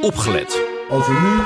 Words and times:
opgelet. 0.00 0.62
Als 0.90 1.06
we 1.06 1.12
nu 1.12 1.42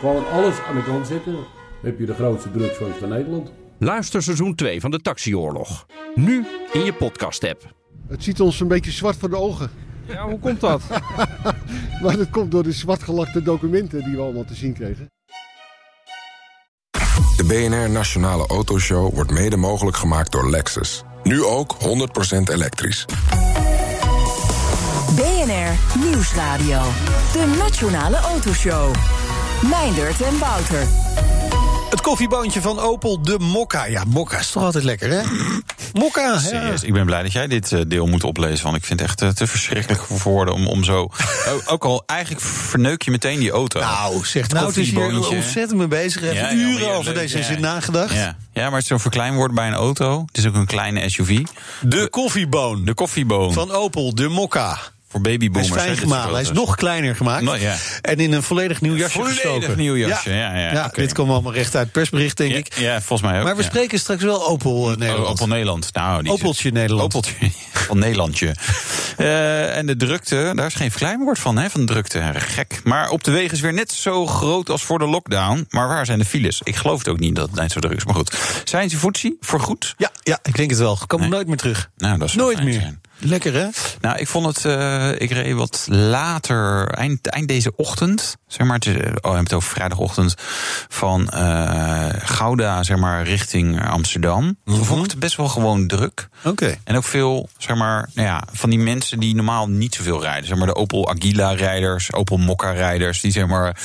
gewoon 0.00 0.28
alles 0.30 0.54
aan 0.68 0.74
de 0.74 0.82
kant 0.84 1.06
zetten, 1.06 1.36
heb 1.82 1.98
je 1.98 2.06
de 2.06 2.14
grootste 2.14 2.50
drugsfans 2.50 2.96
van 2.96 3.08
Nederland. 3.08 3.52
Luister 3.78 4.22
seizoen 4.22 4.54
2 4.54 4.80
van 4.80 4.90
de 4.90 5.00
Taxioorlog. 5.00 5.86
Nu 6.14 6.46
in 6.72 6.84
je 6.84 6.92
podcast-app. 6.92 7.74
Het 8.08 8.24
ziet 8.24 8.40
ons 8.40 8.60
een 8.60 8.68
beetje 8.68 8.90
zwart 8.90 9.16
voor 9.16 9.30
de 9.30 9.36
ogen. 9.36 9.70
Ja, 10.06 10.28
hoe 10.28 10.38
komt 10.38 10.60
dat? 10.60 10.82
Maar 12.02 12.16
dat 12.16 12.30
komt 12.30 12.50
door 12.50 12.62
de 12.62 12.72
zwartgelakte 12.72 13.42
documenten 13.42 14.04
die 14.04 14.16
we 14.16 14.22
allemaal 14.22 14.44
te 14.44 14.54
zien 14.54 14.72
kregen. 14.72 15.10
De 17.36 17.44
BNR 17.46 17.90
Nationale 17.90 18.46
Autoshow 18.46 19.14
wordt 19.14 19.30
mede 19.30 19.56
mogelijk 19.56 19.96
gemaakt 19.96 20.32
door 20.32 20.50
Lexus. 20.50 21.02
Nu 21.22 21.44
ook 21.44 21.76
100% 22.38 22.52
elektrisch. 22.52 23.04
BNR 25.16 25.98
Nieuwsradio. 26.04 26.80
De 27.32 27.54
Nationale 27.58 28.16
Autoshow. 28.16 28.94
Meindert 29.70 30.20
en 30.20 30.38
Wouter. 30.38 30.86
Het 31.90 32.00
koffieboontje 32.00 32.60
van 32.60 32.78
Opel, 32.78 33.22
de 33.22 33.38
Mokka. 33.38 33.84
Ja, 33.86 34.04
Mokka 34.06 34.38
is 34.38 34.50
toch 34.50 34.62
altijd 34.62 34.84
lekker, 34.84 35.10
hè? 35.10 35.20
Mokka, 35.92 36.20
ja. 36.22 36.38
Serieus, 36.38 36.82
ik 36.82 36.92
ben 36.92 37.06
blij 37.06 37.22
dat 37.22 37.32
jij 37.32 37.46
dit 37.46 37.72
eh, 37.72 37.80
deel 37.86 38.06
moet 38.06 38.24
oplezen. 38.24 38.64
Want 38.64 38.76
ik 38.76 38.84
vind 38.84 39.00
het 39.00 39.08
echt 39.08 39.22
eh, 39.22 39.28
te 39.28 39.46
verschrikkelijk 39.46 40.02
voor 40.02 40.18
woorden 40.32 40.54
om, 40.54 40.66
om 40.66 40.84
zo. 40.84 41.08
Ook- 41.66 41.84
al 41.84 42.02
eigenlijk 42.06 42.40
verneuk 42.44 43.02
je 43.02 43.10
meteen 43.10 43.38
die 43.38 43.50
auto. 43.50 43.80
Nou, 43.80 44.24
zegt 44.26 44.52
nou, 44.52 44.66
het 44.66 44.76
is 44.76 44.84
hier 44.90 44.94
koffieboontje. 44.98 45.36
ontzettend 45.36 45.78
mee 45.78 45.88
bezig. 45.88 46.22
Even 46.22 46.34
Ja, 46.34 46.52
uren 46.52 46.86
ja, 46.88 46.92
over 46.94 47.14
deze 47.14 47.38
ja. 47.38 47.44
zin 47.44 47.60
nagedacht. 47.60 48.14
Ja. 48.14 48.36
ja, 48.52 48.62
maar 48.62 48.72
het 48.72 48.82
is 48.82 48.86
zo'n 48.88 49.00
verkleinwoord 49.00 49.54
bij 49.54 49.66
een 49.66 49.74
auto. 49.74 50.22
Het 50.26 50.36
is 50.38 50.46
ook 50.46 50.54
een 50.54 50.66
kleine 50.66 51.08
SUV. 51.10 51.44
De 51.80 52.08
koffieboon 52.10 52.84
De 52.84 52.94
koffieboom. 52.94 53.52
van 53.52 53.70
Opel, 53.70 54.14
de 54.14 54.28
Mokka. 54.28 54.78
Voor 55.08 55.20
Hij 55.20 55.30
is 55.32 55.38
babyboomers. 55.38 55.82
fijn 55.82 55.96
gemalen. 55.96 56.32
Hij 56.32 56.42
is 56.42 56.52
nog 56.52 56.74
kleiner 56.76 57.16
gemaakt. 57.16 57.42
Nou, 57.42 57.58
ja. 57.60 57.76
En 58.00 58.16
in 58.18 58.32
een 58.32 58.42
volledig 58.42 58.80
nieuw 58.80 58.94
jasje 58.96 59.18
Volledig 59.18 59.40
gestoken. 59.40 59.76
nieuw 59.76 59.96
jasje, 59.96 60.30
ja, 60.30 60.56
ja. 60.56 60.90
Dit 60.94 61.14
komt 61.14 61.30
allemaal 61.30 61.52
recht 61.52 61.76
uit 61.76 61.92
persbericht, 61.92 62.36
denk 62.36 62.54
ik. 62.54 62.78
ja, 62.78 63.00
volgens 63.00 63.30
mij 63.30 63.38
ook. 63.38 63.44
Maar 63.44 63.56
we 63.56 63.62
spreken 63.62 63.98
straks 63.98 64.22
wel 64.22 64.46
Opel 64.48 64.90
eh, 64.90 64.96
Nederland. 64.96 65.24
Oh, 65.26 65.30
Opel 65.30 65.46
Nederland. 65.46 65.88
Nou, 65.92 66.22
die 66.22 66.32
Opeltje 66.32 66.70
Nederland. 66.70 67.14
Opeltje 67.14 67.50
van 67.72 67.98
Nederlandje. 67.98 68.54
Eh, 69.18 69.76
en 69.76 69.86
de 69.86 69.96
drukte, 69.96 70.52
daar 70.54 70.66
is 70.66 70.74
geen 70.74 70.90
verkleinwoord 70.90 71.38
van, 71.38 71.56
hè, 71.58 71.70
van 71.70 71.86
drukte. 71.86 72.32
Gek. 72.34 72.80
Maar 72.84 73.10
op 73.10 73.24
de 73.24 73.30
wegen 73.30 73.52
is 73.52 73.60
weer 73.60 73.72
net 73.72 73.92
zo 73.92 74.26
groot 74.26 74.70
als 74.70 74.82
voor 74.82 74.98
de 74.98 75.06
lockdown. 75.06 75.66
Maar 75.70 75.88
waar 75.88 76.06
zijn 76.06 76.18
de 76.18 76.24
files? 76.24 76.60
Ik 76.64 76.76
geloof 76.76 76.98
het 76.98 77.08
ook 77.08 77.18
niet 77.18 77.36
dat 77.36 77.46
het 77.50 77.60
net 77.60 77.72
zo 77.72 77.80
druk 77.80 77.96
is. 77.96 78.04
Maar 78.04 78.14
goed. 78.14 78.36
Zijn 78.64 78.90
ze 78.90 78.96
voetzie 78.98 79.36
voor 79.40 79.60
goed? 79.60 79.94
Ja, 79.96 80.10
ja, 80.22 80.38
ik 80.42 80.56
denk 80.56 80.70
het 80.70 80.78
wel. 80.78 80.98
Nee. 81.16 81.28
nooit 81.28 81.46
meer 81.46 81.56
terug. 81.56 81.90
Nou, 81.96 82.18
dat 82.18 82.30
zou 82.30 82.42
Nooit 82.42 82.62
meer. 82.64 82.72
zijn. 82.80 83.00
Lekker, 83.20 83.52
hè? 83.54 83.66
Nou, 84.00 84.18
ik 84.18 84.28
vond 84.28 84.46
het. 84.46 84.64
eh, 84.64 85.10
ik 85.20 85.30
reed 85.30 85.54
wat 85.54 85.86
later, 85.90 86.88
eind, 86.88 87.26
eind 87.26 87.48
deze 87.48 87.72
ochtend. 87.76 88.36
Zeg 88.46 88.66
maar, 88.66 88.76
het 88.76 88.86
is, 88.86 88.94
oh, 88.94 89.00
we 89.02 89.08
hebben 89.20 89.38
het 89.38 89.52
over 89.52 89.70
vrijdagochtend. 89.70 90.34
Van 90.88 91.28
eh, 91.28 92.06
Gouda, 92.24 92.82
zeg 92.82 92.96
maar, 92.96 93.22
richting 93.24 93.88
Amsterdam. 93.88 94.56
Toen 94.64 94.84
vond 94.84 95.04
ik 95.04 95.10
het 95.10 95.18
best 95.20 95.36
wel 95.36 95.48
gewoon 95.48 95.86
druk. 95.86 96.28
Oké. 96.44 96.76
En 96.84 96.96
ook 96.96 97.04
veel, 97.04 97.48
zeg 97.58 97.76
maar, 97.76 98.08
nou 98.14 98.28
ja, 98.28 98.42
van 98.52 98.70
die 98.70 98.78
mensen 98.78 99.20
die 99.20 99.34
normaal 99.34 99.68
niet 99.68 99.94
zoveel 99.94 100.22
rijden. 100.22 100.46
Zeg 100.48 100.56
maar 100.58 100.66
de 100.66 100.74
Opel 100.76 101.08
Agila-rijders, 101.10 102.12
Opel 102.12 102.36
Mokka-rijders. 102.36 103.20
Die 103.20 103.32
zeg 103.32 103.46
maar 103.46 103.76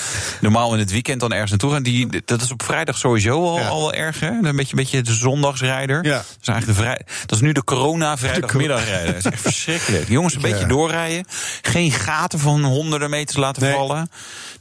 normaal 0.42 0.73
in 0.73 0.80
het 0.80 0.92
weekend 0.92 1.20
dan 1.20 1.31
ergens 1.31 1.50
naartoe 1.50 1.72
gaan. 1.72 1.84
Die, 1.84 2.22
dat 2.26 2.42
is 2.42 2.52
op 2.52 2.64
vrijdag 2.64 2.98
sowieso 2.98 3.44
al, 3.45 3.59
Ja. 3.59 3.67
al 3.67 3.80
wel 3.80 3.94
erg, 3.94 4.20
hè? 4.20 4.30
Een 4.42 4.56
beetje, 4.56 4.76
beetje 4.76 5.02
de 5.02 5.14
zondagsrijder. 5.14 6.06
Ja. 6.06 6.16
Dat 6.17 6.26
is 6.42 6.48
eigenlijk 6.48 6.78
de 6.80 6.84
vrij, 6.86 7.02
dat 7.26 7.31
is 7.36 7.42
nu 7.42 7.52
de 7.52 7.64
corona-vrijdagmiddagrijder. 7.64 9.22
Dat 9.24 9.34
is 9.34 9.40
echt 9.40 9.42
verschrikkelijk. 9.42 10.08
Jongens, 10.08 10.36
een 10.36 10.42
beetje 10.42 10.66
doorrijden. 10.66 11.26
Geen 11.62 11.92
gaten 11.92 12.40
van 12.40 12.64
honderden 12.64 13.10
meters 13.10 13.38
laten 13.38 13.62
Nee. 13.64 13.74
vallen. 13.74 14.10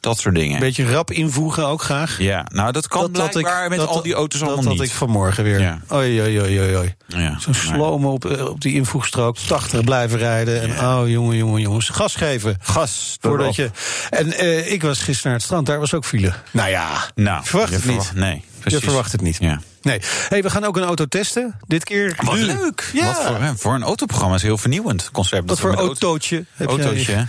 Dat 0.00 0.18
soort 0.18 0.34
dingen. 0.34 0.60
Beetje 0.60 0.90
rap 0.92 1.10
invoegen 1.10 1.66
ook 1.66 1.82
graag. 1.82 2.18
Ja, 2.18 2.46
nou 2.52 2.72
dat 2.72 2.88
kan 2.88 3.10
blijkbaar 3.10 3.68
met 3.68 3.78
dat- 3.78 3.88
al 3.88 4.02
die 4.02 4.14
auto's 4.14 4.40
dat 4.40 4.48
allemaal 4.48 4.66
had 4.70 4.78
niet. 4.80 4.88
ik 4.90 4.94
vanmorgen 4.94 5.44
weer. 5.44 5.60
Ja. 5.60 5.78
Oei, 5.92 6.20
oei, 6.20 6.40
oei, 6.40 6.60
oei, 6.60 6.76
oei. 6.76 6.94
Ja, 7.06 7.36
Zo'n 7.40 7.54
slomen 7.54 8.10
op, 8.10 8.24
eh, 8.24 8.44
op 8.46 8.60
die 8.60 8.74
invoegstrook. 8.74 9.36
80 9.38 9.84
blijven 9.84 10.18
rijden. 10.18 10.62
En 10.62 10.70
oh, 10.86 11.08
jongen, 11.08 11.36
jongen, 11.36 11.60
jongens. 11.60 11.88
Gas 11.88 12.14
geven. 12.14 12.56
Gas. 12.62 13.16
Voordat 13.20 13.54
je. 13.56 13.70
En 14.10 14.32
eh, 14.32 14.72
ik 14.72 14.82
was 14.82 14.98
gisteren 14.98 15.22
naar 15.24 15.34
het 15.34 15.42
strand. 15.42 15.66
Daar 15.66 15.78
was 15.78 15.94
ook 15.94 16.04
file. 16.04 16.32
Nou 16.50 16.68
ja. 16.70 16.86
Nou, 17.14 17.44
verwacht 17.44 17.72
het 17.72 17.84
niet. 17.84 17.94
verwacht- 17.94 18.14
Nee, 18.14 18.44
precies. 18.60 18.78
Je 18.80 18.84
verwacht 18.86 19.12
het 19.12 19.20
niet. 19.20 19.36
Ja. 19.40 19.60
Nee. 19.82 20.00
Hey, 20.28 20.42
we 20.42 20.50
gaan 20.50 20.64
ook 20.64 20.76
een 20.76 20.82
auto 20.84 21.06
testen. 21.06 21.58
Dit 21.66 21.84
keer. 21.84 22.16
Wat 22.20 22.34
nu. 22.34 22.44
leuk. 22.44 22.90
Ja. 22.92 23.04
Wat 23.06 23.22
voor, 23.24 23.52
voor 23.56 23.74
een 23.74 23.82
autoprogramma 23.82 24.34
is 24.34 24.42
heel 24.42 24.58
vernieuwend 24.58 25.10
concept. 25.10 25.38
Wat 25.40 25.48
Dat 25.48 25.58
voor 25.60 25.68
auto- 25.68 25.86
autootje 25.86 26.44
heb? 26.54 26.68
Autootje. 26.68 27.26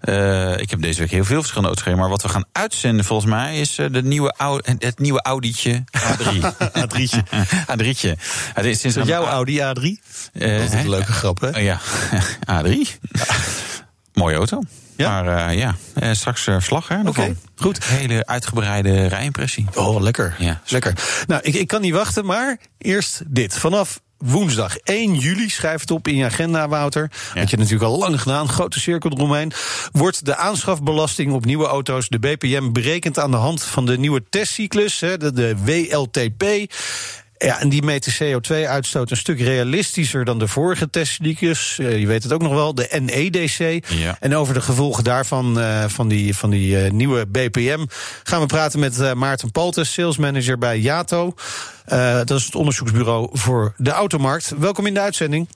Eh, 0.00 0.58
ik 0.60 0.70
heb 0.70 0.80
deze 0.82 1.00
week 1.00 1.10
heel 1.10 1.24
veel 1.24 1.36
verschillende 1.36 1.66
auto's 1.68 1.82
gereden. 1.82 2.00
Maar 2.00 2.10
wat 2.10 2.22
we 2.22 2.28
gaan 2.28 2.44
uitzenden 2.52 3.04
volgens 3.04 3.30
mij 3.30 3.60
is 3.60 3.78
eh, 3.78 3.86
de 3.90 4.02
nieuwe 4.02 4.34
Au- 4.36 4.60
het 4.78 4.98
nieuwe 4.98 5.22
Audi'tje 5.22 5.84
A3. 5.96 6.36
A3'tje. 6.78 7.22
A3'tje. 7.72 8.12
Het 8.54 8.64
is 8.64 8.80
sinds 8.80 8.96
jouw 9.04 9.24
Audi 9.24 9.58
A3? 9.58 9.82
Eh, 10.32 10.58
Dat 10.58 10.68
is 10.68 10.72
een 10.72 10.88
leuke 10.90 11.12
grap, 11.12 11.40
hè? 11.40 11.48
Ja, 11.60 11.80
A3. 12.62 12.68
Mooie 14.12 14.36
auto. 14.36 14.62
Ja? 14.98 15.22
Maar 15.22 15.48
eh, 15.48 15.58
ja, 15.58 15.76
eh, 15.94 16.12
straks 16.12 16.46
eh, 16.46 16.54
verslag 16.54 16.88
hè, 16.88 16.94
Oké, 16.94 17.04
daarvan. 17.04 17.36
goed. 17.56 17.84
Hele 17.84 18.26
uitgebreide 18.26 19.06
rijimpressie. 19.06 19.66
Oh, 19.74 20.00
lekker. 20.00 20.34
Ja, 20.38 20.60
lekker. 20.66 20.92
Nou, 21.26 21.40
ik, 21.44 21.54
ik 21.54 21.66
kan 21.68 21.80
niet 21.80 21.92
wachten, 21.92 22.26
maar 22.26 22.58
eerst 22.78 23.22
dit. 23.26 23.54
Vanaf 23.54 24.00
woensdag 24.16 24.76
1 24.76 25.14
juli, 25.14 25.48
schrijf 25.48 25.80
het 25.80 25.90
op 25.90 26.08
in 26.08 26.16
je 26.16 26.24
agenda, 26.24 26.68
Wouter. 26.68 27.10
Had 27.34 27.50
je 27.50 27.56
natuurlijk 27.56 27.84
al 27.84 27.98
lang 27.98 28.20
gedaan, 28.22 28.48
grote 28.48 28.80
cirkel 28.80 29.10
eromheen. 29.10 29.52
Wordt 29.92 30.24
de 30.24 30.36
aanschafbelasting 30.36 31.32
op 31.32 31.44
nieuwe 31.44 31.66
auto's, 31.66 32.08
de 32.08 32.18
BPM, 32.18 32.72
berekend 32.72 33.18
aan 33.18 33.30
de 33.30 33.36
hand 33.36 33.62
van 33.62 33.86
de 33.86 33.98
nieuwe 33.98 34.22
testcyclus, 34.30 35.00
hè, 35.00 35.16
de, 35.16 35.32
de 35.32 35.56
WLTP. 35.64 36.72
Ja, 37.38 37.60
en 37.60 37.68
die 37.68 37.82
meet 37.82 38.04
de 38.04 38.14
CO2-uitstoot 38.24 39.10
een 39.10 39.16
stuk 39.16 39.40
realistischer 39.40 40.24
dan 40.24 40.38
de 40.38 40.48
vorige 40.48 40.90
testcyclus. 40.90 41.78
Eh, 41.78 41.98
je 41.98 42.06
weet 42.06 42.22
het 42.22 42.32
ook 42.32 42.42
nog 42.42 42.52
wel, 42.52 42.74
de 42.74 43.00
NEDC. 43.00 43.84
Ja. 43.88 44.16
En 44.20 44.34
over 44.36 44.54
de 44.54 44.60
gevolgen 44.60 45.04
daarvan, 45.04 45.60
eh, 45.60 45.84
van 45.88 46.08
die, 46.08 46.36
van 46.36 46.50
die 46.50 46.82
eh, 46.84 46.90
nieuwe 46.90 47.26
BPM, 47.26 47.86
gaan 48.22 48.40
we 48.40 48.46
praten 48.46 48.80
met 48.80 49.00
eh, 49.00 49.12
Maarten 49.12 49.50
Paltes, 49.50 49.92
salesmanager 49.92 50.58
bij 50.58 50.78
Jato. 50.78 51.34
Eh, 51.84 52.16
dat 52.16 52.30
is 52.30 52.44
het 52.44 52.54
onderzoeksbureau 52.54 53.28
voor 53.32 53.74
de 53.76 53.90
automarkt. 53.90 54.52
Welkom 54.58 54.86
in 54.86 54.94
de 54.94 55.00
uitzending. 55.00 55.48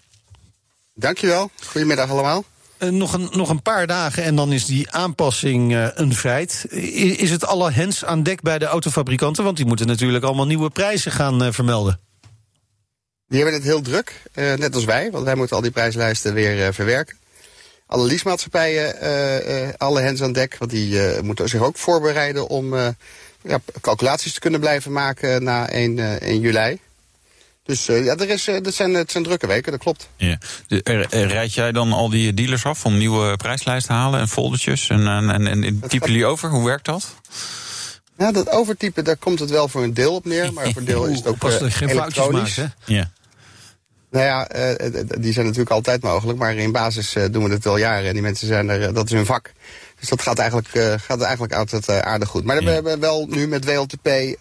Dankjewel. 0.95 1.51
Goedemiddag 1.67 2.11
allemaal. 2.11 2.45
Eh, 2.83 2.89
nog, 2.89 3.13
een, 3.13 3.29
nog 3.33 3.49
een 3.49 3.63
paar 3.63 3.87
dagen 3.87 4.23
en 4.23 4.37
dan 4.37 4.53
is 4.53 4.65
die 4.65 4.91
aanpassing 4.91 5.75
eh, 5.75 5.89
een 5.95 6.15
feit. 6.15 6.67
Is 7.17 7.31
het 7.31 7.47
alle 7.47 7.71
hens 7.71 8.05
aan 8.05 8.23
dek 8.23 8.41
bij 8.41 8.59
de 8.59 8.65
autofabrikanten? 8.65 9.45
Want 9.45 9.57
die 9.57 9.67
moeten 9.67 9.87
natuurlijk 9.87 10.25
allemaal 10.25 10.47
nieuwe 10.47 10.71
prijzen 10.71 11.13
gaan 11.13 11.43
eh, 11.43 11.53
vermelden. 11.53 12.01
Die 13.29 13.41
hebben 13.41 13.61
het 13.61 13.69
heel 13.69 13.81
druk, 13.81 14.23
net 14.35 14.75
als 14.75 14.85
wij, 14.85 15.11
want 15.11 15.25
wij 15.25 15.35
moeten 15.35 15.57
al 15.57 15.63
die 15.63 15.71
prijslijsten 15.71 16.35
weer 16.35 16.75
verwerken. 16.75 17.17
Alle 17.87 18.07
leasemaatschappijen, 18.07 19.01
eh, 19.01 19.69
alle 19.77 20.01
hens 20.01 20.23
aan 20.23 20.33
dek, 20.33 20.57
want 20.59 20.71
die 20.71 21.23
moeten 21.23 21.49
zich 21.49 21.61
ook 21.61 21.77
voorbereiden 21.77 22.49
om 22.49 22.75
ja, 23.43 23.61
calculaties 23.81 24.33
te 24.33 24.41
kunnen 24.41 24.61
blijven 24.61 24.93
maken 24.93 25.43
na 25.43 25.71
1, 25.71 25.99
eh, 25.99 26.29
1 26.29 26.41
juli. 26.41 26.79
Dus 27.65 27.89
eh, 27.89 28.05
ja, 28.05 28.17
er 28.17 28.29
is, 28.29 28.49
eh, 28.49 28.63
dat 28.63 28.75
zijn, 28.75 28.95
het 28.95 29.11
zijn 29.11 29.25
drukke 29.25 29.47
weken, 29.47 29.73
dat 29.73 29.81
klopt. 29.81 30.09
Ja. 30.17 30.39
De- 30.67 30.83
er- 30.83 31.07
er- 31.13 31.27
Rijd 31.29 31.55
jij 31.55 31.73
dan 31.73 31.93
al 31.93 32.09
die 32.11 32.35
dealers 32.35 32.65
af 32.65 32.85
om 32.85 32.99
nieuwe 32.99 33.37
prijslijsten 33.37 33.95
te 33.95 34.01
halen 34.01 34.21
en 34.21 34.29
foldertjes? 34.29 34.89
En, 34.89 35.07
en, 35.09 35.31
en, 35.31 35.47
en 35.47 35.81
typen 35.89 36.09
jullie 36.11 36.27
over? 36.27 36.51
Hoe 36.51 36.65
werkt 36.65 36.85
dat? 36.85 37.15
Ja, 38.19 38.33
dat 38.33 38.51
overtypen, 38.51 39.05
daar 39.05 39.17
komt 39.17 39.39
het 39.39 39.51
wel 39.51 39.69
voor 39.69 39.83
een 39.83 39.95
deel 39.95 40.15
op 40.15 40.25
neer, 40.25 40.53
maar 40.53 40.65
voor 40.65 40.77
een 40.77 40.85
deel 40.85 41.05
is 41.07 41.17
het 41.17 41.27
ook 41.27 41.39
Pas 41.39 41.59
dat 41.59 41.73
je 41.73 41.77
geen 41.77 41.89
foutjes 41.91 42.17
elektronisch. 42.25 42.57
maakt, 42.57 42.73
hè? 42.87 42.95
Ja. 42.95 43.11
Nou 44.13 44.25
ja, 44.25 44.49
eh, 44.49 44.71
eh, 44.87 45.05
die 45.19 45.33
zijn 45.33 45.45
natuurlijk 45.45 45.71
altijd 45.73 46.03
mogelijk, 46.03 46.39
maar 46.39 46.55
in 46.55 46.73
basis 46.73 47.15
eh, 47.15 47.25
doen 47.31 47.45
we 47.45 47.51
het 47.51 47.67
al 47.67 47.77
jaren. 47.77 48.07
En 48.07 48.13
die 48.13 48.23
mensen 48.23 48.47
zijn 48.47 48.69
er, 48.69 48.83
eh, 48.83 48.95
dat 48.95 49.05
is 49.05 49.13
hun 49.13 49.27
vak. 49.27 49.53
Dus 50.01 50.09
dat 50.09 50.23
gaat 50.23 50.39
eigenlijk, 50.39 50.69
eh, 50.75 50.95
gaat 51.07 51.21
eigenlijk 51.21 51.55
altijd 51.55 51.89
eh, 51.89 51.99
aardig 51.99 52.29
goed. 52.29 52.45
Maar 52.45 52.65
we 52.65 52.71
hebben 52.71 53.01
wel 53.01 53.27
nu 53.31 53.49
met 53.49 53.65
WLTP 53.65 54.07
eh, 54.07 54.37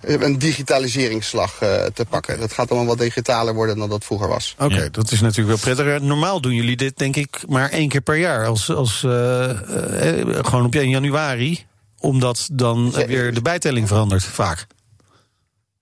een 0.00 0.38
digitaliseringsslag 0.38 1.60
eh, 1.60 1.84
te 1.94 2.04
pakken. 2.04 2.40
Dat 2.40 2.52
gaat 2.52 2.70
allemaal 2.70 2.88
wat 2.88 2.98
digitaler 2.98 3.54
worden 3.54 3.78
dan 3.78 3.88
dat 3.88 4.04
vroeger 4.04 4.28
was. 4.28 4.54
Oké, 4.58 4.74
Ja. 4.74 4.88
dat 4.88 5.10
is 5.12 5.20
natuurlijk 5.20 5.48
wel 5.64 5.74
prettiger. 5.74 6.02
Normaal 6.06 6.40
doen 6.40 6.54
jullie 6.54 6.76
dit, 6.76 6.98
denk 6.98 7.16
ik, 7.16 7.38
maar 7.48 7.70
één 7.70 7.88
keer 7.88 8.00
per 8.00 8.16
jaar. 8.16 8.46
Als, 8.46 8.70
als, 8.70 9.04
eh, 9.04 9.50
eh, 9.50 10.20
eh, 10.20 10.44
gewoon 10.44 10.64
op 10.64 10.74
1 10.74 10.88
januari. 10.88 11.64
Omdat 11.98 12.48
dan 12.52 12.94
eh, 12.96 13.06
weer 13.06 13.34
de 13.34 13.42
bijtelling 13.42 13.88
verandert, 13.88 14.24
vaak. 14.24 14.66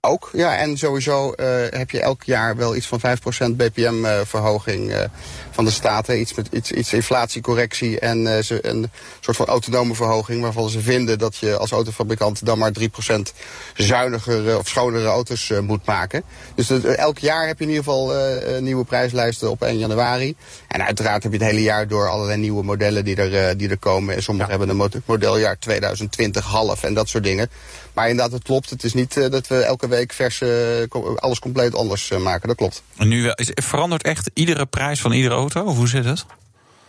Ook, 0.03 0.31
ja. 0.33 0.57
En 0.57 0.79
sowieso 0.79 1.35
uh, 1.37 1.47
heb 1.71 1.91
je 1.91 2.01
elk 2.01 2.23
jaar 2.23 2.57
wel 2.57 2.77
iets 2.77 2.87
van 2.87 3.01
5% 3.53 3.57
BPM-verhoging 3.57 4.91
uh, 4.91 4.99
van 5.51 5.65
de 5.65 5.71
staten. 5.71 6.21
Iets 6.21 6.35
met 6.35 6.49
iets, 6.53 6.73
iets 6.73 6.93
inflatiecorrectie 6.93 7.99
en 7.99 8.19
uh, 8.19 8.39
ze, 8.39 8.67
een 8.67 8.91
soort 9.21 9.37
van 9.37 9.47
autonome 9.47 9.95
verhoging... 9.95 10.43
waarvan 10.43 10.69
ze 10.69 10.81
vinden 10.81 11.19
dat 11.19 11.37
je 11.37 11.57
als 11.57 11.71
autofabrikant 11.71 12.47
dan 12.47 12.59
maar 12.59 12.73
3% 12.81 12.85
zuiniger 13.75 14.59
of 14.59 14.69
schonere 14.69 15.07
auto's 15.07 15.53
moet 15.63 15.87
maken. 15.87 16.23
Dus 16.55 16.67
dat, 16.67 16.85
elk 16.85 17.19
jaar 17.19 17.47
heb 17.47 17.59
je 17.59 17.65
in 17.65 17.71
ieder 17.71 17.85
geval 17.85 18.13
nieuwe 18.61 18.85
prijslijsten 18.85 19.51
op 19.51 19.63
1 19.63 19.79
januari. 19.79 20.35
En 20.69 20.85
uiteraard 20.85 21.23
heb 21.23 21.33
je 21.33 21.39
het 21.39 21.47
hele 21.47 21.63
jaar 21.63 21.89
door 21.89 22.09
allerlei 22.09 22.39
nieuwe 22.39 22.65
modellen 22.65 23.05
die 23.05 23.17
er, 23.17 23.57
die 23.57 23.69
er 23.69 23.79
komen. 23.79 24.15
En 24.15 24.23
sommigen 24.23 24.53
ja. 24.53 24.59
hebben 24.59 24.81
een 24.81 25.03
modeljaar 25.05 25.59
2020 25.59 26.45
half 26.45 26.83
en 26.83 26.95
dat 26.95 27.09
soort 27.09 27.25
dingen. 27.25 27.51
Maar 27.93 28.09
inderdaad, 28.09 28.33
het 28.33 28.43
klopt. 28.43 28.71
Het 28.71 28.85
is 28.85 28.95
niet 28.95 29.31
dat 29.31 29.47
we 29.47 29.63
elke 29.63 29.89
week 29.91 30.13
vers 30.13 30.41
uh, 30.41 30.51
alles 31.17 31.39
compleet 31.39 31.75
anders 31.75 32.11
uh, 32.11 32.19
maken. 32.19 32.49
Dat 32.49 32.57
klopt. 32.57 32.83
En 32.97 33.09
nu 33.09 33.31
is, 33.35 33.51
verandert 33.55 34.03
echt 34.03 34.31
iedere 34.35 34.67
prijs 34.67 35.01
van 35.01 35.13
iedere 35.13 35.35
auto? 35.35 35.65
Of 35.65 35.77
hoe 35.77 35.89
zit 35.89 36.05
het? 36.05 36.27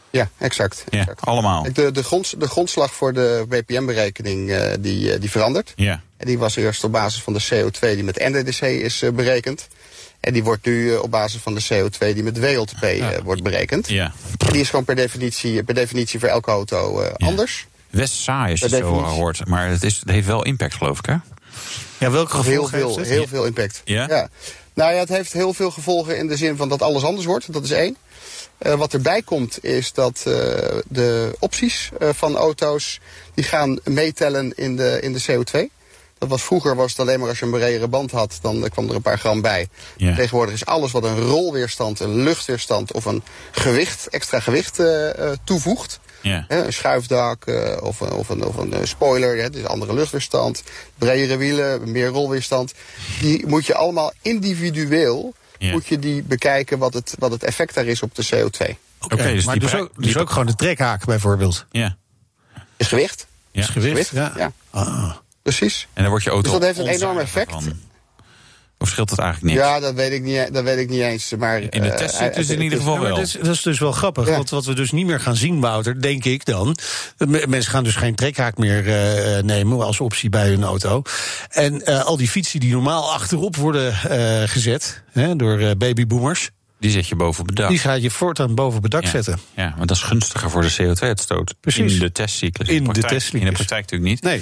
Ja, 0.09 0.29
exact. 0.37 0.83
Ja, 0.89 1.07
allemaal. 1.19 1.63
De, 1.63 1.91
de, 1.91 2.03
de 2.37 2.47
grondslag 2.47 2.93
voor 2.93 3.13
de 3.13 3.45
BPM-berekening 3.49 4.53
die, 4.79 5.19
die 5.19 5.31
verandert. 5.31 5.73
Ja. 5.75 6.01
En 6.17 6.27
die 6.27 6.39
was 6.39 6.55
eerst 6.55 6.83
op 6.83 6.91
basis 6.91 7.21
van 7.21 7.33
de 7.33 7.43
CO2 7.43 7.79
die 7.79 8.03
met 8.03 8.19
NDDC 8.19 8.61
is 8.61 9.03
berekend. 9.13 9.67
En 10.19 10.33
die 10.33 10.43
wordt 10.43 10.65
nu 10.65 10.95
op 10.95 11.11
basis 11.11 11.41
van 11.41 11.55
de 11.55 11.63
CO2 11.63 12.13
die 12.13 12.23
met 12.23 12.39
WLTP 12.39 12.83
ja. 12.83 13.21
wordt 13.23 13.43
berekend. 13.43 13.89
Ja. 13.89 14.13
En 14.37 14.51
die 14.51 14.61
is 14.61 14.69
gewoon 14.69 14.85
per 14.85 14.95
definitie, 14.95 15.63
per 15.63 15.73
definitie 15.73 16.19
voor 16.19 16.29
elke 16.29 16.51
auto 16.51 17.01
anders. 17.01 17.67
Best 17.91 18.13
saai 18.13 18.51
als 18.51 18.59
je 18.59 18.65
het 18.65 18.75
zo 18.75 19.01
hoort. 19.03 19.47
Maar 19.47 19.69
het, 19.69 19.83
is, 19.83 19.99
het 19.99 20.09
heeft 20.09 20.27
wel 20.27 20.43
impact, 20.43 20.73
geloof 20.73 20.99
ik, 20.99 21.05
hè? 21.05 21.15
Ja, 21.97 22.11
welke 22.11 22.35
gevolgen 22.35 22.77
heel 22.77 22.87
veel, 22.87 22.97
heeft 22.97 23.09
Heel 23.09 23.27
veel 23.27 23.45
impact. 23.45 23.81
Ja? 23.83 24.07
ja? 24.09 24.29
Nou 24.73 24.93
ja, 24.93 24.99
het 24.99 25.09
heeft 25.09 25.33
heel 25.33 25.53
veel 25.53 25.71
gevolgen 25.71 26.17
in 26.17 26.27
de 26.27 26.37
zin 26.37 26.57
van 26.57 26.69
dat 26.69 26.81
alles 26.81 27.03
anders 27.03 27.25
wordt. 27.25 27.53
Dat 27.53 27.63
is 27.63 27.71
één. 27.71 27.97
Uh, 28.61 28.73
wat 28.73 28.93
erbij 28.93 29.21
komt 29.21 29.63
is 29.63 29.93
dat 29.93 30.23
uh, 30.27 30.33
de 30.87 31.35
opties 31.39 31.89
uh, 31.99 32.09
van 32.13 32.35
auto's... 32.35 32.99
die 33.33 33.43
gaan 33.43 33.79
meetellen 33.83 34.53
in 34.55 34.75
de, 34.75 34.99
in 35.01 35.13
de 35.13 35.21
CO2. 35.21 35.79
Dat 36.17 36.29
was 36.29 36.43
vroeger 36.43 36.75
was 36.75 36.91
het 36.91 36.99
alleen 36.99 37.19
maar 37.19 37.29
als 37.29 37.39
je 37.39 37.45
een 37.45 37.51
bredere 37.51 37.87
band 37.87 38.11
had, 38.11 38.39
dan 38.41 38.69
kwam 38.69 38.89
er 38.89 38.95
een 38.95 39.01
paar 39.01 39.19
gram 39.19 39.41
bij. 39.41 39.67
Ja. 39.97 40.15
Tegenwoordig 40.15 40.53
is 40.53 40.65
alles 40.65 40.91
wat 40.91 41.03
een 41.03 41.19
rolweerstand, 41.19 41.99
een 41.99 42.23
luchtweerstand 42.23 42.93
of 42.93 43.05
een 43.05 43.23
gewicht, 43.51 44.07
extra 44.07 44.39
gewicht 44.39 44.79
toevoegt. 45.43 45.99
Ja. 46.21 46.45
Hè, 46.47 46.65
een 46.65 46.73
schuifdak 46.73 47.45
uh, 47.45 47.77
of, 47.81 47.99
een, 47.99 48.11
of, 48.11 48.29
een, 48.29 48.43
of 48.43 48.57
een 48.57 48.87
spoiler, 48.87 49.37
hè, 49.37 49.49
dus 49.49 49.65
andere 49.65 49.93
luchtweerstand, 49.93 50.63
bredere 50.97 51.37
wielen, 51.37 51.91
meer 51.91 52.07
rolweerstand. 52.07 52.73
Die 53.19 53.47
moet 53.47 53.65
je 53.65 53.75
allemaal 53.75 54.13
individueel 54.21 55.33
ja. 55.57 55.71
moet 55.71 55.87
je 55.87 55.99
die 55.99 56.23
bekijken 56.23 56.77
wat 56.77 56.93
het, 56.93 57.15
wat 57.19 57.31
het 57.31 57.43
effect 57.43 57.73
daar 57.73 57.85
is 57.85 58.01
op 58.01 58.15
de 58.15 58.25
CO2. 58.25 58.75
Oké, 59.01 59.13
okay, 59.13 59.33
dus 59.33 59.45
maar 59.45 59.59
dus 59.59 59.75
ook, 59.75 60.03
dus 60.03 60.17
ook 60.17 60.29
gewoon 60.29 60.45
de 60.45 60.55
trekhaak 60.55 61.05
bijvoorbeeld. 61.05 61.65
Ja. 61.71 61.97
Is 62.77 62.87
gewicht. 62.87 63.27
Ja. 63.51 63.61
Is 63.61 63.67
gewicht, 63.67 64.09
ja. 64.09 64.33
ja. 64.37 64.51
Ah. 64.69 65.11
Precies. 65.41 65.87
En 65.93 66.01
dan 66.01 66.09
wordt 66.09 66.23
je 66.25 66.31
auto 66.31 66.51
dus 66.51 66.59
dat 66.59 66.75
heeft 66.75 66.79
een 66.79 67.01
enorm 67.01 67.17
effect. 67.17 67.51
Van. 67.51 67.79
Of 68.81 68.89
scheelt 68.89 69.09
het 69.09 69.19
eigenlijk 69.19 69.53
niet? 69.53 69.63
Ja, 69.63 69.79
dat 69.79 69.93
weet 69.93 70.11
ik 70.11 70.23
niet, 70.23 70.53
dat 70.53 70.63
weet 70.63 70.77
ik 70.77 70.89
niet 70.89 71.01
eens. 71.01 71.33
Maar, 71.37 71.61
in 71.61 71.81
de 71.81 71.93
test 71.93 72.15
zit 72.15 72.35
dus 72.35 72.49
in 72.49 72.61
ieder 72.61 72.77
geval 72.77 72.93
ja, 72.95 73.01
wel. 73.01 73.15
Dat 73.15 73.25
is, 73.25 73.31
dat 73.31 73.53
is, 73.53 73.61
dus 73.61 73.79
wel 73.79 73.91
grappig. 73.91 74.27
Ja. 74.27 74.35
Want 74.35 74.49
wat 74.49 74.65
we 74.65 74.73
dus 74.73 74.91
niet 74.91 75.05
meer 75.05 75.19
gaan 75.19 75.35
zien, 75.35 75.59
Wouter, 75.59 76.01
denk 76.01 76.25
ik 76.25 76.45
dan. 76.45 76.77
Mensen 77.27 77.71
gaan 77.71 77.83
dus 77.83 77.95
geen 77.95 78.15
trekhaak 78.15 78.57
meer 78.57 78.87
uh, 78.87 79.43
nemen 79.43 79.85
als 79.85 79.99
optie 79.99 80.29
bij 80.29 80.47
hun 80.47 80.63
auto. 80.63 81.01
En 81.49 81.81
uh, 81.85 82.03
al 82.03 82.17
die 82.17 82.27
fietsen 82.27 82.59
die 82.59 82.71
normaal 82.71 83.13
achterop 83.13 83.55
worden 83.55 83.93
gezet 84.49 85.03
hè, 85.11 85.35
door 85.35 85.77
babyboomers. 85.77 86.49
Die 86.81 86.91
zet 86.91 87.07
je 87.07 87.15
boven 87.15 87.41
op 87.41 87.47
het 87.47 87.55
dak. 87.55 87.69
Die 87.69 87.79
ga 87.79 87.93
je 87.93 88.11
voortaan 88.11 88.55
boven 88.55 88.77
op 88.77 88.83
het 88.83 88.91
dak 88.91 89.03
ja. 89.03 89.09
zetten. 89.09 89.39
Ja, 89.55 89.73
want 89.75 89.87
dat 89.87 89.97
is 89.97 90.03
gunstiger 90.03 90.49
voor 90.49 90.61
de 90.61 90.73
CO2-uitstoot. 90.81 91.53
Precies. 91.59 91.93
In 91.93 91.99
de 91.99 92.11
testcyclus. 92.11 92.67
In, 92.67 92.77
de, 92.77 92.83
praktijk, 92.83 93.07
de 93.07 93.13
testcyclus. 93.13 93.41
in 93.41 93.47
de 93.47 93.55
praktijk 93.55 93.91
natuurlijk 93.91 94.11
niet. 94.11 94.21
Nee. 94.21 94.41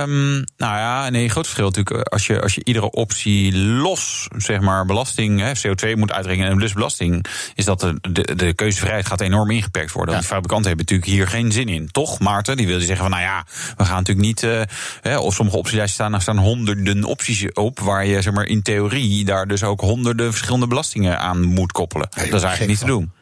Um, 0.00 0.44
nou 0.56 0.76
ja, 0.76 1.10
nee, 1.10 1.28
groot 1.28 1.44
verschil 1.44 1.64
natuurlijk. 1.64 2.08
Als 2.08 2.26
je, 2.26 2.40
als 2.40 2.54
je 2.54 2.64
iedere 2.64 2.90
optie 2.90 3.56
los, 3.58 4.28
zeg 4.36 4.60
maar, 4.60 4.84
belasting, 4.84 5.40
hè, 5.40 5.52
CO2 5.56 5.96
moet 5.96 6.12
uitrekenen 6.12 6.50
en 6.50 6.58
dus 6.58 6.72
belasting, 6.72 7.26
is 7.54 7.64
dat 7.64 7.80
de, 7.80 7.98
de, 8.12 8.34
de 8.36 8.54
keuzevrijheid 8.54 9.06
gaat 9.06 9.20
enorm 9.20 9.50
ingeperkt 9.50 9.92
worden. 9.92 10.14
Ja. 10.14 10.20
Die 10.20 10.28
fabrikanten 10.28 10.68
hebben 10.68 10.84
natuurlijk 10.84 11.16
hier 11.16 11.28
geen 11.28 11.52
zin 11.52 11.68
in. 11.68 11.88
Toch, 11.90 12.18
Maarten? 12.18 12.56
Die 12.56 12.66
wil 12.66 12.78
zeggen 12.78 12.96
van, 12.96 13.10
nou 13.10 13.22
ja, 13.22 13.44
we 13.76 13.84
gaan 13.84 13.96
natuurlijk 13.96 14.26
niet, 14.26 14.42
uh, 14.42 14.60
hè, 15.00 15.18
op 15.18 15.32
sommige 15.32 15.58
optielijsten 15.58 15.94
staan, 15.94 16.14
er 16.14 16.20
staan 16.20 16.38
honderden 16.38 17.04
opties 17.04 17.52
op, 17.52 17.80
waar 17.80 18.06
je, 18.06 18.22
zeg 18.22 18.32
maar, 18.32 18.46
in 18.46 18.62
theorie 18.62 19.24
daar 19.24 19.46
dus 19.46 19.62
ook 19.62 19.80
honderden 19.80 20.30
verschillende 20.30 20.66
belastingen 20.66 21.15
aan 21.18 21.42
moet 21.42 21.72
koppelen. 21.72 22.08
Nee, 22.16 22.30
dat 22.30 22.38
is 22.38 22.46
eigenlijk 22.46 22.70
niet 22.70 22.80
te 22.80 22.86
doen. 22.86 23.12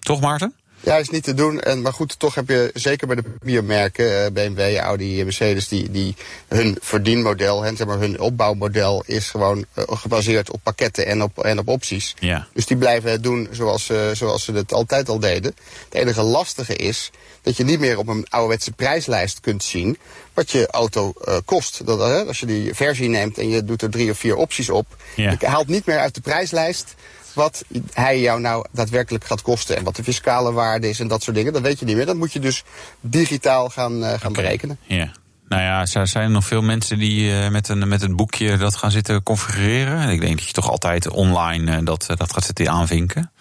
Toch, 0.00 0.20
Maarten? 0.20 0.54
Ja, 0.84 0.96
is 0.96 1.08
niet 1.08 1.24
te 1.24 1.34
doen. 1.34 1.60
En, 1.60 1.82
maar 1.82 1.92
goed, 1.92 2.18
toch 2.18 2.34
heb 2.34 2.48
je 2.48 2.70
zeker 2.74 3.06
bij 3.06 3.16
de 3.16 3.24
biermerken, 3.42 4.32
BMW, 4.32 4.76
Audi, 4.76 5.24
Mercedes, 5.24 5.68
die, 5.68 5.90
die 5.90 6.16
hun 6.48 6.76
verdienmodel, 6.80 7.62
hè, 7.62 7.76
zeg 7.76 7.86
maar, 7.86 7.98
hun 7.98 8.20
opbouwmodel 8.20 9.02
is 9.06 9.30
gewoon 9.30 9.58
uh, 9.74 9.84
gebaseerd 9.88 10.50
op 10.50 10.60
pakketten 10.62 11.06
en 11.06 11.22
op, 11.22 11.44
en 11.44 11.58
op 11.58 11.68
opties. 11.68 12.14
Ja. 12.18 12.46
Dus 12.52 12.66
die 12.66 12.76
blijven 12.76 13.10
het 13.10 13.22
doen 13.22 13.48
zoals, 13.50 13.90
zoals 14.12 14.44
ze 14.44 14.52
het 14.52 14.72
altijd 14.72 15.08
al 15.08 15.18
deden. 15.18 15.54
Het 15.84 15.94
enige 15.94 16.22
lastige 16.22 16.76
is 16.76 17.10
dat 17.42 17.56
je 17.56 17.64
niet 17.64 17.80
meer 17.80 17.98
op 17.98 18.08
een 18.08 18.26
ouderwetse 18.28 18.72
prijslijst 18.72 19.40
kunt 19.40 19.64
zien 19.64 19.98
wat 20.34 20.50
je 20.50 20.66
auto 20.70 21.12
uh, 21.24 21.36
kost. 21.44 21.86
Dat, 21.86 21.98
uh, 21.98 22.26
als 22.26 22.40
je 22.40 22.46
die 22.46 22.74
versie 22.74 23.08
neemt 23.08 23.38
en 23.38 23.48
je 23.48 23.64
doet 23.64 23.82
er 23.82 23.90
drie 23.90 24.10
of 24.10 24.18
vier 24.18 24.36
opties 24.36 24.70
op, 24.70 24.86
ja. 25.16 25.36
je 25.38 25.46
haalt 25.46 25.68
niet 25.68 25.86
meer 25.86 25.98
uit 25.98 26.14
de 26.14 26.20
prijslijst 26.20 26.94
wat 27.34 27.64
hij 27.92 28.20
jou 28.20 28.40
nou 28.40 28.66
daadwerkelijk 28.72 29.24
gaat 29.24 29.42
kosten. 29.42 29.76
En 29.76 29.84
wat 29.84 29.96
de 29.96 30.02
fiscale 30.02 30.52
waarde 30.52 30.88
is 30.88 31.00
en 31.00 31.08
dat 31.08 31.22
soort 31.22 31.36
dingen. 31.36 31.52
Dat 31.52 31.62
weet 31.62 31.78
je 31.78 31.84
niet 31.84 31.96
meer. 31.96 32.06
Dat 32.06 32.16
moet 32.16 32.32
je 32.32 32.40
dus 32.40 32.64
digitaal 33.00 33.68
gaan, 33.68 33.96
uh, 33.96 34.08
gaan 34.08 34.14
okay. 34.14 34.30
berekenen. 34.30 34.78
Ja. 34.82 35.12
Nou 35.48 35.62
ja, 35.62 36.00
er 36.00 36.08
zijn 36.08 36.32
nog 36.32 36.44
veel 36.44 36.62
mensen 36.62 36.98
die 36.98 37.30
uh, 37.30 37.48
met, 37.48 37.68
een, 37.68 37.88
met 37.88 38.02
een 38.02 38.16
boekje 38.16 38.56
dat 38.56 38.76
gaan 38.76 38.90
zitten 38.90 39.22
configureren. 39.22 39.98
En 39.98 40.08
ik 40.08 40.20
denk 40.20 40.36
dat 40.36 40.46
je 40.46 40.52
toch 40.52 40.70
altijd 40.70 41.08
online 41.08 41.78
uh, 41.78 41.84
dat, 41.84 42.04
dat 42.16 42.32
gaat 42.32 42.44
zitten 42.44 42.70
aanvinken. 42.70 43.32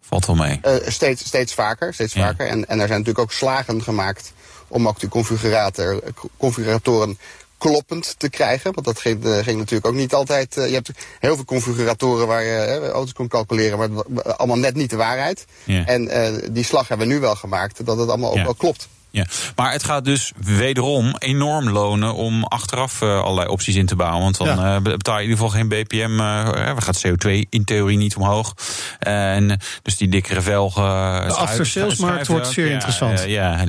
Valt 0.00 0.26
wel 0.26 0.36
mee. 0.36 0.60
Steeds, 0.86 1.26
steeds 1.26 1.54
vaker. 1.54 1.94
Steeds 1.94 2.12
vaker. 2.12 2.46
En, 2.46 2.68
en 2.68 2.80
er 2.80 2.86
zijn 2.86 2.98
natuurlijk 2.98 3.18
ook 3.18 3.32
slagen 3.32 3.82
gemaakt 3.82 4.32
om 4.68 4.88
ook 4.88 4.98
de 4.98 5.08
configurator, 5.08 6.00
configuratoren 6.36 7.18
kloppend 7.62 8.14
te 8.18 8.30
krijgen. 8.30 8.72
Want 8.74 8.86
dat 8.86 9.00
ging, 9.00 9.18
ging 9.24 9.58
natuurlijk 9.58 9.86
ook 9.86 9.94
niet 9.94 10.14
altijd. 10.14 10.56
Uh, 10.56 10.66
je 10.68 10.74
hebt 10.74 10.90
heel 11.20 11.34
veel 11.34 11.44
configuratoren 11.44 12.26
waar 12.26 12.42
je 12.42 12.80
uh, 12.82 12.88
auto's 12.88 13.12
kon 13.12 13.28
calculeren, 13.28 13.78
maar 13.78 13.88
allemaal 14.36 14.58
net 14.58 14.74
niet 14.74 14.90
de 14.90 14.96
waarheid. 14.96 15.44
Ja. 15.64 15.86
En 15.86 16.10
die 16.52 16.64
slag 16.64 16.88
hebben 16.88 17.06
we 17.06 17.12
nu 17.12 17.20
wel 17.20 17.34
gemaakt, 17.34 17.86
dat 17.86 17.98
het 17.98 18.08
allemaal 18.08 18.30
ook 18.30 18.36
Ja. 18.36 18.44
wel 18.44 18.54
klopt. 18.54 18.88
Ja, 19.12 19.26
maar 19.56 19.72
het 19.72 19.84
gaat 19.84 20.04
dus 20.04 20.32
wederom 20.36 21.14
enorm 21.18 21.68
lonen 21.68 22.14
om 22.14 22.44
achteraf 22.44 23.00
uh, 23.00 23.20
allerlei 23.20 23.48
opties 23.48 23.74
in 23.74 23.86
te 23.86 23.96
bouwen. 23.96 24.22
Want 24.22 24.36
dan 24.36 24.46
Ja. 24.46 24.76
uh, 24.76 24.82
betaal 24.82 25.18
je 25.18 25.22
in 25.22 25.28
ieder 25.30 25.44
geval 25.44 25.60
geen 25.60 25.68
BPM. 25.68 26.20
Uh, 26.20 26.74
we 26.74 26.80
gaat 26.80 27.06
CO2 27.06 27.48
in 27.48 27.64
theorie 27.64 27.96
niet 27.96 28.16
omhoog. 28.16 28.54
En 28.98 29.60
dus 29.82 29.96
die 29.96 30.08
dikkere 30.08 30.40
velgen. 30.40 30.82
De 31.26 31.32
aftersalesmarkt 31.34 32.26
wordt 32.26 32.46
zeer 32.48 32.66
ja, 32.66 32.72
interessant. 32.72 33.20
Uh, 33.20 33.28
ja, 33.28 33.64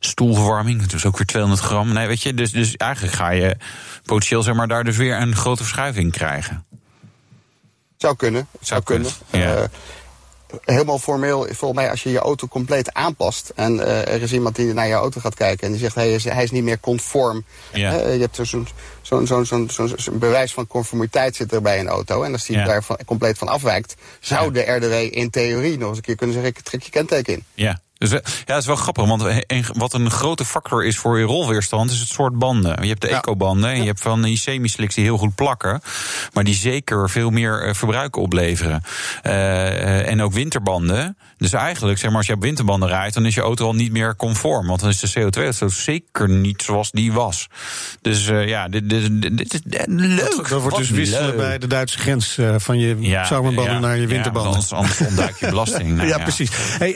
stoelverwarming, 0.00 0.80
dat 0.80 0.92
is 0.92 1.06
ook 1.06 1.16
weer 1.16 1.26
200 1.26 1.62
gram. 1.62 1.92
Nee, 1.92 2.06
weet 2.06 2.22
je, 2.22 2.34
dus, 2.34 2.50
dus 2.50 2.76
eigenlijk 2.76 3.14
ga 3.14 3.30
je 3.30 3.56
potentieel 4.04 4.42
zeg 4.42 4.54
maar, 4.54 4.68
daar 4.68 4.84
dus 4.84 4.96
weer 4.96 5.20
een 5.20 5.36
grote 5.36 5.62
verschuiving 5.62 6.12
krijgen. 6.12 6.64
Zou 7.96 8.16
kunnen. 8.16 8.46
Zou, 8.52 8.64
Zou 8.64 8.82
kunnen. 8.82 9.12
kunnen, 9.30 9.48
ja. 9.48 9.68
Helemaal 10.64 10.98
formeel, 10.98 11.46
volgens 11.50 11.80
mij, 11.80 11.90
als 11.90 12.02
je 12.02 12.10
je 12.10 12.18
auto 12.18 12.46
compleet 12.46 12.92
aanpast. 12.92 13.52
en 13.54 13.74
uh, 13.74 14.08
er 14.08 14.22
is 14.22 14.32
iemand 14.32 14.56
die 14.56 14.72
naar 14.72 14.86
je 14.86 14.94
auto 14.94 15.20
gaat 15.20 15.34
kijken. 15.34 15.66
en 15.66 15.72
die 15.72 15.80
zegt: 15.80 15.94
hij 15.94 16.12
is, 16.12 16.24
hij 16.24 16.42
is 16.42 16.50
niet 16.50 16.62
meer 16.64 16.80
conform. 16.80 17.44
Ja. 17.72 17.94
Uh, 17.94 18.14
je 18.14 18.20
hebt 18.20 18.36
zo'n 18.36 18.66
zo'n 19.02 19.26
zo'n 19.26 19.46
zo'n 19.46 19.70
zo'n 19.70 19.92
zo'n 19.96 20.18
bewijs 20.18 20.52
van 20.52 20.66
conformiteit 20.66 21.36
zit 21.36 21.52
er 21.52 21.62
bij 21.62 21.80
een 21.80 21.88
auto. 21.88 22.22
En 22.22 22.32
als 22.32 22.46
die 22.46 22.56
Ja. 22.56 22.64
daar 22.64 22.84
van, 22.84 22.98
compleet 23.06 23.38
van 23.38 23.48
afwijkt. 23.48 23.94
zou 24.20 24.52
de 24.52 24.60
RDW 24.60 25.16
in 25.16 25.30
theorie 25.30 25.78
nog 25.78 25.88
eens 25.88 25.96
een 25.96 26.02
keer 26.02 26.16
kunnen 26.16 26.34
zeggen: 26.34 26.52
ik 26.56 26.60
trek 26.60 26.82
je 26.82 26.90
kenteken 26.90 27.32
in. 27.32 27.44
Ja. 27.54 27.80
Dus, 28.02 28.10
eh, 28.10 28.18
ja, 28.24 28.44
dat 28.44 28.58
is 28.58 28.66
wel 28.66 28.76
grappig, 28.76 29.04
want 29.06 29.24
wat 29.72 29.92
een 29.94 30.10
grote 30.10 30.44
factor 30.44 30.84
is 30.84 30.96
voor 30.98 31.18
je 31.18 31.24
rolweerstand 31.24 31.90
is 31.90 32.00
het 32.00 32.08
soort 32.08 32.38
banden. 32.38 32.82
Je 32.82 32.88
hebt 32.88 33.00
de 33.00 33.08
Ja. 33.08 33.16
ecobanden 33.16 33.70
en 33.70 33.80
je 33.80 33.86
hebt 33.86 34.00
van 34.00 34.22
die 34.22 34.38
semi-slicks 34.38 34.94
die 34.94 35.04
heel 35.04 35.16
goed 35.18 35.34
plakken, 35.34 35.80
maar 36.32 36.44
die 36.44 36.54
zeker 36.54 37.10
veel 37.10 37.30
meer 37.30 37.62
eh, 37.62 37.74
verbruik 37.74 38.16
opleveren. 38.16 38.82
Uh, 39.26 40.08
en 40.08 40.22
ook 40.22 40.32
winterbanden. 40.32 41.16
Dus 41.38 41.52
eigenlijk, 41.52 41.98
zeg 41.98 42.08
maar, 42.08 42.18
als 42.18 42.26
je 42.26 42.32
op 42.32 42.42
winterbanden 42.42 42.88
rijdt, 42.88 43.14
dan 43.14 43.26
is 43.26 43.34
je 43.34 43.40
auto 43.40 43.66
al 43.66 43.74
niet 43.74 43.92
meer 43.92 44.16
conform. 44.16 44.66
Want 44.66 44.80
dan 44.80 44.88
is 44.88 45.00
de 45.00 45.10
CO2-uitstoot 45.20 45.72
zeker 45.72 46.28
niet 46.28 46.62
zoals 46.62 46.90
die 46.90 47.12
was. 47.12 47.46
Dus 48.00 48.28
uh, 48.28 48.48
ja, 48.48 48.68
dit, 48.68 48.90
dit, 48.90 49.02
is 49.54 49.60
leuk. 49.86 50.36
Dat, 50.36 50.48
dat 50.48 50.60
wordt 50.62 50.76
dus 50.76 50.90
wisselen 50.90 51.26
leuk. 51.26 51.36
bij 51.36 51.58
de 51.58 51.66
Duitse 51.66 51.98
grens 51.98 52.36
uh, 52.38 52.54
van 52.58 52.78
je 52.78 52.96
Ja, 53.00 53.24
zomerbanden 53.24 53.74
ja, 53.74 53.80
naar 53.80 53.98
je 53.98 54.06
winterbanden. 54.06 54.52
anders, 54.52 54.72
anders 54.72 55.00
ontduik 55.00 55.36
je 55.36 55.48
belasting. 55.48 55.90
Nou, 56.02 56.08
ja, 56.08 56.18
precies. 56.18 56.50
Hey, 56.54 56.92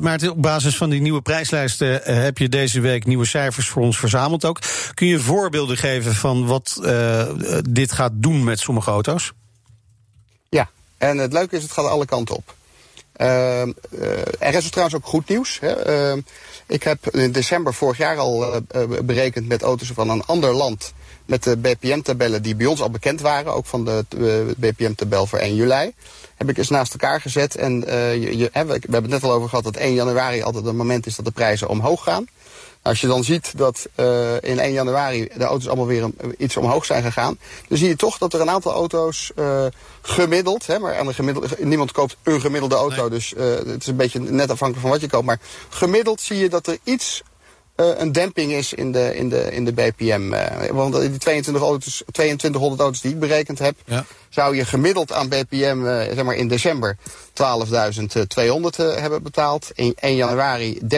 maar 0.00 0.12
het 0.12 0.29
op 0.30 0.42
basis 0.42 0.76
van 0.76 0.90
die 0.90 1.00
nieuwe 1.00 1.20
prijslijsten 1.20 2.04
eh, 2.04 2.22
heb 2.22 2.38
je 2.38 2.48
deze 2.48 2.80
week 2.80 3.06
nieuwe 3.06 3.26
cijfers 3.26 3.68
voor 3.68 3.82
ons 3.82 3.98
verzameld 3.98 4.44
ook. 4.44 4.58
Kun 4.94 5.06
je 5.06 5.18
voorbeelden 5.18 5.76
geven 5.76 6.14
van 6.14 6.46
wat 6.46 6.78
uh, 6.82 7.28
dit 7.70 7.92
gaat 7.92 8.12
doen 8.14 8.44
met 8.44 8.60
sommige 8.60 8.90
auto's? 8.90 9.32
Ja, 10.48 10.70
en 10.98 11.18
het 11.18 11.32
leuke 11.32 11.56
is, 11.56 11.62
het 11.62 11.72
gaat 11.72 11.86
alle 11.86 12.06
kanten 12.06 12.36
op. 12.36 12.54
Uh, 13.16 13.60
er 14.38 14.54
is 14.54 14.70
trouwens 14.70 14.96
ook 14.96 15.06
goed 15.06 15.28
nieuws. 15.28 15.58
Hè. 15.60 16.12
Uh, 16.12 16.22
ik 16.66 16.82
heb 16.82 17.10
in 17.10 17.32
december 17.32 17.74
vorig 17.74 17.98
jaar 17.98 18.16
al 18.16 18.60
berekend 19.02 19.48
met 19.48 19.62
auto's 19.62 19.90
van 19.94 20.10
een 20.10 20.24
ander 20.24 20.54
land 20.54 20.92
met 21.30 21.42
de 21.42 21.56
BPM-tabellen 21.56 22.42
die 22.42 22.54
bij 22.54 22.66
ons 22.66 22.80
al 22.80 22.90
bekend 22.90 23.20
waren, 23.20 23.54
ook 23.54 23.66
van 23.66 23.84
de 23.84 24.04
BPM-tabel 24.56 25.26
voor 25.26 25.38
1 25.38 25.54
juli, 25.54 25.92
heb 26.36 26.48
ik 26.48 26.58
eens 26.58 26.68
naast 26.68 26.92
elkaar 26.92 27.20
gezet. 27.20 27.56
En 27.56 27.84
uh, 27.88 28.14
je, 28.14 28.38
je, 28.38 28.50
we 28.52 28.60
hebben 28.60 28.92
het 28.92 29.08
net 29.08 29.24
al 29.24 29.32
over 29.32 29.48
gehad 29.48 29.64
dat 29.64 29.76
1 29.76 29.94
januari 29.94 30.42
altijd 30.42 30.64
het 30.64 30.74
moment 30.74 31.06
is 31.06 31.16
dat 31.16 31.24
de 31.24 31.30
prijzen 31.30 31.68
omhoog 31.68 32.02
gaan. 32.02 32.26
Als 32.82 33.00
je 33.00 33.06
dan 33.06 33.24
ziet 33.24 33.58
dat 33.58 33.88
uh, 33.96 34.34
in 34.34 34.58
1 34.58 34.72
januari 34.72 35.28
de 35.36 35.44
auto's 35.44 35.66
allemaal 35.66 35.86
weer 35.86 36.02
een, 36.02 36.34
iets 36.38 36.56
omhoog 36.56 36.84
zijn 36.84 37.02
gegaan, 37.02 37.38
dan 37.68 37.78
zie 37.78 37.88
je 37.88 37.96
toch 37.96 38.18
dat 38.18 38.34
er 38.34 38.40
een 38.40 38.50
aantal 38.50 38.72
auto's 38.72 39.32
uh, 39.36 39.66
gemiddeld, 40.02 40.66
hè, 40.66 40.78
maar 40.78 40.98
aan 40.98 41.06
de 41.06 41.14
gemiddelde, 41.14 41.48
niemand 41.58 41.92
koopt 41.92 42.16
een 42.22 42.40
gemiddelde 42.40 42.74
auto, 42.74 43.00
nee. 43.00 43.10
dus 43.10 43.32
uh, 43.32 43.42
het 43.54 43.80
is 43.80 43.86
een 43.86 43.96
beetje 43.96 44.20
net 44.20 44.50
afhankelijk 44.50 44.80
van 44.80 44.90
wat 44.90 45.00
je 45.00 45.08
koopt, 45.08 45.26
maar 45.26 45.40
gemiddeld 45.68 46.20
zie 46.20 46.36
je 46.36 46.48
dat 46.48 46.66
er 46.66 46.78
iets 46.84 47.22
een 47.80 48.12
demping 48.12 48.52
is 48.52 48.72
in 48.72 48.92
de, 48.92 49.16
in 49.16 49.28
de, 49.28 49.52
in 49.52 49.64
de 49.64 49.72
BPM. 49.72 50.32
Uh, 50.32 50.66
want 50.70 50.94
die 50.94 51.18
22 51.18 51.62
auto's, 51.62 52.02
2200 52.12 52.80
auto's 52.80 53.00
die 53.00 53.12
ik 53.12 53.18
berekend 53.18 53.58
heb, 53.58 53.76
ja. 53.84 54.04
zou 54.28 54.56
je 54.56 54.64
gemiddeld 54.64 55.12
aan 55.12 55.28
BPM 55.28 55.82
uh, 55.84 56.02
zeg 56.02 56.22
maar 56.22 56.34
in 56.34 56.48
december 56.48 56.96
12.200 56.96 57.04
hebben 58.76 59.22
betaald. 59.22 59.70
In 59.74 59.92
1 60.00 60.16
januari 60.16 60.80
13.100. 60.82 60.88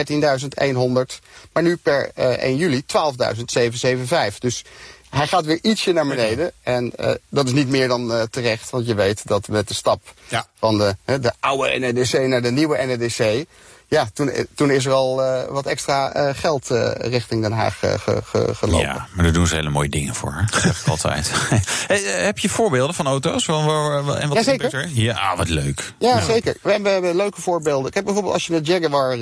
Maar 1.53 1.63
nu 1.63 1.75
per 1.75 2.11
1 2.15 2.55
juli 2.55 2.83
12.775. 2.85 4.37
Dus 4.39 4.63
hij 5.09 5.27
gaat 5.27 5.45
weer 5.45 5.59
ietsje 5.61 5.91
naar 5.91 6.07
beneden. 6.07 6.51
En 6.63 6.91
uh, 6.99 7.11
dat 7.29 7.45
is 7.45 7.53
niet 7.53 7.69
meer 7.69 7.87
dan 7.87 8.11
uh, 8.11 8.21
terecht. 8.21 8.69
Want 8.69 8.87
je 8.87 8.95
weet 8.95 9.27
dat 9.27 9.47
met 9.47 9.67
de 9.67 9.73
stap 9.73 10.01
ja. 10.27 10.47
van 10.59 10.77
de, 10.77 10.95
de 11.05 11.31
oude 11.39 11.79
NEDC 11.79 12.27
naar 12.27 12.41
de 12.41 12.51
nieuwe 12.51 12.77
NEDC 12.77 13.45
ja, 13.93 14.07
toen, 14.13 14.31
toen 14.55 14.71
is 14.71 14.85
er 14.85 14.91
al 14.91 15.23
uh, 15.23 15.43
wat 15.49 15.65
extra 15.65 16.15
uh, 16.15 16.29
geld 16.35 16.71
uh, 16.71 16.91
richting 16.95 17.41
Den 17.41 17.51
Haag 17.51 17.79
ge, 17.79 17.97
ge, 17.99 18.53
gelopen. 18.55 18.87
Ja, 18.87 19.07
maar 19.13 19.23
daar 19.23 19.33
doen 19.33 19.47
ze 19.47 19.55
hele 19.55 19.69
mooie 19.69 19.89
dingen 19.89 20.15
voor. 20.15 20.45
Dat 20.51 20.61
zeg 20.61 20.79
ik 20.81 20.87
altijd. 20.87 21.31
hey, 21.87 21.99
heb 21.99 22.39
je 22.39 22.49
voorbeelden 22.49 22.95
van 22.95 23.05
auto's? 23.05 23.45
Van, 23.45 24.15
en 24.17 24.27
wat 24.27 24.37
ja, 24.37 24.43
zeker. 24.43 24.73
Er? 24.73 24.89
Ja, 24.93 25.35
wat 25.35 25.49
leuk. 25.49 25.93
Ja, 25.99 26.17
ja. 26.17 26.21
zeker. 26.21 26.57
We 26.61 26.71
hebben, 26.71 26.83
we 26.83 26.89
hebben, 26.89 27.15
leuke 27.15 27.41
voorbeelden. 27.41 27.91
Kijk, 27.91 28.05
bijvoorbeeld 28.05 28.33
als 28.33 28.47
je 28.47 28.55
een 28.55 28.63
Jaguar 28.63 29.17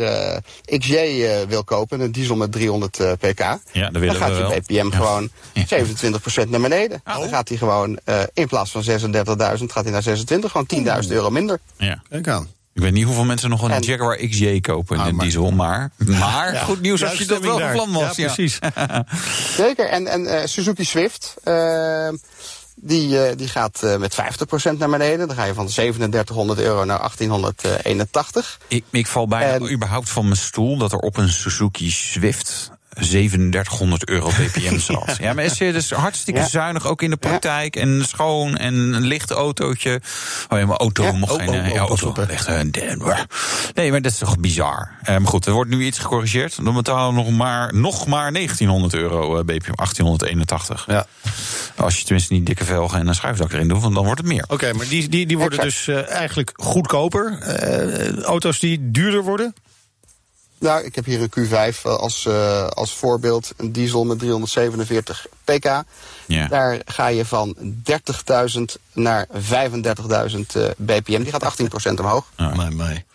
XJ 0.65 1.25
wil 1.47 1.63
kopen, 1.63 1.99
een 1.99 2.11
diesel 2.11 2.35
met 2.35 2.51
300 2.51 2.97
pk, 3.19 3.39
ja, 3.71 3.89
dan, 3.89 4.05
dan 4.05 4.15
gaat 4.15 4.37
je 4.37 4.61
BPM 4.61 4.73
ja. 4.73 4.95
gewoon 4.95 5.29
27% 6.45 6.49
naar 6.49 6.61
beneden. 6.61 7.01
Oh. 7.05 7.19
Dan 7.19 7.29
gaat 7.29 7.49
hij 7.49 7.57
gewoon 7.57 7.99
in 8.33 8.47
plaats 8.47 8.71
van 8.71 8.83
36.000 8.83 9.65
gaat 9.65 9.83
hij 9.83 9.91
naar 9.91 10.03
26, 10.03 10.51
gewoon 10.51 11.03
10.000 11.03 11.09
euro 11.09 11.29
minder. 11.29 11.59
Ja. 11.77 12.01
Kijk 12.09 12.27
aan. 12.27 12.47
Ik 12.73 12.81
weet 12.81 12.91
niet 12.91 13.05
hoeveel 13.05 13.23
mensen 13.23 13.49
nog 13.49 13.61
een 13.61 13.71
en, 13.71 13.81
Jaguar 13.81 14.15
XJ 14.15 14.59
kopen 14.59 14.95
in 14.95 15.01
ah, 15.01 15.11
maar, 15.11 15.25
diesel, 15.25 15.51
maar, 15.51 15.91
maar 16.19 16.53
ja, 16.53 16.63
goed 16.63 16.81
nieuws 16.81 17.03
als 17.03 17.17
je 17.17 17.25
dat 17.25 17.41
wel 17.41 17.59
van 17.59 17.71
plan 17.71 17.91
was. 17.91 18.15
Ja, 18.15 18.25
precies. 18.25 18.59
Zeker, 19.63 19.87
en, 19.87 20.07
en 20.07 20.21
uh, 20.21 20.41
Suzuki 20.45 20.85
Swift, 20.85 21.33
uh, 21.43 22.09
die, 22.75 23.09
uh, 23.09 23.21
die 23.35 23.47
gaat 23.47 23.81
met 23.99 24.15
50% 24.15 24.77
naar 24.77 24.89
beneden. 24.89 25.27
Dan 25.27 25.35
ga 25.35 25.43
je 25.43 25.53
van 25.53 25.67
3700 25.67 26.59
euro 26.59 26.85
naar 26.85 26.97
1881. 26.97 28.59
Ik, 28.67 28.83
ik 28.89 29.07
val 29.07 29.27
bijna 29.27 29.53
en, 29.53 29.71
überhaupt 29.71 30.09
van 30.09 30.23
mijn 30.23 30.37
stoel 30.37 30.77
dat 30.77 30.91
er 30.91 30.99
op 30.99 31.17
een 31.17 31.29
Suzuki 31.29 31.91
Swift 31.91 32.71
3700 33.07 34.09
euro 34.09 34.29
BPM 34.37 34.77
zat. 34.77 35.17
ja. 35.19 35.33
maar 35.33 35.43
is 35.43 35.57
dus 35.57 35.91
hartstikke 35.91 36.39
ja. 36.39 36.47
zuinig, 36.47 36.87
ook 36.87 37.01
in 37.01 37.09
de 37.09 37.17
praktijk. 37.17 37.75
Ja. 37.75 37.81
En 37.81 38.05
schoon 38.07 38.57
en 38.57 38.73
een 38.73 39.05
licht 39.05 39.31
autootje. 39.31 40.01
Oh 40.49 40.59
ja, 40.59 40.65
maar 40.65 40.77
auto 40.77 41.03
ja. 41.03 41.11
mocht 41.11 41.31
oh, 41.31 41.37
geen... 41.37 41.49
Oh, 41.49 41.55
oh, 41.55 41.73
ja, 41.73 41.79
auto, 41.79 42.13
echt 42.13 42.47
een 42.47 42.71
Nee, 43.73 43.91
maar 43.91 44.01
dat 44.01 44.11
is 44.11 44.17
toch 44.17 44.39
bizar. 44.39 44.89
Maar 45.05 45.27
goed, 45.27 45.45
er 45.45 45.53
wordt 45.53 45.69
nu 45.69 45.85
iets 45.85 45.99
gecorrigeerd. 45.99 46.63
Dan 46.63 46.73
betalen 46.73 47.15
we 47.15 47.21
nog 47.21 47.37
maar, 47.37 47.75
nog 47.75 48.07
maar 48.07 48.33
1900 48.33 48.93
euro 48.93 49.43
BPM, 49.43 49.75
1881. 49.75 50.85
Ja. 50.87 51.05
Als 51.75 51.97
je 51.97 52.03
tenminste 52.03 52.33
niet 52.33 52.45
dikke 52.45 52.65
velgen 52.65 52.99
en 52.99 53.07
een 53.07 53.15
schuifdak 53.15 53.51
erin 53.53 53.67
doet, 53.67 53.81
want 53.81 53.95
dan 53.95 54.05
wordt 54.05 54.19
het 54.19 54.29
meer. 54.29 54.43
Oké, 54.43 54.53
okay, 54.53 54.71
maar 54.71 54.87
die, 54.87 55.09
die, 55.09 55.25
die 55.25 55.37
worden 55.37 55.59
exact. 55.59 55.85
dus 55.85 55.95
uh, 55.95 56.15
eigenlijk 56.15 56.51
goedkoper. 56.55 57.39
auto's 58.23 58.59
die 58.59 58.91
duurder 58.91 59.23
worden? 59.23 59.53
Nou, 60.61 60.83
ik 60.85 60.95
heb 60.95 61.05
hier 61.05 61.21
een 61.21 61.47
Q5 61.47 61.81
als, 61.81 62.25
uh, 62.25 62.67
als 62.67 62.93
voorbeeld. 62.93 63.53
Een 63.57 63.71
diesel 63.71 64.05
met 64.05 64.19
347 64.19 65.25
pk. 65.43 65.83
Ja. 66.25 66.47
Daar 66.47 66.79
ga 66.85 67.07
je 67.07 67.25
van 67.25 67.55
30.000 67.57 68.61
naar 68.93 69.27
35.000 69.27 69.37
uh, 70.57 70.69
bpm. 70.77 71.23
Die 71.23 71.31
gaat 71.31 71.61
18% 71.89 71.93
omhoog. 71.99 72.25
Oh. 72.37 72.55
My, 72.55 72.67
my. 72.67 73.05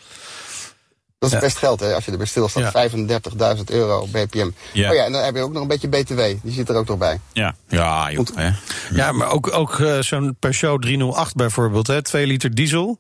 Dat 1.19 1.29
is 1.29 1.35
ja. 1.35 1.41
best 1.41 1.57
geld, 1.57 1.81
hè, 1.81 1.95
als 1.95 2.05
je 2.05 2.11
erbij 2.11 2.27
stilstaat. 2.27 2.73
Ja. 2.73 3.57
35.000 3.57 3.65
euro 3.65 4.07
BPM. 4.07 4.51
Ja. 4.73 4.91
Oh 4.91 4.95
ja, 4.95 5.05
en 5.05 5.13
dan 5.13 5.23
heb 5.23 5.35
je 5.35 5.41
ook 5.41 5.53
nog 5.53 5.63
een 5.63 5.69
beetje 5.69 5.89
BTW. 5.89 6.21
Die 6.43 6.53
zit 6.53 6.69
er 6.69 6.77
ook 6.77 6.87
nog 6.87 6.99
bij. 6.99 7.21
Ja, 7.33 7.55
ja, 7.69 8.11
joh, 8.11 8.27
hè. 8.35 8.51
ja 8.91 9.13
maar 9.13 9.31
ook, 9.31 9.53
ook 9.53 9.79
uh, 9.79 10.01
zo'n 10.01 10.37
Peugeot 10.39 10.83
308 10.83 11.35
bijvoorbeeld, 11.35 11.87
hè, 11.87 12.03
2 12.03 12.27
liter 12.27 12.55
diesel. 12.55 12.99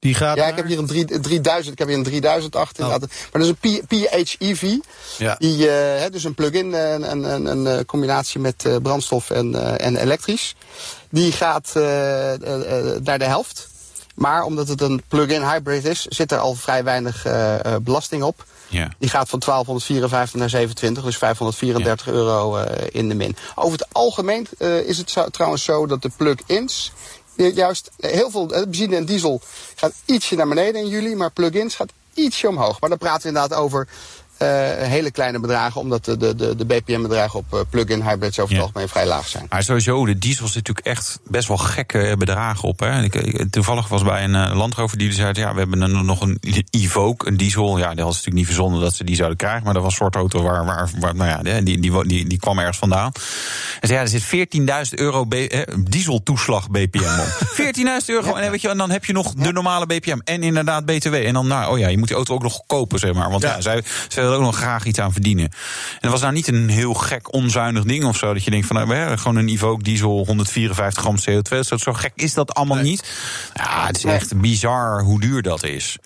Die 0.00 0.14
gaat 0.14 0.36
ja, 0.36 0.40
naar... 0.40 0.50
ik 0.50 0.56
heb 0.56 0.66
hier 0.66 0.78
een 0.78 0.86
3, 0.86 1.20
3000, 1.20 1.72
ik 1.72 1.78
heb 1.78 1.88
hier 1.88 1.96
een 1.96 2.02
3008 2.02 2.78
oh. 2.78 2.84
inderdaad. 2.84 3.10
Maar 3.32 3.42
dat 3.42 3.56
is 3.62 3.70
een 3.70 3.86
PHEV. 3.86 4.76
Ja. 5.18 5.34
Die, 5.38 5.66
uh, 5.66 6.10
dus 6.10 6.24
een 6.24 6.34
plug-in, 6.34 6.72
een, 6.72 7.10
een, 7.10 7.46
een, 7.46 7.66
een, 7.66 7.86
combinatie 7.86 8.40
met 8.40 8.64
uh, 8.64 8.76
brandstof 8.82 9.30
en, 9.30 9.52
uh, 9.52 9.84
en 9.84 9.96
elektrisch. 9.96 10.54
Die 11.10 11.32
gaat 11.32 11.72
naar 13.02 13.18
de 13.18 13.24
helft. 13.24 13.68
Maar 14.14 14.42
omdat 14.42 14.68
het 14.68 14.80
een 14.80 15.02
plug-in 15.08 15.42
hybrid 15.42 15.84
is, 15.84 16.04
zit 16.04 16.32
er 16.32 16.38
al 16.38 16.54
vrij 16.54 16.84
weinig 16.84 17.26
belasting 17.82 18.22
op. 18.22 18.44
Ja. 18.68 18.88
Die 18.98 19.08
gaat 19.08 19.28
van 19.28 19.38
1254 19.38 20.40
naar 20.40 20.50
27, 20.50 21.04
dus 21.04 21.16
534 21.16 22.06
ja. 22.06 22.12
euro 22.12 22.56
in 22.90 23.08
de 23.08 23.14
min. 23.14 23.36
Over 23.54 23.78
het 23.78 23.88
algemeen 23.92 24.46
is 24.86 24.98
het 24.98 25.10
zo, 25.10 25.28
trouwens 25.28 25.64
zo 25.64 25.86
dat 25.86 26.02
de 26.02 26.10
plug-ins 26.16 26.92
juist 27.46 27.90
heel 27.96 28.30
veel 28.30 28.46
benzine 28.46 28.96
en 28.96 29.04
diesel 29.04 29.40
gaat 29.74 29.94
ietsje 30.04 30.36
naar 30.36 30.48
beneden 30.48 30.80
in 30.80 30.88
juli, 30.88 31.16
maar 31.16 31.30
plug-ins 31.30 31.74
gaat 31.74 31.92
ietsje 32.14 32.48
omhoog. 32.48 32.80
Maar 32.80 32.88
dan 32.90 32.98
praten 32.98 33.22
we 33.22 33.28
inderdaad 33.28 33.58
over 33.58 33.88
uh, 34.42 34.48
hele 34.88 35.10
kleine 35.10 35.40
bedragen, 35.40 35.80
omdat 35.80 36.04
de, 36.04 36.16
de, 36.16 36.56
de, 36.56 36.64
BPM-bedragen 36.64 37.38
op 37.38 37.54
uh, 37.54 37.60
plug-in 37.70 38.02
hybrids 38.02 38.38
over 38.38 38.54
het 38.54 38.62
ja. 38.62 38.66
algemeen 38.66 38.88
vrij 38.88 39.06
laag 39.06 39.28
zijn. 39.28 39.46
Maar 39.48 39.62
sowieso, 39.62 40.06
de 40.06 40.18
diesel 40.18 40.46
zit 40.46 40.54
natuurlijk 40.54 40.86
echt 40.86 41.18
best 41.24 41.48
wel 41.48 41.56
gekke 41.56 42.14
bedragen 42.18 42.68
op. 42.68 42.80
Hè. 42.80 43.02
Ik, 43.02 43.44
toevallig 43.50 43.88
was 43.88 44.02
bij 44.02 44.24
een 44.24 44.34
uh, 44.34 44.56
landrover 44.56 44.98
die 44.98 45.12
zei: 45.12 45.32
ja, 45.32 45.52
we 45.52 45.58
hebben 45.58 45.80
een, 45.80 46.04
nog 46.04 46.20
een 46.20 46.38
Evoque, 46.70 47.28
een 47.28 47.36
diesel. 47.36 47.68
Ja, 47.68 47.74
die 47.74 47.82
hadden 47.86 47.98
ze 47.98 48.04
natuurlijk 48.04 48.34
niet 48.34 48.46
verzonnen 48.46 48.80
dat 48.80 48.94
ze 48.94 49.04
die 49.04 49.16
zouden 49.16 49.38
krijgen, 49.38 49.64
maar 49.64 49.74
dat 49.74 49.82
was 49.82 49.92
een 49.92 49.98
soort 49.98 50.14
auto 50.14 50.42
waar, 50.42 50.64
waar, 50.64 50.90
waar 51.00 51.14
nou 51.14 51.28
ja, 51.48 51.60
die, 51.60 51.80
die, 51.80 52.06
die, 52.06 52.26
die 52.28 52.38
kwam 52.38 52.58
ergens 52.58 52.78
vandaan. 52.78 53.12
En 53.80 53.88
zei: 53.88 53.98
ja, 53.98 54.00
er 54.00 54.08
zit 54.08 54.92
14.000 54.92 54.98
euro 54.98 55.26
eh, 55.28 55.62
dieseltoeslag 55.78 56.70
BPM 56.70 57.20
op. 57.20 57.46
14.000 57.62 58.06
euro, 58.06 58.36
ja. 58.36 58.42
en, 58.42 58.50
weet 58.50 58.60
je, 58.60 58.68
en 58.68 58.78
dan 58.78 58.90
heb 58.90 59.04
je 59.04 59.12
nog 59.12 59.34
de 59.34 59.52
normale 59.52 59.86
BPM 59.86 60.18
en 60.24 60.42
inderdaad 60.42 60.86
BTW. 60.86 61.14
En 61.14 61.32
dan, 61.32 61.46
nou, 61.46 61.72
oh 61.72 61.78
ja, 61.78 61.88
je 61.88 61.98
moet 61.98 62.06
die 62.08 62.16
auto 62.16 62.34
ook 62.34 62.42
nog 62.42 62.62
kopen, 62.66 62.98
zeg 62.98 63.12
maar. 63.12 63.30
Want 63.30 63.42
ja, 63.42 63.54
ja 63.54 63.60
zij, 63.60 63.82
zij 64.08 64.27
wil 64.28 64.38
ook 64.38 64.44
nog 64.44 64.56
graag 64.56 64.84
iets 64.84 64.98
aan 64.98 65.12
verdienen. 65.12 65.44
En 65.44 65.98
dat 66.00 66.10
was 66.10 66.20
nou 66.20 66.32
niet 66.32 66.48
een 66.48 66.68
heel 66.68 66.94
gek 66.94 67.32
onzuinig 67.32 67.84
ding 67.84 68.04
of 68.04 68.16
zo. 68.16 68.32
Dat 68.32 68.44
je 68.44 68.50
denkt 68.50 68.66
van 68.66 68.76
nou, 68.76 68.88
we 68.88 68.94
hebben 68.94 69.18
gewoon 69.18 69.36
een 69.36 69.48
Evoque 69.48 69.82
diesel 69.82 70.24
154 70.26 71.02
gram 71.02 71.16
CO2. 71.16 71.60
Zo, 71.60 71.76
zo 71.76 71.92
gek 71.92 72.12
is 72.14 72.34
dat 72.34 72.54
allemaal 72.54 72.76
nee. 72.76 72.84
niet. 72.84 73.10
Ja, 73.54 73.86
het 73.86 73.96
is 73.96 74.04
echt 74.04 74.40
bizar 74.40 75.02
hoe 75.02 75.20
duur 75.20 75.42
dat 75.42 75.64
is. 75.64 75.98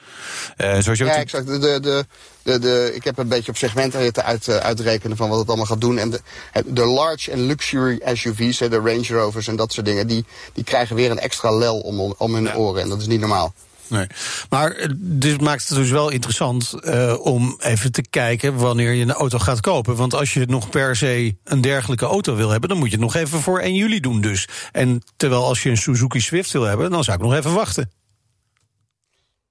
Uh, 0.56 0.78
sowieso 0.78 1.04
ja, 1.04 1.14
exact. 1.14 1.46
De, 1.46 1.58
de, 1.58 1.80
de, 1.80 2.06
de, 2.42 2.58
de, 2.58 2.92
ik 2.94 3.04
heb 3.04 3.18
een 3.18 3.28
beetje 3.28 3.50
op 3.50 3.56
segmenten 3.56 4.24
uit, 4.24 4.48
uh, 4.48 4.56
uitrekenen 4.56 5.16
van 5.16 5.28
wat 5.28 5.38
het 5.38 5.48
allemaal 5.48 5.66
gaat 5.66 5.80
doen. 5.80 5.98
En 5.98 6.10
de, 6.10 6.20
de 6.66 6.86
large 6.86 7.30
en 7.30 7.46
luxury 7.46 8.00
SUV's, 8.12 8.58
de 8.58 8.68
Range 8.68 9.06
Rovers 9.08 9.48
en 9.48 9.56
dat 9.56 9.72
soort 9.72 9.86
dingen, 9.86 10.06
die, 10.06 10.24
die 10.52 10.64
krijgen 10.64 10.96
weer 10.96 11.10
een 11.10 11.18
extra 11.18 11.50
lel 11.56 11.80
om, 11.80 12.14
om 12.18 12.34
hun 12.34 12.44
ja. 12.44 12.54
oren. 12.54 12.82
En 12.82 12.88
dat 12.88 13.00
is 13.00 13.06
niet 13.06 13.20
normaal. 13.20 13.54
Nee. 13.86 14.06
Maar 14.50 14.88
dit 14.96 15.40
maakt 15.40 15.68
het 15.68 15.78
dus 15.78 15.90
wel 15.90 16.10
interessant 16.10 16.74
uh, 16.80 17.14
om 17.20 17.56
even 17.60 17.92
te 17.92 18.02
kijken 18.10 18.56
wanneer 18.56 18.92
je 18.92 19.02
een 19.02 19.12
auto 19.12 19.38
gaat 19.38 19.60
kopen. 19.60 19.96
Want 19.96 20.14
als 20.14 20.34
je 20.34 20.46
nog 20.46 20.68
per 20.68 20.96
se 20.96 21.36
een 21.44 21.60
dergelijke 21.60 22.04
auto 22.04 22.34
wil 22.34 22.50
hebben, 22.50 22.68
dan 22.68 22.78
moet 22.78 22.90
je 22.90 22.96
het 22.96 23.04
nog 23.04 23.14
even 23.14 23.40
voor 23.40 23.60
1 23.60 23.74
juli 23.74 24.00
doen 24.00 24.20
dus. 24.20 24.48
En 24.72 25.02
terwijl 25.16 25.44
als 25.44 25.62
je 25.62 25.70
een 25.70 25.76
Suzuki 25.76 26.20
Swift 26.20 26.52
wil 26.52 26.62
hebben, 26.62 26.90
dan 26.90 27.04
zou 27.04 27.16
ik 27.16 27.22
nog 27.22 27.34
even 27.34 27.54
wachten. 27.54 27.90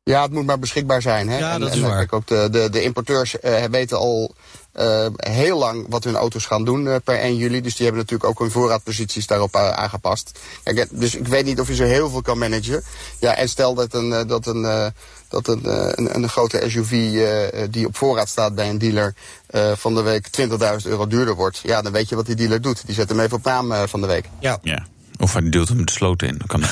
Ja, 0.03 0.21
het 0.21 0.31
moet 0.31 0.45
maar 0.45 0.59
beschikbaar 0.59 1.01
zijn. 1.01 1.29
Hè? 1.29 1.37
Ja, 1.37 1.53
en, 1.53 1.59
dat 1.59 1.69
is 1.69 1.81
en, 1.81 1.87
waar. 1.87 1.97
kijk, 1.97 2.13
ook 2.13 2.27
de, 2.27 2.47
de, 2.51 2.69
de 2.69 2.83
importeurs 2.83 3.39
eh, 3.39 3.63
weten 3.63 3.97
al 3.97 4.35
eh, 4.71 5.05
heel 5.15 5.57
lang 5.57 5.85
wat 5.89 6.03
hun 6.03 6.15
auto's 6.15 6.45
gaan 6.45 6.65
doen 6.65 6.87
eh, 6.87 6.95
per 7.03 7.19
1 7.19 7.35
juli. 7.35 7.61
Dus 7.61 7.75
die 7.75 7.85
hebben 7.85 8.03
natuurlijk 8.03 8.29
ook 8.29 8.39
hun 8.39 8.51
voorraadposities 8.51 9.27
daarop 9.27 9.55
eh, 9.55 9.69
aangepast. 9.69 10.39
Kijk, 10.63 10.87
dus 10.91 11.15
ik 11.15 11.27
weet 11.27 11.45
niet 11.45 11.59
of 11.59 11.67
je 11.67 11.75
zo 11.75 11.83
heel 11.83 12.09
veel 12.09 12.21
kan 12.21 12.37
managen. 12.37 12.83
Ja, 13.19 13.35
en 13.35 13.49
stel 13.49 13.73
dat 13.73 13.93
een, 13.93 14.27
dat 14.27 14.47
een, 14.47 14.91
dat 15.27 15.47
een, 15.47 15.61
een, 15.99 16.15
een 16.15 16.29
grote 16.29 16.63
SUV 16.67 16.91
eh, 16.91 17.63
die 17.69 17.87
op 17.87 17.97
voorraad 17.97 18.29
staat 18.29 18.55
bij 18.55 18.69
een 18.69 18.77
dealer 18.77 19.13
eh, 19.47 19.71
van 19.75 19.95
de 19.95 20.01
week 20.01 20.27
20.000 20.41 20.47
euro 20.83 21.07
duurder 21.07 21.35
wordt. 21.35 21.59
Ja, 21.63 21.81
dan 21.81 21.91
weet 21.91 22.09
je 22.09 22.15
wat 22.15 22.25
die 22.25 22.35
dealer 22.35 22.61
doet. 22.61 22.85
Die 22.85 22.95
zet 22.95 23.09
hem 23.09 23.19
even 23.19 23.37
op 23.37 23.43
naam 23.43 23.71
eh, 23.71 23.81
van 23.85 24.01
de 24.01 24.07
week. 24.07 24.25
Ja. 24.39 24.59
Ja. 24.61 24.85
Of 25.19 25.33
hij 25.33 25.49
duwt 25.49 25.67
hem 25.67 25.85
de 25.85 25.91
sloot 25.91 26.21
in. 26.21 26.37
Dat 26.37 26.47
kan 26.47 26.59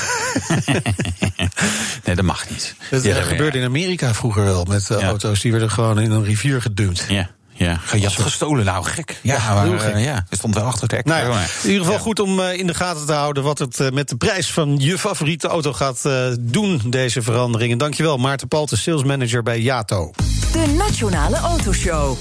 nee, 2.04 2.16
dat 2.16 2.24
mag 2.24 2.50
niet. 2.50 2.74
Dat 2.90 3.04
Ja, 3.04 3.22
gebeurde 3.22 3.58
in 3.58 3.64
Amerika 3.64 4.14
vroeger 4.14 4.44
wel 4.44 4.64
met 4.64 4.86
Ja. 4.86 5.02
auto's. 5.02 5.40
Die 5.40 5.50
werden 5.50 5.70
gewoon 5.70 6.00
in 6.00 6.10
een 6.10 6.24
rivier 6.24 6.62
gedumpt. 6.62 7.04
Ja, 7.08 7.30
ja. 7.66 7.76
Gejat 7.84 8.12
gestolen, 8.12 8.64
nou 8.64 8.84
gek. 8.84 9.18
Ja, 9.22 9.34
Ja, 9.34 9.54
maar, 9.54 9.64
heel 9.64 9.72
eh, 9.72 9.80
gek. 9.80 9.96
ja, 9.98 10.14
er 10.14 10.36
stond 10.36 10.54
wel 10.54 10.64
achter 10.64 10.82
het 10.82 10.90
hek. 10.90 11.04
Nou 11.04 11.32
ja, 11.32 11.40
in 11.62 11.68
ieder 11.70 11.84
geval 11.84 11.98
goed 12.00 12.20
om 12.20 12.40
eh, 12.40 12.58
in 12.58 12.66
de 12.66 12.74
gaten 12.74 13.06
te 13.06 13.12
houden 13.12 13.42
wat 13.42 13.58
het 13.58 13.80
eh, 13.80 13.90
met 13.90 14.08
de 14.08 14.16
prijs 14.16 14.52
van 14.52 14.78
je 14.78 14.98
favoriete 14.98 15.48
auto 15.48 15.72
gaat 15.72 16.04
eh, 16.04 16.26
doen, 16.40 16.80
deze 16.86 17.22
veranderingen. 17.22 17.78
Dankjewel, 17.78 18.16
Maarten 18.16 18.48
Palten, 18.48 18.78
sales 18.78 19.04
manager 19.04 19.42
bij 19.42 19.60
Jato. 19.60 20.10
De 20.52 20.74
Nationale 20.78 21.36
Autoshow. 21.36 22.16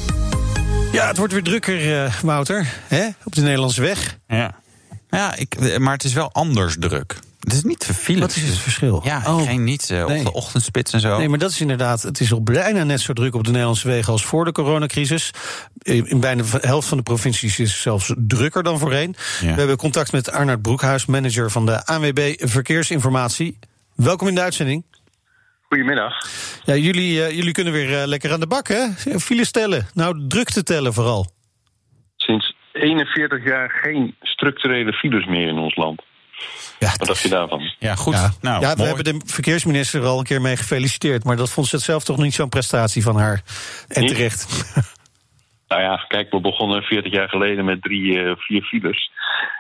Ja, 0.92 1.08
het 1.08 1.18
wordt 1.18 1.34
weer 1.34 1.44
drukker, 1.44 2.04
eh, 2.04 2.14
Wouter, 2.22 2.68
hè? 2.88 3.08
op 3.24 3.36
de 3.36 3.42
Nederlandse 3.42 3.82
weg. 3.82 4.18
Ja, 4.28 4.56
ja 5.10 5.36
ik, 5.36 5.78
maar 5.80 5.94
het 5.94 6.04
is 6.04 6.14
wel 6.14 6.30
anders 6.32 6.76
druk. 6.80 7.20
Het 7.40 7.54
is 7.54 7.64
niet 7.64 7.86
vervelend. 7.86 8.22
Wat 8.22 8.36
is 8.36 8.50
het 8.50 8.58
verschil? 8.58 9.02
Ja, 9.04 9.22
Oh. 9.26 9.42
geen 9.42 9.64
niet 9.64 9.90
eh, 9.90 10.02
op 10.02 10.24
de 10.24 10.34
ochtendspits 10.34 10.94
en 10.94 11.00
zo. 11.00 11.18
Nee, 11.18 11.30
maar 11.30 11.38
dat 11.40 11.52
is 11.52 11.62
inderdaad. 11.62 12.02
Het 12.02 12.20
is 12.20 12.32
al 12.34 12.44
bijna 12.44 12.84
net 12.84 13.02
zo 13.02 13.14
druk 13.14 13.36
op 13.36 13.44
de 13.44 13.50
Nederlandse 13.50 13.88
wegen 13.88 14.12
als 14.12 14.26
voor 14.26 14.46
de 14.46 14.52
coronacrisis. 14.52 15.32
In 15.82 16.20
bijna 16.20 16.44
de 16.44 16.58
helft 16.62 16.88
van 16.88 16.98
de 16.98 17.04
provincies 17.04 17.60
is 17.60 17.72
het 17.72 17.82
zelfs 17.82 18.14
drukker 18.18 18.64
dan 18.64 18.80
voorheen. 18.80 19.16
Ja. 19.42 19.52
We 19.54 19.60
hebben 19.60 19.78
contact 19.78 20.12
met 20.12 20.32
Arnoud 20.32 20.62
Broekhuis, 20.62 21.06
manager 21.06 21.52
van 21.52 21.66
de 21.66 21.86
ANWB 21.86 22.34
Verkeersinformatie. 22.38 23.60
Welkom 23.96 24.28
in 24.28 24.36
de 24.36 24.42
uitzending. 24.42 24.84
Goedemiddag. 25.68 26.14
Ja, 26.64 26.76
jullie, 26.76 27.24
eh, 27.24 27.36
jullie 27.36 27.52
kunnen 27.52 27.74
weer 27.74 28.02
eh, 28.02 28.08
lekker 28.08 28.32
aan 28.32 28.40
de 28.40 28.48
bak, 28.48 28.68
hè? 28.68 28.88
Files 29.20 29.52
tellen. 29.52 29.88
Nou, 29.94 30.28
druk 30.28 30.50
te 30.50 30.64
tellen 30.64 30.94
vooral. 30.94 31.32
Sinds 32.16 32.56
41 32.74 33.44
jaar 33.46 33.70
geen 33.70 34.16
structurele 34.22 34.94
files 34.94 35.26
meer 35.26 35.48
in 35.48 35.58
ons 35.58 35.76
land. 35.76 36.02
Ja, 36.80 36.92
Wat 36.98 37.08
dacht 37.08 37.22
je 37.22 37.30
daarvan? 37.30 37.74
Ja, 37.80 37.96
goed. 37.96 38.14
Ja, 38.14 38.32
Nou, 38.42 38.62
ja 38.62 38.70
we 38.72 38.76
mooi. 38.84 38.94
hebben 38.96 39.20
de 39.20 39.26
verkeersminister 39.26 40.02
er 40.02 40.08
al 40.08 40.18
een 40.20 40.24
keer 40.24 40.42
mee 40.42 40.56
gefeliciteerd. 40.58 41.24
Maar 41.24 41.36
dat 41.36 41.50
vond 41.50 41.68
ze 41.68 41.76
het 41.76 41.86
zelf 41.86 42.04
toch 42.04 42.18
niet 42.18 42.34
zo'n 42.34 42.50
prestatie 42.50 43.04
van 43.04 43.16
haar. 43.18 43.42
En 43.88 44.02
Niet? 44.02 44.16
terecht. 44.16 44.48
Nou 45.68 45.82
ja, 45.82 46.06
kijk, 46.08 46.32
we 46.32 46.40
begonnen 46.40 46.82
40 46.84 47.12
jaar 47.12 47.30
geleden 47.30 47.66
met 47.66 47.82
drie, 47.82 48.20
eh, 48.24 48.32
vier 48.38 48.62
files. 48.64 49.12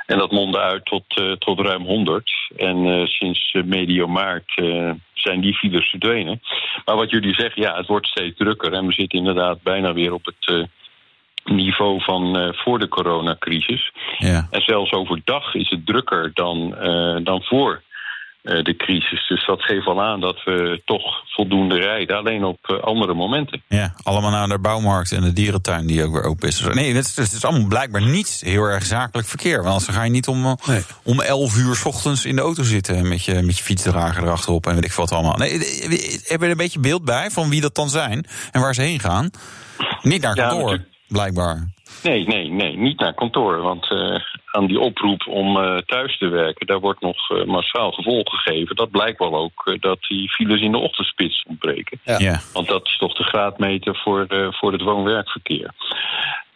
En 0.05 0.17
dat 0.17 0.31
mondde 0.31 0.59
uit 0.59 0.85
tot, 0.85 1.03
eh, 1.07 1.31
tot 1.31 1.59
ruim 1.59 1.83
100. 1.83 2.31
En 2.57 2.85
eh, 2.85 3.05
sinds 3.05 3.55
medio 3.65 4.07
maart 4.07 4.51
eh, 4.55 4.91
zijn 5.13 5.41
die 5.41 5.53
files 5.53 5.89
verdwenen. 5.89 6.41
Maar 6.85 6.95
wat 6.95 7.09
jullie 7.09 7.33
zeggen, 7.33 7.61
ja, 7.61 7.75
het 7.77 7.87
wordt 7.87 8.07
steeds 8.07 8.37
drukker. 8.37 8.73
En 8.73 8.85
we 8.85 8.93
zitten 8.93 9.17
inderdaad 9.19 9.61
bijna 9.61 9.93
weer 9.93 10.13
op 10.13 10.25
het 10.25 10.47
eh, 10.47 10.63
niveau 11.43 12.01
van 12.01 12.37
eh, 12.37 12.49
voor 12.51 12.79
de 12.79 12.87
coronacrisis. 12.87 13.91
Ja. 14.17 14.47
En 14.51 14.61
zelfs 14.61 14.91
overdag 14.91 15.53
is 15.53 15.69
het 15.69 15.85
drukker 15.85 16.31
dan, 16.33 16.75
eh, 16.75 17.17
dan 17.23 17.41
voor 17.43 17.81
eh, 18.41 18.63
de 18.63 18.75
crisis. 18.75 19.27
Dus 19.27 19.45
dat 19.45 19.61
geeft 19.63 19.85
al 19.85 20.01
aan 20.01 20.19
dat 20.19 20.43
we 20.43 20.81
toch 20.85 21.23
voldoende 21.25 21.79
rijden, 21.79 22.17
alleen 22.17 22.43
op 22.43 22.79
andere 22.83 23.13
momenten. 23.13 23.63
Ja, 23.67 23.93
allemaal 24.03 24.31
naar 24.31 24.47
de 24.47 24.59
bouwmarkt 24.59 25.11
en 25.11 25.21
de 25.21 25.33
dierentuin 25.33 25.87
die 25.87 26.03
ook 26.03 26.13
weer 26.13 26.23
open 26.23 26.47
is. 26.47 26.61
Nee, 26.61 26.93
het 26.93 27.05
is, 27.05 27.15
het 27.15 27.31
is 27.31 27.45
allemaal 27.45 27.67
blijkbaar 27.67 28.01
niet 28.01 28.41
heel 28.45 28.63
erg 28.63 28.83
zakelijk 28.83 29.27
verkeer. 29.27 29.55
Want 29.55 29.67
anders 29.67 29.87
ga 29.87 30.03
je 30.03 30.09
niet 30.11 30.27
om, 30.27 30.57
Nee. 30.65 30.81
om 31.03 31.21
11 31.21 31.57
uur 31.57 31.75
's 31.75 31.85
ochtends 31.85 32.25
in 32.25 32.35
de 32.35 32.41
auto 32.41 32.63
zitten 32.63 33.07
met 33.07 33.25
je, 33.25 33.41
met 33.41 33.57
je 33.57 33.63
fietsdrager 33.63 34.23
erachterop 34.23 34.67
en 34.67 34.75
weet 34.75 34.85
ik 34.85 34.91
wat 34.91 35.11
allemaal. 35.11 35.37
Nee, 35.37 35.49
eh, 35.49 35.85
eh, 35.85 36.19
heb 36.23 36.39
je 36.39 36.45
er 36.45 36.51
een 36.51 36.57
beetje 36.57 36.79
beeld 36.79 37.05
bij 37.05 37.29
van 37.29 37.49
wie 37.49 37.61
dat 37.61 37.75
dan 37.75 37.89
zijn 37.89 38.25
en 38.51 38.61
waar 38.61 38.73
ze 38.73 38.81
heen 38.81 38.99
gaan? 38.99 39.29
Niet 40.01 40.21
naar 40.21 40.35
kantoor. 40.35 40.79
Blijkbaar. 41.09 41.67
Nee, 42.03 42.27
nee, 42.27 42.49
nee, 42.49 42.77
niet 42.77 42.99
naar 42.99 43.13
kantoor. 43.13 43.61
Want 43.61 43.91
eh, 43.91 44.15
aan 44.51 44.67
die 44.67 44.79
oproep 44.79 45.27
om 45.27 45.57
eh, 45.57 45.77
thuis 45.77 46.17
te 46.17 46.27
werken, 46.27 46.67
daar 46.67 46.79
wordt 46.79 47.01
nog 47.01 47.29
eh, 47.29 47.43
massaal 47.43 47.91
gevolg 47.91 48.29
gegeven. 48.29 48.75
Dat 48.75 48.91
blijkt 48.91 49.19
wel 49.19 49.35
ook 49.35 49.77
dat 49.79 49.99
die 50.07 50.29
files 50.29 50.61
in 50.61 50.71
de 50.71 50.77
ochtendspits 50.77 51.45
ontbreken. 51.47 51.99
Ja. 52.03 52.17
Ja. 52.17 52.39
Want 52.53 52.67
dat 52.67 52.85
is 52.85 52.97
toch 52.97 53.13
de 53.13 53.23
graadmeter 53.23 53.95
voor, 53.95 54.25
voor 54.49 54.71
het 54.71 54.81
woon-werkverkeer. 54.81 55.73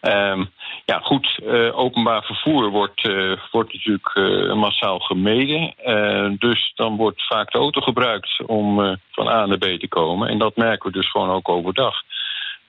Ehm, 0.04 0.44
ja, 0.84 0.98
goed, 0.98 1.38
eh, 1.46 1.78
openbaar 1.78 2.22
vervoer 2.22 2.70
wordt, 2.70 3.08
eh, 3.08 3.32
wordt 3.50 3.72
natuurlijk 3.72 4.10
eh, 4.14 4.54
massaal 4.54 4.98
gemeden. 4.98 5.74
Eh, 5.76 6.30
dus 6.38 6.72
dan 6.74 6.96
wordt 6.96 7.26
vaak 7.26 7.52
de 7.52 7.58
auto 7.58 7.80
gebruikt 7.80 8.42
om 8.46 8.84
eh, 8.84 8.92
van 9.10 9.28
A 9.28 9.46
naar 9.46 9.58
B 9.58 9.64
te 9.80 9.88
komen. 9.88 10.28
En 10.28 10.38
dat 10.38 10.56
merken 10.56 10.90
we 10.90 10.96
dus 10.98 11.10
gewoon 11.10 11.30
ook 11.30 11.48
overdag. 11.48 11.94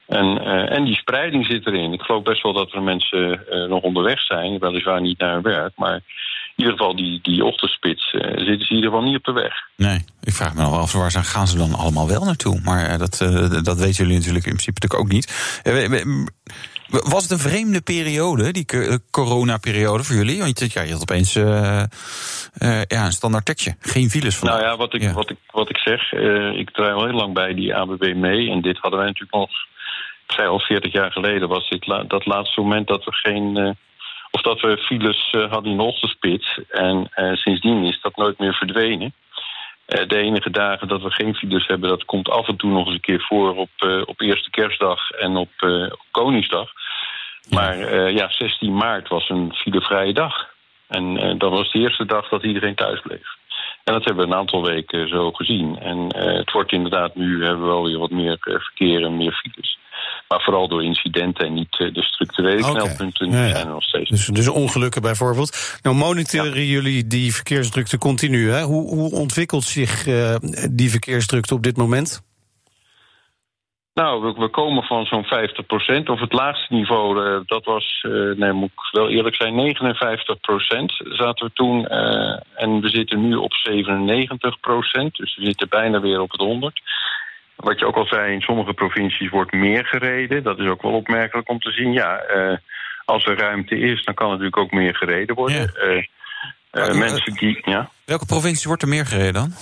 En, 0.07 0.38
eh, 0.45 0.71
en 0.77 0.83
die 0.83 0.95
spreiding 0.95 1.45
zit 1.45 1.65
erin. 1.67 1.93
Ik 1.93 2.01
geloof 2.01 2.24
best 2.24 2.43
wel 2.43 2.53
dat 2.53 2.74
er 2.74 2.81
mensen 2.83 3.47
eh, 3.50 3.69
nog 3.69 3.81
onderweg 3.81 4.19
zijn, 4.21 4.59
weliswaar 4.59 5.01
niet 5.01 5.19
naar 5.19 5.33
hun 5.33 5.41
werk. 5.41 5.72
Maar 5.75 5.96
in 5.96 6.63
ieder 6.63 6.72
geval 6.74 6.96
die, 6.96 7.20
die 7.22 7.44
ochtendspits 7.46 8.11
eh, 8.11 8.20
zitten 8.22 8.65
ze 8.65 8.70
in 8.70 8.75
ieder 8.75 8.89
geval 8.89 9.03
niet 9.05 9.18
op 9.18 9.24
de 9.24 9.31
weg. 9.31 9.53
Nee, 9.75 10.05
ik 10.24 10.33
vraag 10.33 10.53
me 10.53 10.61
nog 10.61 10.70
wel 10.70 10.79
af 10.79 10.91
waar 10.94 11.11
zijn- 11.11 11.24
gaan 11.24 11.48
ze 11.48 11.57
dan 11.57 11.74
allemaal 11.74 12.07
wel 12.07 12.24
naartoe. 12.24 12.59
Maar 12.63 12.98
dat, 12.98 13.18
dat 13.63 13.77
weten 13.77 14.03
jullie 14.03 14.18
natuurlijk 14.18 14.46
in 14.46 14.55
principe 14.55 14.79
natuurlijk 14.81 15.01
ook 15.01 15.11
niet. 15.11 15.53
Was 16.89 17.22
het 17.24 17.31
een 17.31 17.50
vreemde 17.50 17.81
periode, 17.81 18.51
die 18.51 18.65
co- 18.65 18.98
coronaperiode 19.11 20.03
voor 20.03 20.15
jullie? 20.15 20.39
Want 20.39 20.59
je- 20.59 20.70
ja, 20.74 20.81
je 20.81 20.91
had 20.91 21.01
opeens 21.01 21.33
ja, 21.33 21.87
een 23.05 23.11
standaard 23.11 23.46
tekstje. 23.46 23.75
Geen 23.79 24.09
files 24.09 24.35
vandaag. 24.37 24.57
Nou 24.59 24.70
ja, 24.72 24.77
wat 24.77 24.94
ik, 24.94 25.01
Ja. 25.01 25.13
Wat 25.13 25.29
ik, 25.29 25.37
wat 25.51 25.70
ik 25.70 25.77
zeg, 25.77 26.11
ik 26.55 26.70
draai 26.72 26.94
al 26.94 27.05
heel 27.05 27.13
lang 27.15 27.33
bij 27.33 27.53
die 27.53 27.75
ABB 27.75 28.13
mee. 28.15 28.50
En 28.51 28.61
dit 28.61 28.77
hadden 28.77 29.00
wij 29.00 29.07
natuurlijk 29.07 29.33
nog, 29.35 29.50
zei 30.27 30.48
al 30.48 30.59
40 30.59 30.92
jaar 30.92 31.11
geleden, 31.11 31.48
was 31.48 31.70
dit 31.70 31.88
la- 31.88 32.03
dat 32.03 32.25
laatste 32.25 32.61
moment 32.61 32.88
dat 32.88 33.03
we 33.03 33.11
geen. 33.14 33.57
eh, 33.57 33.70
of 34.31 34.42
dat 34.42 34.61
we 34.61 34.77
files 34.77 35.29
eh, 35.31 35.51
hadden 35.51 35.72
in 35.72 35.77
de 35.77 35.83
ochtendspits. 35.83 36.59
En 36.70 37.07
eh, 37.11 37.33
sindsdien 37.33 37.83
is 37.83 38.00
dat 38.01 38.16
nooit 38.16 38.40
meer 38.40 38.53
verdwenen. 38.53 39.14
De 39.85 40.18
enige 40.18 40.50
dagen 40.50 40.88
dat 40.88 41.01
we 41.01 41.11
geen 41.11 41.35
files 41.35 41.68
hebben, 41.68 41.90
dat 41.90 42.05
komt 42.05 42.29
af 42.29 42.48
en 42.48 42.55
toe 42.55 42.72
nog 42.72 42.85
eens 42.85 42.94
een 42.96 43.00
keer 43.01 43.22
voor 43.27 43.55
op, 43.55 43.70
op 44.05 44.22
eerste 44.22 44.50
kerstdag 44.50 45.09
en 45.09 45.35
op, 45.35 45.50
op 45.92 46.05
Koningsdag. 46.11 46.72
Maar 47.50 47.77
ja, 48.11 48.29
16 48.29 48.74
maart 48.75 49.07
was 49.07 49.29
een 49.29 49.53
filevrije 49.53 50.14
dag. 50.14 50.48
En 50.88 51.38
dat 51.38 51.51
was 51.51 51.72
de 51.72 51.79
eerste 51.79 52.05
dag 52.05 52.29
dat 52.29 52.44
iedereen 52.44 52.75
thuis 52.75 53.01
bleef. 53.01 53.27
En 53.83 53.94
dat 53.94 54.05
hebben 54.05 54.25
we 54.27 54.31
een 54.31 54.38
aantal 54.40 54.64
weken 54.64 55.07
zo 55.07 55.31
gezien. 55.31 55.79
En 55.79 56.16
het 56.16 56.51
wordt 56.51 56.72
inderdaad 56.72 57.16
nu 57.16 57.44
hebben 57.44 57.61
we 57.61 57.72
wel 57.72 57.83
weer 57.83 58.00
wat 58.00 58.11
meer 58.11 58.38
verkeer 58.40 59.03
en 59.03 59.18
meer 59.18 59.33
files. 59.33 59.77
Maar 60.27 60.42
vooral 60.42 60.68
door 60.68 60.83
incidenten 60.83 61.46
en 61.46 61.53
niet 61.53 61.79
eh, 61.79 61.94
de 61.94 62.03
structurele 62.03 62.70
Oké. 62.70 62.79
knelpunten 62.79 63.31
Ja, 63.31 63.46
ja. 63.46 63.50
zijn 63.50 63.66
er 63.66 63.74
nog 63.74 63.83
steeds. 63.83 64.09
Dus, 64.09 64.25
dus 64.25 64.48
ongelukken 64.48 65.01
bijvoorbeeld. 65.01 65.79
Nou, 65.81 65.96
monitoren 65.96 66.66
jullie 66.66 67.07
die 67.07 67.33
verkeersdrukte 67.33 67.98
continu. 67.98 68.50
Hè? 68.50 68.61
Hoe, 68.64 68.96
hoe 68.96 69.11
ontwikkelt 69.11 69.64
zich 69.64 70.07
eh, 70.07 70.35
die 70.72 70.90
verkeersdrukte 70.90 71.53
op 71.53 71.64
dit 71.64 71.77
moment? 71.77 72.24
Nou, 73.94 74.33
we, 74.38 74.50
komen 74.50 74.83
van 74.83 75.05
zo'n 75.05 75.25
50% 75.25 75.27
Of 76.05 76.20
het 76.20 76.33
laagste 76.33 76.74
niveau, 76.74 77.25
eh, 77.25 77.40
dat 77.46 77.66
was, 77.66 78.05
nee, 78.35 78.51
moet 78.51 78.72
ik 78.72 78.79
wel 78.92 79.09
eerlijk 79.09 79.35
zijn, 79.35 79.53
59% 79.53 80.98
zaten 80.98 81.46
we 81.46 81.51
toen. 81.53 81.88
en 82.55 82.81
we 82.81 82.90
zitten 82.90 83.27
nu 83.27 83.35
op 83.35 83.51
97% 83.53 85.16
Dus 85.16 85.35
we 85.35 85.46
zitten 85.46 85.70
bijna 85.70 86.00
weer 86.00 86.22
op 86.22 86.31
het 86.31 86.42
100. 86.42 86.81
Wat 87.55 87.79
je 87.79 87.85
ook 87.85 87.96
al 87.96 88.05
zei, 88.05 88.33
in 88.33 88.41
sommige 88.41 88.74
provincies 88.74 89.29
wordt 89.29 89.51
meer 89.51 89.85
gereden. 89.85 90.44
Dat 90.44 90.59
is 90.59 90.68
ook 90.68 90.81
wel 90.81 90.91
opmerkelijk 90.91 91.50
om 91.50 91.59
te 91.59 91.72
zien. 91.72 91.91
Ja, 91.91 92.18
eh, 92.18 92.57
als 93.05 93.25
er 93.25 93.37
ruimte 93.37 93.79
is, 93.79 94.03
dan 94.03 94.13
kan 94.13 94.29
natuurlijk 94.29 94.57
ook 94.57 94.72
meer 94.72 94.96
gereden 94.96 95.35
worden. 95.35 95.61
Ja. 95.61 96.03
Eh, 96.72 96.89
eh, 96.89 96.98
mensen 96.98 97.33
die, 97.33 97.61
ja. 97.65 97.89
Welke 98.05 98.25
provincie 98.25 98.68
wordt 98.68 98.81
er 98.81 98.87
meer 98.87 99.05
gereden 99.05 99.33
dan? 99.33 99.53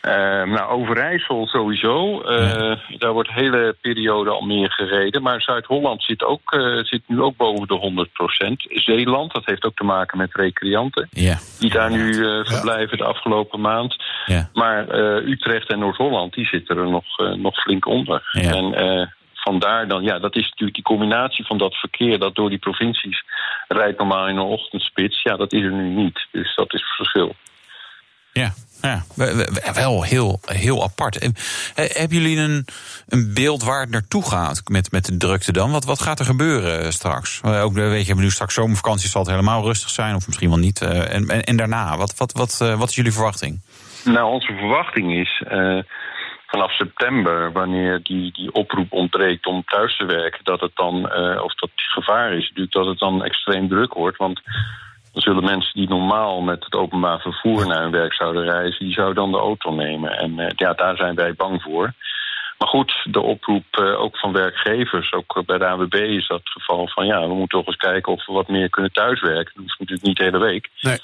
Eh, 0.00 0.12
nou, 0.42 0.70
Overijssel 0.70 1.46
sowieso. 1.46 2.20
Eh, 2.20 2.76
Daar 2.98 3.12
wordt 3.12 3.28
de 3.28 3.40
hele 3.40 3.76
periode 3.80 4.30
al 4.30 4.40
meer 4.40 4.70
gereden. 4.72 5.22
Maar 5.22 5.42
Zuid-Holland 5.42 6.02
zit, 6.02 6.24
ook, 6.24 6.52
eh, 6.52 6.76
zit 6.76 7.02
nu 7.06 7.20
ook 7.20 7.36
boven 7.36 7.66
de 7.68 7.74
100% 7.74 8.66
Zeeland, 8.68 9.32
dat 9.32 9.44
heeft 9.44 9.64
ook 9.64 9.76
te 9.76 9.84
maken 9.84 10.18
met 10.18 10.34
recreanten. 10.34 11.08
Ja. 11.10 11.38
Die 11.58 11.70
daar 11.70 11.90
nu 11.90 12.24
eh, 12.24 12.44
verblijven 12.44 12.98
de 12.98 13.04
afgelopen 13.04 13.60
maand. 13.60 13.96
Ja. 14.26 14.50
Maar 14.52 14.94
Utrecht 15.28 15.68
en 15.68 15.78
Noord-Holland, 15.78 16.34
die 16.34 16.46
zitten 16.46 16.76
er 16.76 16.90
nog, 16.90 17.04
nog 17.36 17.54
flink 17.54 17.86
onder. 17.86 18.22
En 18.32 19.10
vandaar 19.34 19.88
dan, 19.88 20.02
ja, 20.02 20.18
dat 20.18 20.36
is 20.36 20.42
natuurlijk 20.42 20.74
die 20.74 20.84
combinatie 20.84 21.46
van 21.46 21.58
dat 21.58 21.74
verkeer... 21.74 22.18
dat 22.18 22.34
door 22.34 22.48
die 22.48 22.58
provincies 22.58 23.24
rijdt 23.68 23.98
normaal 23.98 24.28
in 24.28 24.36
een 24.36 24.42
ochtendspits. 24.42 25.22
Ja, 25.22 25.36
dat 25.36 25.52
is 25.52 25.62
er 25.62 25.72
nu 25.72 25.88
niet. 25.88 26.26
Dus 26.30 26.54
dat 26.54 26.74
is 26.74 26.80
het 26.80 26.96
verschil. 26.96 27.34
Ja, 28.32 28.52
ja. 28.82 29.02
we- 29.14 29.34
we- 29.34 29.70
wel 29.74 30.02
heel, 30.02 30.40
heel 30.44 30.82
apart. 30.82 31.18
En, 31.18 31.34
eh, 31.74 31.84
Hebben 31.90 32.16
jullie 32.18 32.38
een, 32.38 32.64
een 33.08 33.34
beeld 33.34 33.62
waar 33.62 33.80
het 33.80 33.90
naartoe 33.90 34.28
gaat 34.28 34.62
met, 34.68 34.92
met 34.92 35.04
de 35.04 35.16
drukte 35.16 35.52
dan? 35.52 35.70
Wat, 35.70 35.84
wat 35.84 36.02
gaat 36.02 36.18
er 36.18 36.24
gebeuren 36.24 36.80
eh, 36.84 36.90
straks? 36.90 37.40
Ook, 37.44 37.76
eh, 37.76 37.88
weet 37.88 38.06
je, 38.06 38.14
nu 38.14 38.30
straks 38.30 38.54
zomervakantie, 38.54 39.08
zal 39.08 39.22
het 39.22 39.30
helemaal 39.30 39.62
rustig 39.64 39.90
zijn, 39.90 40.14
of 40.14 40.26
misschien 40.26 40.48
wel 40.48 40.58
niet. 40.58 40.80
Eh, 40.82 41.14
En, 41.14 41.28
en, 41.28 41.42
en 41.44 41.56
daarna, 41.56 41.96
wat, 41.96 42.16
wat, 42.16 42.32
wat, 42.32 42.58
eh, 42.62 42.78
wat 42.78 42.88
is 42.88 42.94
jullie 42.94 43.12
verwachting? 43.12 43.60
Nou, 44.04 44.32
onze 44.32 44.52
verwachting 44.52 45.12
is 45.12 45.42
eh, 45.48 45.78
vanaf 46.46 46.72
september, 46.72 47.52
wanneer 47.52 48.00
die, 48.02 48.32
die 48.32 48.52
oproep 48.52 48.92
ontbreekt 48.92 49.46
om 49.46 49.62
thuis 49.66 49.96
te 49.96 50.04
werken, 50.04 50.40
dat 50.44 50.60
het 50.60 50.70
dan, 50.74 51.08
eh, 51.10 51.42
of 51.42 51.54
dat 51.54 51.70
gevaar 51.74 52.32
is 52.32 52.42
natuurlijk, 52.48 52.72
dat 52.72 52.86
het 52.86 52.98
dan 52.98 53.24
extreem 53.24 53.68
druk 53.68 53.94
wordt. 53.94 54.16
Want 54.16 54.40
dan 55.12 55.22
zullen 55.22 55.44
mensen 55.44 55.74
die 55.74 55.88
normaal 55.88 56.40
met 56.40 56.64
het 56.64 56.74
openbaar 56.74 57.20
vervoer 57.20 57.66
naar 57.66 57.82
hun 57.82 57.90
werk 57.90 58.14
zouden 58.14 58.42
reizen, 58.44 58.84
die 58.84 58.94
zouden 58.94 59.16
dan 59.16 59.30
de 59.32 59.38
auto 59.38 59.70
nemen. 59.74 60.18
En 60.18 60.38
eh, 60.38 60.46
ja, 60.56 60.72
daar 60.72 60.96
zijn 60.96 61.14
wij 61.14 61.34
bang 61.34 61.62
voor. 61.62 61.92
Maar 62.58 62.68
goed, 62.68 62.92
de 63.04 63.20
oproep 63.20 63.64
eh, 63.70 64.00
ook 64.00 64.18
van 64.18 64.32
werkgevers, 64.32 65.12
ook 65.12 65.42
bij 65.46 65.58
de 65.58 65.66
AWB 65.66 65.94
is 65.94 66.26
dat 66.28 66.38
het 66.38 66.48
geval 66.48 66.88
van 66.88 67.06
ja, 67.06 67.20
we 67.20 67.34
moeten 67.34 67.58
toch 67.58 67.66
eens 67.66 67.76
kijken 67.76 68.12
of 68.12 68.26
we 68.26 68.32
wat 68.32 68.48
meer 68.48 68.70
kunnen 68.70 68.92
thuiswerken. 68.92 69.52
Dat 69.54 69.62
hoeft 69.64 69.78
natuurlijk 69.78 70.06
niet 70.06 70.16
de 70.16 70.24
hele 70.24 70.38
week. 70.38 70.68
Nee. 70.80 70.98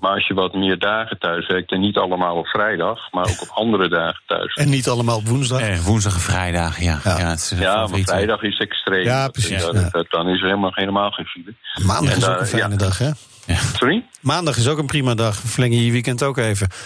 Maar 0.00 0.12
als 0.12 0.26
je 0.26 0.34
wat 0.34 0.54
meer 0.54 0.78
dagen 0.78 1.18
thuiswerkt, 1.18 1.72
en 1.72 1.80
niet 1.80 1.96
allemaal 1.96 2.36
op 2.36 2.46
vrijdag, 2.46 3.10
maar 3.12 3.24
ook 3.24 3.42
op 3.42 3.48
andere 3.54 3.88
dagen 3.88 4.22
thuis. 4.26 4.54
En 4.54 4.68
niet 4.70 4.88
allemaal 4.88 5.16
op 5.16 5.26
woensdag. 5.26 5.60
Eh, 5.60 5.78
woensdag 5.78 6.14
en 6.14 6.20
vrijdag, 6.20 6.80
ja. 6.80 6.98
Ja. 7.04 7.18
ja, 7.18 7.26
het 7.28 7.38
is 7.38 7.50
een 7.50 7.58
Ja, 7.58 7.86
maar 7.86 7.98
vrijdag 7.98 8.42
is 8.42 8.58
extreem. 8.58 9.04
Ja, 9.04 9.28
precies, 9.28 9.62
dat- 9.62 9.74
ja. 9.74 9.88
dat- 9.90 10.10
dan 10.10 10.28
is 10.28 10.40
er 10.40 10.46
helemaal, 10.46 10.70
helemaal 10.74 11.10
geen 11.10 11.26
file. 11.26 11.54
Maandag 11.86 12.12
En 12.12 12.18
is 12.18 12.28
ook 12.28 12.40
een 12.40 12.46
fijne 12.46 12.70
ja. 12.70 12.76
dag, 12.76 12.98
hè? 12.98 13.10
Sorry? 13.56 14.04
Maandag 14.20 14.56
is 14.56 14.68
ook 14.68 14.78
een 14.78 14.86
prima 14.86 15.14
dag. 15.14 15.36
Verleng 15.36 15.74
je 15.74 15.84
je 15.86 15.92
weekend 15.92 16.22
ook 16.22 16.36
even. 16.36 16.66
Maar 16.68 16.76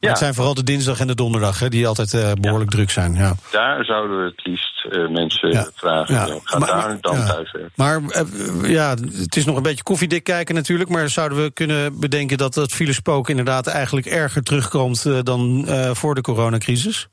Ja. 0.00 0.08
het 0.08 0.18
zijn 0.18 0.34
vooral 0.34 0.54
de 0.54 0.62
dinsdag 0.64 1.00
en 1.00 1.06
de 1.06 1.14
donderdag 1.14 1.58
hè, 1.58 1.68
die 1.68 1.86
altijd 1.86 2.14
eh, 2.14 2.32
behoorlijk 2.40 2.70
druk 2.70 2.90
zijn. 2.90 3.14
Ja. 3.14 3.34
Daar 3.50 3.84
zouden 3.84 4.18
we 4.18 4.24
het 4.24 4.46
liefst 4.46 4.84
eh, 4.90 5.08
mensen 5.08 5.50
Ja. 5.52 5.68
vragen. 5.74 6.14
Ja. 6.14 6.38
Ga 6.44 6.58
Maar- 6.58 6.68
daar 6.68 6.98
dan 7.00 7.26
thuiswerken. 7.26 7.72
Maar 7.76 8.00
eh, 8.08 8.22
ja, 8.70 8.94
het 9.12 9.36
is 9.36 9.44
nog 9.44 9.56
een 9.56 9.62
beetje 9.62 9.82
koffiedik 9.82 10.24
kijken 10.24 10.54
natuurlijk. 10.54 10.90
Maar 10.90 11.08
zouden 11.08 11.42
we 11.42 11.50
kunnen 11.52 12.00
bedenken 12.00 12.38
dat 12.38 12.54
het 12.54 12.72
filespook 12.72 13.28
inderdaad 13.28 13.66
eigenlijk 13.66 14.06
erger 14.06 14.42
terugkomt 14.42 15.24
dan 15.26 15.66
voor 15.92 16.14
de 16.14 16.20
coronacrisis? 16.20 17.08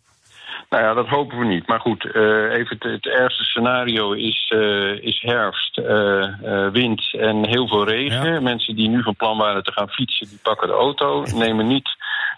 Nou 0.71 0.83
ja, 0.83 0.93
dat 0.93 1.07
hopen 1.07 1.37
we 1.37 1.45
niet. 1.45 1.67
Maar 1.67 1.79
goed, 1.79 2.11
eh, 2.11 2.51
even 2.51 2.75
het, 2.79 2.83
het 2.83 3.05
ergste 3.05 3.43
scenario 3.43 4.11
is, 4.11 4.51
eh, 4.55 5.03
is 5.03 5.21
herfst, 5.21 5.77
eh, 5.77 6.67
wind 6.71 7.13
en 7.13 7.47
heel 7.47 7.67
veel 7.67 7.87
regen. 7.87 8.43
Mensen 8.43 8.75
die 8.75 8.89
nu 8.89 9.01
van 9.01 9.15
plan 9.15 9.37
waren 9.37 9.63
te 9.63 9.71
gaan 9.71 9.89
fietsen, 9.89 10.29
die 10.29 10.39
pakken 10.41 10.67
de 10.67 10.73
auto, 10.73 11.25
nemen 11.33 11.67
niet 11.67 11.89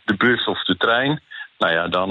de 0.06 0.16
bus 0.16 0.46
of 0.46 0.64
de 0.64 0.78
trein. 0.78 1.22
Nou 1.58 1.74
ja, 1.74 1.88
dan, 1.88 2.10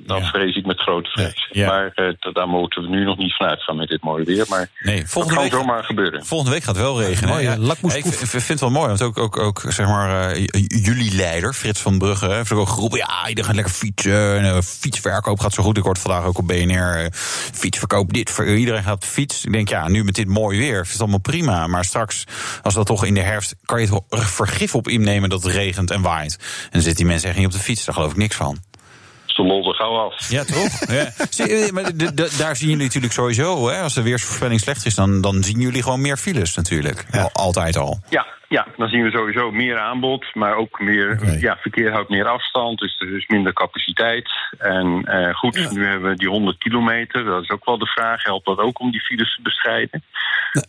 eh, 0.00 0.06
dan 0.06 0.18
Ja. 0.20 0.28
vrees 0.28 0.56
ik 0.56 0.66
met 0.66 0.78
grote 0.80 1.10
vrees. 1.10 1.48
Ja. 1.52 1.66
Maar 1.66 1.92
eh, 1.94 2.32
daar 2.32 2.48
moeten 2.48 2.82
we 2.82 2.88
nu 2.88 3.04
nog 3.04 3.16
niet 3.18 3.34
vanuit 3.34 3.62
gaan 3.62 3.76
met 3.76 3.88
dit 3.88 4.02
mooie 4.02 4.24
weer. 4.24 4.44
Maar 4.48 4.68
Nee, 4.80 5.00
dat 5.00 5.10
volgende 5.10 5.36
kan 5.36 5.44
week, 5.44 5.52
zomaar 5.52 5.84
gebeuren. 5.84 6.26
volgende 6.26 6.52
week 6.52 6.62
gaat 6.64 6.74
het 6.74 6.84
wel 6.84 7.00
regenen. 7.00 7.28
mooie 7.30 7.42
Ja, 7.42 7.54
ik 7.94 8.04
vind 8.06 8.48
het 8.48 8.60
wel 8.60 8.70
mooi, 8.70 8.86
want 8.86 9.02
ook, 9.02 9.18
ook, 9.18 9.36
ook 9.38 9.62
zeg 9.68 9.86
maar, 9.86 10.30
eh, 10.30 10.42
j- 10.44 10.66
jullie 10.84 11.14
leider, 11.14 11.52
Frits 11.54 11.80
van 11.80 11.98
Brugge, 11.98 12.26
hè, 12.26 12.34
heeft 12.34 12.52
ook 12.52 12.68
geroepen: 12.68 12.98
ja, 12.98 13.20
iedereen 13.28 13.44
gaat 13.44 13.54
lekker 13.54 13.74
fietsen. 13.74 14.38
En, 14.38 14.44
eh, 14.44 14.60
fietsverkoop 14.62 15.40
gaat 15.40 15.52
zo 15.52 15.62
goed. 15.62 15.76
Ik 15.76 15.82
hoorde 15.84 16.00
vandaag 16.00 16.24
ook 16.24 16.38
op 16.38 16.46
BNR: 16.46 16.94
eh, 17.04 17.06
fietsverkoop, 17.52 18.12
dit. 18.12 18.30
ver- 18.30 18.56
Iedereen 18.56 18.82
gaat 18.82 19.04
fietsen. 19.04 19.46
Ik 19.46 19.52
denk, 19.52 19.68
ja, 19.68 19.88
nu 19.88 20.04
met 20.04 20.14
dit 20.14 20.28
mooie 20.28 20.58
weer 20.58 20.80
is 20.80 20.92
het 20.92 21.00
allemaal 21.00 21.18
prima. 21.18 21.66
Maar 21.66 21.84
straks, 21.84 22.24
als 22.62 22.74
dat 22.74 22.86
toch 22.86 23.04
in 23.04 23.14
de 23.14 23.20
herfst, 23.22 23.54
kan 23.64 23.80
je 23.80 23.86
het 23.86 24.02
wel 24.08 24.20
vergif 24.24 24.74
op 24.74 24.88
innemen 24.88 25.28
dat 25.30 25.42
het 25.42 25.52
regent 25.52 25.90
en 25.90 26.02
waait. 26.02 26.36
En 26.40 26.68
dan 26.70 26.80
zitten 26.80 26.96
die 26.96 27.06
mensen 27.06 27.28
echt 27.28 27.38
niet 27.38 27.46
op 27.46 27.52
de 27.52 27.58
fiets. 27.58 27.84
Daar 27.84 27.94
geloof 27.94 28.10
ik 28.10 28.16
niks 28.16 28.36
van. 28.36 28.58
De 29.38 29.44
lol 29.44 29.68
er 29.68 29.74
gauw 29.74 29.96
af. 29.98 30.30
Ja, 30.30 30.44
toch? 30.44 30.80
ja. 30.96 31.12
Zie, 31.30 31.46
eh, 31.54 31.70
maar 31.70 31.96
de- 31.96 32.14
de- 32.14 32.34
daar 32.38 32.56
zien 32.56 32.68
jullie 32.68 32.84
natuurlijk 32.84 33.12
sowieso. 33.12 33.68
Hè, 33.68 33.80
als 33.82 33.94
de 33.94 34.02
weersvoorspelling 34.02 34.60
slecht 34.60 34.86
is, 34.86 34.94
dan, 34.94 35.20
dan 35.20 35.44
zien 35.44 35.60
jullie 35.60 35.82
gewoon 35.82 36.00
meer 36.00 36.16
files 36.16 36.54
natuurlijk. 36.54 37.04
Al- 37.10 37.30
altijd 37.32 37.76
al. 37.76 38.00
Ja, 38.08 38.26
ja, 38.48 38.66
dan 38.76 38.88
zien 38.88 39.02
we 39.02 39.10
sowieso 39.10 39.50
meer 39.50 39.78
aanbod, 39.78 40.34
maar 40.34 40.54
ook 40.56 40.80
meer 40.80 41.38
ja, 41.40 41.56
verkeer 41.60 41.92
houdt 41.92 42.08
meer 42.08 42.26
afstand, 42.26 42.78
dus 42.78 43.00
er 43.00 43.16
is 43.16 43.26
minder 43.26 43.52
capaciteit. 43.52 44.30
En 44.58 45.02
eh, 45.04 45.34
goed, 45.34 45.70
nu 45.72 45.86
hebben 45.86 46.10
we 46.10 46.16
die 46.16 46.28
100 46.28 46.58
kilometer, 46.58 47.24
dat 47.24 47.42
is 47.42 47.50
ook 47.50 47.64
wel 47.64 47.78
de 47.78 47.86
vraag, 47.86 48.22
helpt 48.24 48.46
dat 48.46 48.58
ook 48.58 48.80
om 48.80 48.90
die 48.90 49.00
files 49.00 49.34
te 49.36 49.42
bestrijden? 49.42 50.02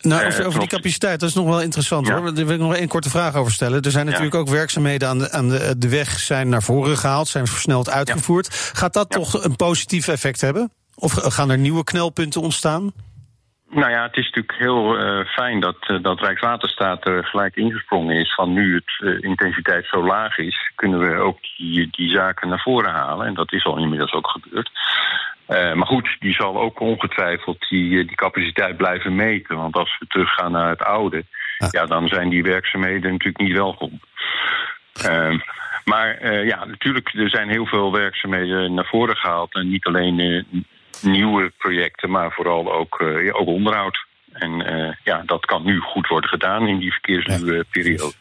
Nou, 0.02 0.20
Eh, 0.20 0.26
over, 0.26 0.46
over 0.46 0.60
die 0.60 0.68
capaciteit, 0.68 1.20
dat 1.20 1.28
is 1.28 1.34
nog 1.34 1.46
wel 1.46 1.62
interessant 1.62 2.06
Ja. 2.06 2.12
hoor. 2.16 2.34
Daar 2.34 2.46
wil 2.46 2.54
ik 2.54 2.60
nog 2.60 2.74
één 2.74 2.88
korte 2.88 3.10
vraag 3.10 3.34
over 3.34 3.52
stellen. 3.52 3.82
Er 3.82 3.90
zijn 3.90 4.06
natuurlijk 4.06 4.34
ook 4.34 4.48
werkzaamheden 4.48 5.08
aan 5.08 5.18
de, 5.18 5.30
aan 5.30 5.48
de, 5.48 5.74
de 5.78 5.88
weg 5.88 6.18
zijn 6.18 6.48
naar 6.48 6.62
voren 6.62 6.96
gehaald, 6.96 7.28
zijn 7.28 7.46
versneld 7.46 7.90
uitgevoerd. 7.90 8.70
Gaat 8.74 8.92
dat 8.94 9.10
toch 9.10 9.44
een 9.44 9.56
positief 9.56 10.08
effect 10.08 10.40
hebben? 10.40 10.70
Of 10.94 11.12
gaan 11.12 11.50
er 11.50 11.58
nieuwe 11.58 11.84
knelpunten 11.84 12.40
ontstaan? 12.40 12.92
Nou 13.72 13.90
ja, 13.90 14.02
het 14.02 14.16
is 14.16 14.24
natuurlijk 14.24 14.58
heel 14.58 14.98
eh, 14.98 15.26
fijn 15.26 15.60
dat, 15.60 15.76
eh, 15.80 15.96
dat 16.02 16.20
Rijkswaterstaat 16.20 17.06
er 17.06 17.24
gelijk 17.24 17.56
ingesprongen 17.56 18.16
is 18.16 18.34
van 18.34 18.52
nu 18.52 18.74
het 18.74 19.08
eh, 19.08 19.22
intensiteit 19.30 19.86
zo 19.86 20.04
laag 20.04 20.38
is, 20.38 20.72
kunnen 20.74 20.98
we 21.00 21.16
ook 21.16 21.38
die, 21.56 21.88
die 21.90 22.10
zaken 22.10 22.48
naar 22.48 22.60
voren 22.60 22.90
halen. 22.90 23.26
En 23.26 23.34
dat 23.34 23.52
is 23.52 23.64
al 23.64 23.78
inmiddels 23.78 24.12
ook 24.12 24.28
gebeurd. 24.28 24.70
Maar 25.48 25.86
goed, 25.86 26.16
die 26.18 26.34
zal 26.34 26.60
ook 26.60 26.80
ongetwijfeld 26.80 27.68
die, 27.68 28.04
die 28.06 28.16
capaciteit 28.16 28.76
blijven 28.76 29.14
meten. 29.14 29.56
Want 29.56 29.74
als 29.74 29.96
we 29.98 30.06
teruggaan 30.06 30.52
naar 30.52 30.68
het 30.68 30.82
oude, 30.82 31.24
ja. 31.70 31.86
dan 31.86 32.08
zijn 32.08 32.28
die 32.28 32.42
werkzaamheden 32.42 33.10
natuurlijk 33.10 33.38
niet 33.38 33.56
welkom. 33.56 34.00
Ehm, 35.02 35.38
maar 35.84 36.34
ja, 36.44 36.64
natuurlijk, 36.64 37.10
er 37.14 37.30
zijn 37.30 37.48
heel 37.48 37.66
veel 37.66 37.92
werkzaamheden 37.92 38.74
naar 38.74 38.84
voren 38.84 39.16
gehaald. 39.16 39.54
En 39.54 39.68
niet 39.68 39.86
alleen 39.86 40.44
nieuwe 41.02 41.52
projecten, 41.58 42.10
maar 42.10 42.32
vooral 42.32 42.72
ook, 42.72 43.00
eh, 43.00 43.24
ja, 43.24 43.32
ook 43.32 43.46
onderhoud. 43.46 44.08
En 44.32 44.66
eh, 44.66 44.94
ja, 45.04 45.22
dat 45.26 45.46
kan 45.46 45.64
nu 45.64 45.78
goed 45.80 46.08
worden 46.08 46.30
gedaan 46.30 46.66
in 46.66 46.78
die 46.78 46.92
verkeersperiode. 46.92 48.12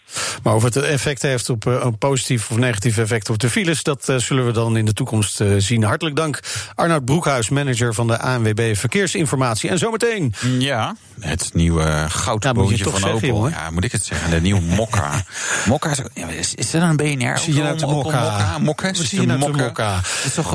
Maar 0.43 0.55
of 0.55 0.63
het 0.63 0.75
een 0.75 0.83
effect 0.83 1.21
heeft 1.21 1.49
op 1.49 1.65
eh, 1.65 1.79
een 1.83 1.97
positief 1.97 2.51
of 2.51 2.57
negatief 2.57 2.97
effect 2.97 3.29
op 3.29 3.39
de 3.39 3.49
files, 3.49 3.83
dat 3.83 4.13
zullen 4.17 4.45
we 4.45 4.51
dan 4.51 4.77
in 4.77 4.85
de 4.85 4.93
toekomst 4.93 5.41
eh, 5.41 5.47
zien. 5.57 5.83
Hartelijk 5.83 6.15
dank, 6.15 6.39
Arnoud 6.75 7.05
Broekhuis, 7.05 7.49
manager 7.49 7.93
van 7.93 8.07
de 8.07 8.19
ANWB 8.19 8.75
Verkeersinformatie. 8.75 9.69
En 9.69 9.77
zometeen. 9.77 10.33
Ja, 10.59 10.95
het 11.19 11.49
nieuwe 11.53 11.83
Ja, 11.83 12.01
moet 12.01 12.11
goudboontje 12.11 12.77
je 12.77 12.83
toch 12.83 12.99
van 12.99 13.09
zeggen, 13.09 13.33
Opel. 13.33 13.49
ja, 13.49 13.69
moet 13.69 13.83
ik 13.83 13.91
het 13.91 14.05
zeggen? 14.05 14.29
De 14.29 14.41
nieuwe 14.41 14.61
Mokka. 14.61 15.23
Mokka 15.67 15.89
is, 15.89 16.01
is, 16.27 16.55
is 16.55 16.71
dat 16.71 16.81
een 16.81 16.95
BNR? 16.95 17.37
Zie 17.37 17.55
je 17.55 17.61
nou 17.61 17.77
te 17.77 17.85
Opel 17.85 18.11
mokka? 18.59 18.93
Zie 18.93 19.21
je 19.21 19.27
nou 19.27 19.39
mokka? 19.39 19.95
Het 19.95 20.23
is 20.25 20.33
toch... 20.33 20.53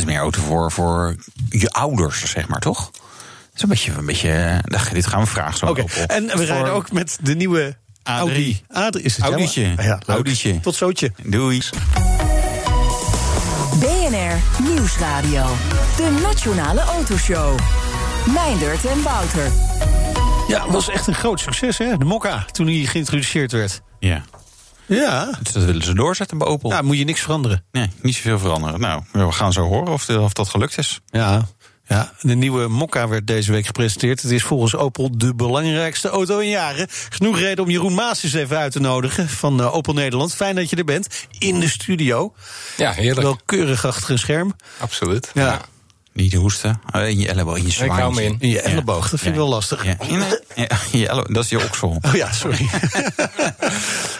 is 0.00 0.06
meer 0.06 0.18
auto 0.18 0.42
voor, 0.42 0.72
voor 0.72 1.16
je 1.48 1.70
ouders, 1.70 2.30
zeg 2.30 2.48
maar, 2.48 2.60
toch? 2.60 2.86
Het 2.86 3.54
is 3.54 3.62
een 3.62 3.68
beetje... 3.68 3.92
Een 3.92 4.06
beetje 4.06 4.32
eh, 4.70 4.92
dit 4.92 5.06
gaan 5.06 5.20
we 5.20 5.26
vragen 5.26 5.58
zo. 5.58 5.66
En 6.06 6.24
we 6.26 6.30
Voor- 6.30 6.44
rijden 6.44 6.72
ook 6.72 6.92
met 6.92 7.18
de 7.22 7.34
nieuwe 7.34 7.76
Audi. 8.02 8.60
A3. 8.62 8.66
A3 8.76 9.02
is 9.02 9.16
het 9.16 9.24
Audietje. 9.24 9.62
Ja, 9.62 9.82
ja. 9.82 10.00
Audietje. 10.06 10.60
Tot 10.60 10.74
zootje. 10.74 11.12
Doei. 11.24 11.62
BNR 13.80 14.62
Nieuwsradio. 14.62 15.46
De 15.96 16.18
Nationale 16.22 16.80
Autoshow. 16.80 17.58
Meindert 18.34 18.84
en 18.86 19.02
Wouter. 19.02 19.52
Ja, 20.48 20.62
het 20.62 20.72
was 20.72 20.88
echt 20.88 21.06
een 21.06 21.14
groot 21.14 21.40
succes, 21.40 21.78
hè? 21.78 21.96
De 21.96 22.04
Mokka, 22.04 22.44
toen 22.52 22.66
hij 22.66 22.84
geïntroduceerd 22.84 23.52
werd. 23.52 23.80
Ja. 23.98 24.22
Ja, 24.96 25.30
Dus 25.42 25.52
dat 25.52 25.64
willen 25.64 25.82
ze 25.82 25.94
doorzetten 25.94 26.38
bij 26.38 26.46
Opel. 26.46 26.70
ja 26.70 26.82
moet 26.82 26.98
je 26.98 27.04
niks 27.04 27.20
veranderen. 27.20 27.64
Nee, 27.72 27.90
niet 28.02 28.14
zoveel 28.14 28.38
veranderen. 28.38 28.80
Nou, 28.80 29.02
we 29.12 29.32
gaan 29.32 29.52
zo 29.52 29.62
horen 29.62 29.92
of, 29.92 30.08
of 30.08 30.32
dat 30.32 30.48
gelukt 30.48 30.78
is. 30.78 31.00
Ja, 31.06 31.46
ja, 31.84 32.12
de 32.20 32.34
nieuwe 32.34 32.68
Mokka 32.68 33.08
werd 33.08 33.26
deze 33.26 33.52
week 33.52 33.66
gepresenteerd. 33.66 34.22
Het 34.22 34.30
is 34.30 34.42
volgens 34.42 34.76
Opel 34.76 35.18
de 35.18 35.34
belangrijkste 35.34 36.08
auto 36.08 36.38
in 36.38 36.48
jaren. 36.48 36.86
Genoeg 36.90 37.38
reden 37.38 37.64
om 37.64 37.70
Jeroen 37.70 37.94
Maas 37.94 38.22
eens 38.22 38.32
even 38.32 38.58
uit 38.58 38.72
te 38.72 38.80
nodigen 38.80 39.28
van 39.28 39.60
eh, 39.60 39.74
Opel 39.74 39.92
Nederland. 39.92 40.34
Fijn 40.34 40.54
dat 40.54 40.70
je 40.70 40.76
er 40.76 40.84
bent, 40.84 41.06
in 41.38 41.60
de 41.60 41.68
studio. 41.68 42.34
Ja, 42.76 42.92
heerlijk. 42.92 43.22
Wel 43.22 43.38
keurig 43.44 43.84
achter 43.84 44.10
een 44.10 44.18
scherm. 44.18 44.54
Absoluut. 44.78 45.30
Ja, 45.34 45.60
Niet 46.20 46.34
hoesten. 46.34 46.80
Eh, 46.92 47.08
In 47.08 47.18
je 47.18 47.28
elleboog, 47.28 47.56
in 47.56 47.62
je 47.62 47.68
Ik 47.70 47.76
hou 47.78 47.92
zwaantje. 47.94 48.20
me 48.22 48.26
in. 48.28 48.36
in 48.38 48.48
je 48.48 48.60
elleboog, 48.60 49.00
dat 49.10 49.20
vind 49.20 49.22
ik 49.22 49.28
Ja. 49.32 49.38
wel 49.40 49.48
lastig. 49.48 49.84
Ja, 49.84 49.94
ja, 50.08 50.26
ja, 50.54 50.78
je 50.90 51.08
elleboog, 51.08 51.32
dat 51.34 51.44
is 51.44 51.50
je 51.50 51.58
oksel. 51.64 51.98
Oh 52.02 52.14
ja, 52.14 52.32
sorry. 52.32 52.68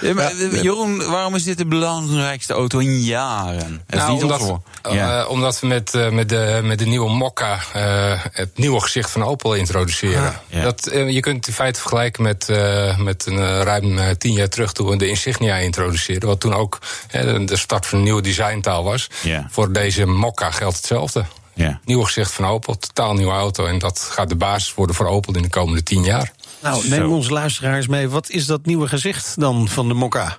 Ja, 0.01 0.15
maar, 0.15 0.31
eh, 0.31 0.63
Jeroen, 0.63 1.11
waarom 1.11 1.35
is 1.35 1.43
dit 1.43 1.59
de 1.59 1.67
belangrijkste 1.67 2.53
auto 2.53 2.79
in 2.79 3.01
jaren? 3.01 3.83
Het 3.87 3.95
is 3.95 3.99
Nou, 3.99 4.13
niet 4.13 4.23
omdat, 4.23 4.59
eh, 4.83 5.27
omdat 5.29 5.61
we 5.61 5.67
met, 5.67 5.95
eh, 5.95 6.09
met, 6.11 6.29
de, 6.29 6.61
met 6.63 6.79
de 6.79 6.87
nieuwe 6.87 7.11
Mokka 7.11 7.59
eh, 7.73 8.21
het 8.33 8.59
nieuwe 8.59 8.81
gezicht 8.81 9.11
van 9.11 9.23
Opel 9.25 9.55
introduceren. 9.55 10.27
Ah, 10.29 10.35
ja. 10.47 10.63
dat, 10.63 10.87
eh, 10.87 11.11
je 11.11 11.21
kunt 11.21 11.37
het 11.37 11.47
in 11.47 11.53
feite 11.53 11.81
vergelijken 11.81 12.23
met, 12.23 12.49
eh, 12.49 12.99
met 12.99 13.27
een, 13.27 13.39
eh, 13.39 13.63
ruim 13.63 13.99
eh, 13.99 14.11
tien 14.11 14.33
jaar 14.33 14.49
terug 14.49 14.73
toen 14.73 14.87
we 14.89 14.97
de 14.97 15.09
Insignia 15.09 15.57
introduceerden. 15.57 16.29
Wat 16.29 16.41
toen 16.41 16.55
ook 16.55 16.79
eh, 17.11 17.23
de- 17.47 17.57
start 17.57 17.87
van 17.87 17.99
een 17.99 18.05
nieuwe 18.05 18.23
designtaal 18.23 18.85
was. 18.85 19.07
Voor 19.51 19.73
deze 19.73 20.07
Mokka 20.07 20.51
geldt 20.51 20.77
hetzelfde. 20.77 21.25
Ja. 21.61 21.81
Nieuw 21.85 22.03
gezicht 22.03 22.33
van 22.33 22.45
Opel, 22.45 22.79
totaal 22.79 23.15
nieuwe 23.15 23.33
auto. 23.33 23.67
En 23.67 23.79
dat 23.79 23.99
gaat 23.99 24.29
de 24.29 24.37
basis 24.37 24.75
worden 24.75 24.97
voor 24.97 25.07
Opel 25.07 25.35
in 25.35 25.43
de 25.43 25.49
komende 25.49 25.83
tien 25.83 26.03
jaar. 26.03 26.33
Nou, 26.63 26.89
neem 26.89 27.13
onze 27.13 27.33
luisteraars 27.33 27.87
mee. 27.87 28.09
Wat 28.09 28.31
is 28.31 28.47
dat 28.47 28.67
nieuwe 28.67 28.89
gezicht 28.89 29.41
dan 29.41 29.69
van 29.69 29.89
de 29.89 29.95
Mokka? 29.95 30.39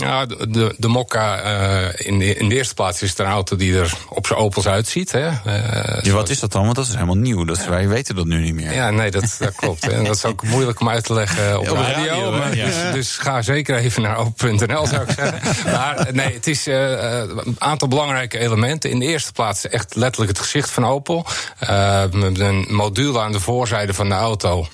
Ja, 0.00 0.26
de, 0.26 0.50
de, 0.50 0.74
de 0.76 0.88
Mokka, 0.88 1.44
uh, 1.44 2.06
in, 2.06 2.18
de, 2.18 2.34
in 2.34 2.48
de 2.48 2.54
eerste 2.54 2.74
plaats 2.74 3.02
is 3.02 3.10
het 3.10 3.18
een 3.18 3.26
auto 3.26 3.56
die 3.56 3.78
er 3.78 3.92
op 4.08 4.26
zijn 4.26 4.38
Opels 4.38 4.66
uitziet. 4.66 5.12
Hè. 5.12 5.28
Uh, 5.28 6.02
ja, 6.02 6.12
wat 6.12 6.28
is 6.28 6.40
dat 6.40 6.52
dan? 6.52 6.64
Want 6.64 6.76
dat 6.76 6.86
is 6.86 6.92
helemaal 6.92 7.14
nieuw. 7.14 7.44
Dat, 7.44 7.56
ja. 7.56 7.70
Wij 7.70 7.88
weten 7.88 8.14
dat 8.14 8.26
nu 8.26 8.40
niet 8.40 8.54
meer. 8.54 8.72
Ja, 8.72 8.90
nee, 8.90 9.10
dat, 9.10 9.36
dat 9.38 9.54
klopt. 9.60 9.88
En 9.88 10.04
dat 10.04 10.16
is 10.16 10.24
ook 10.24 10.42
moeilijk 10.42 10.80
om 10.80 10.88
uit 10.88 11.04
te 11.04 11.12
leggen 11.12 11.58
op, 11.58 11.64
Ja, 11.64 11.70
op 11.70 11.76
radio. 11.76 12.06
radio, 12.06 12.30
maar, 12.30 12.56
ja. 12.56 12.64
dus, 12.64 12.76
dus 12.92 13.16
ga 13.16 13.42
zeker 13.42 13.76
even 13.76 14.02
naar 14.02 14.16
open.nl, 14.16 14.86
zou 14.86 15.02
ik 15.02 15.10
zeggen. 15.16 15.40
maar 15.72 16.08
nee, 16.12 16.34
het 16.34 16.46
is 16.46 16.68
uh, 16.68 16.90
een 17.20 17.56
aantal 17.58 17.88
belangrijke 17.88 18.38
elementen. 18.38 18.90
In 18.90 18.98
de 18.98 19.06
eerste 19.06 19.32
plaats 19.32 19.68
echt 19.68 19.94
letterlijk 19.94 20.30
het 20.30 20.40
gezicht 20.40 20.70
van 20.70 20.86
Opel. 20.86 21.26
Een 21.58 22.66
module 22.68 23.20
aan 23.20 23.32
de 23.32 23.40
voorzijde 23.40 23.94
van 23.94 24.08
de 24.08 24.14
auto 24.14 24.68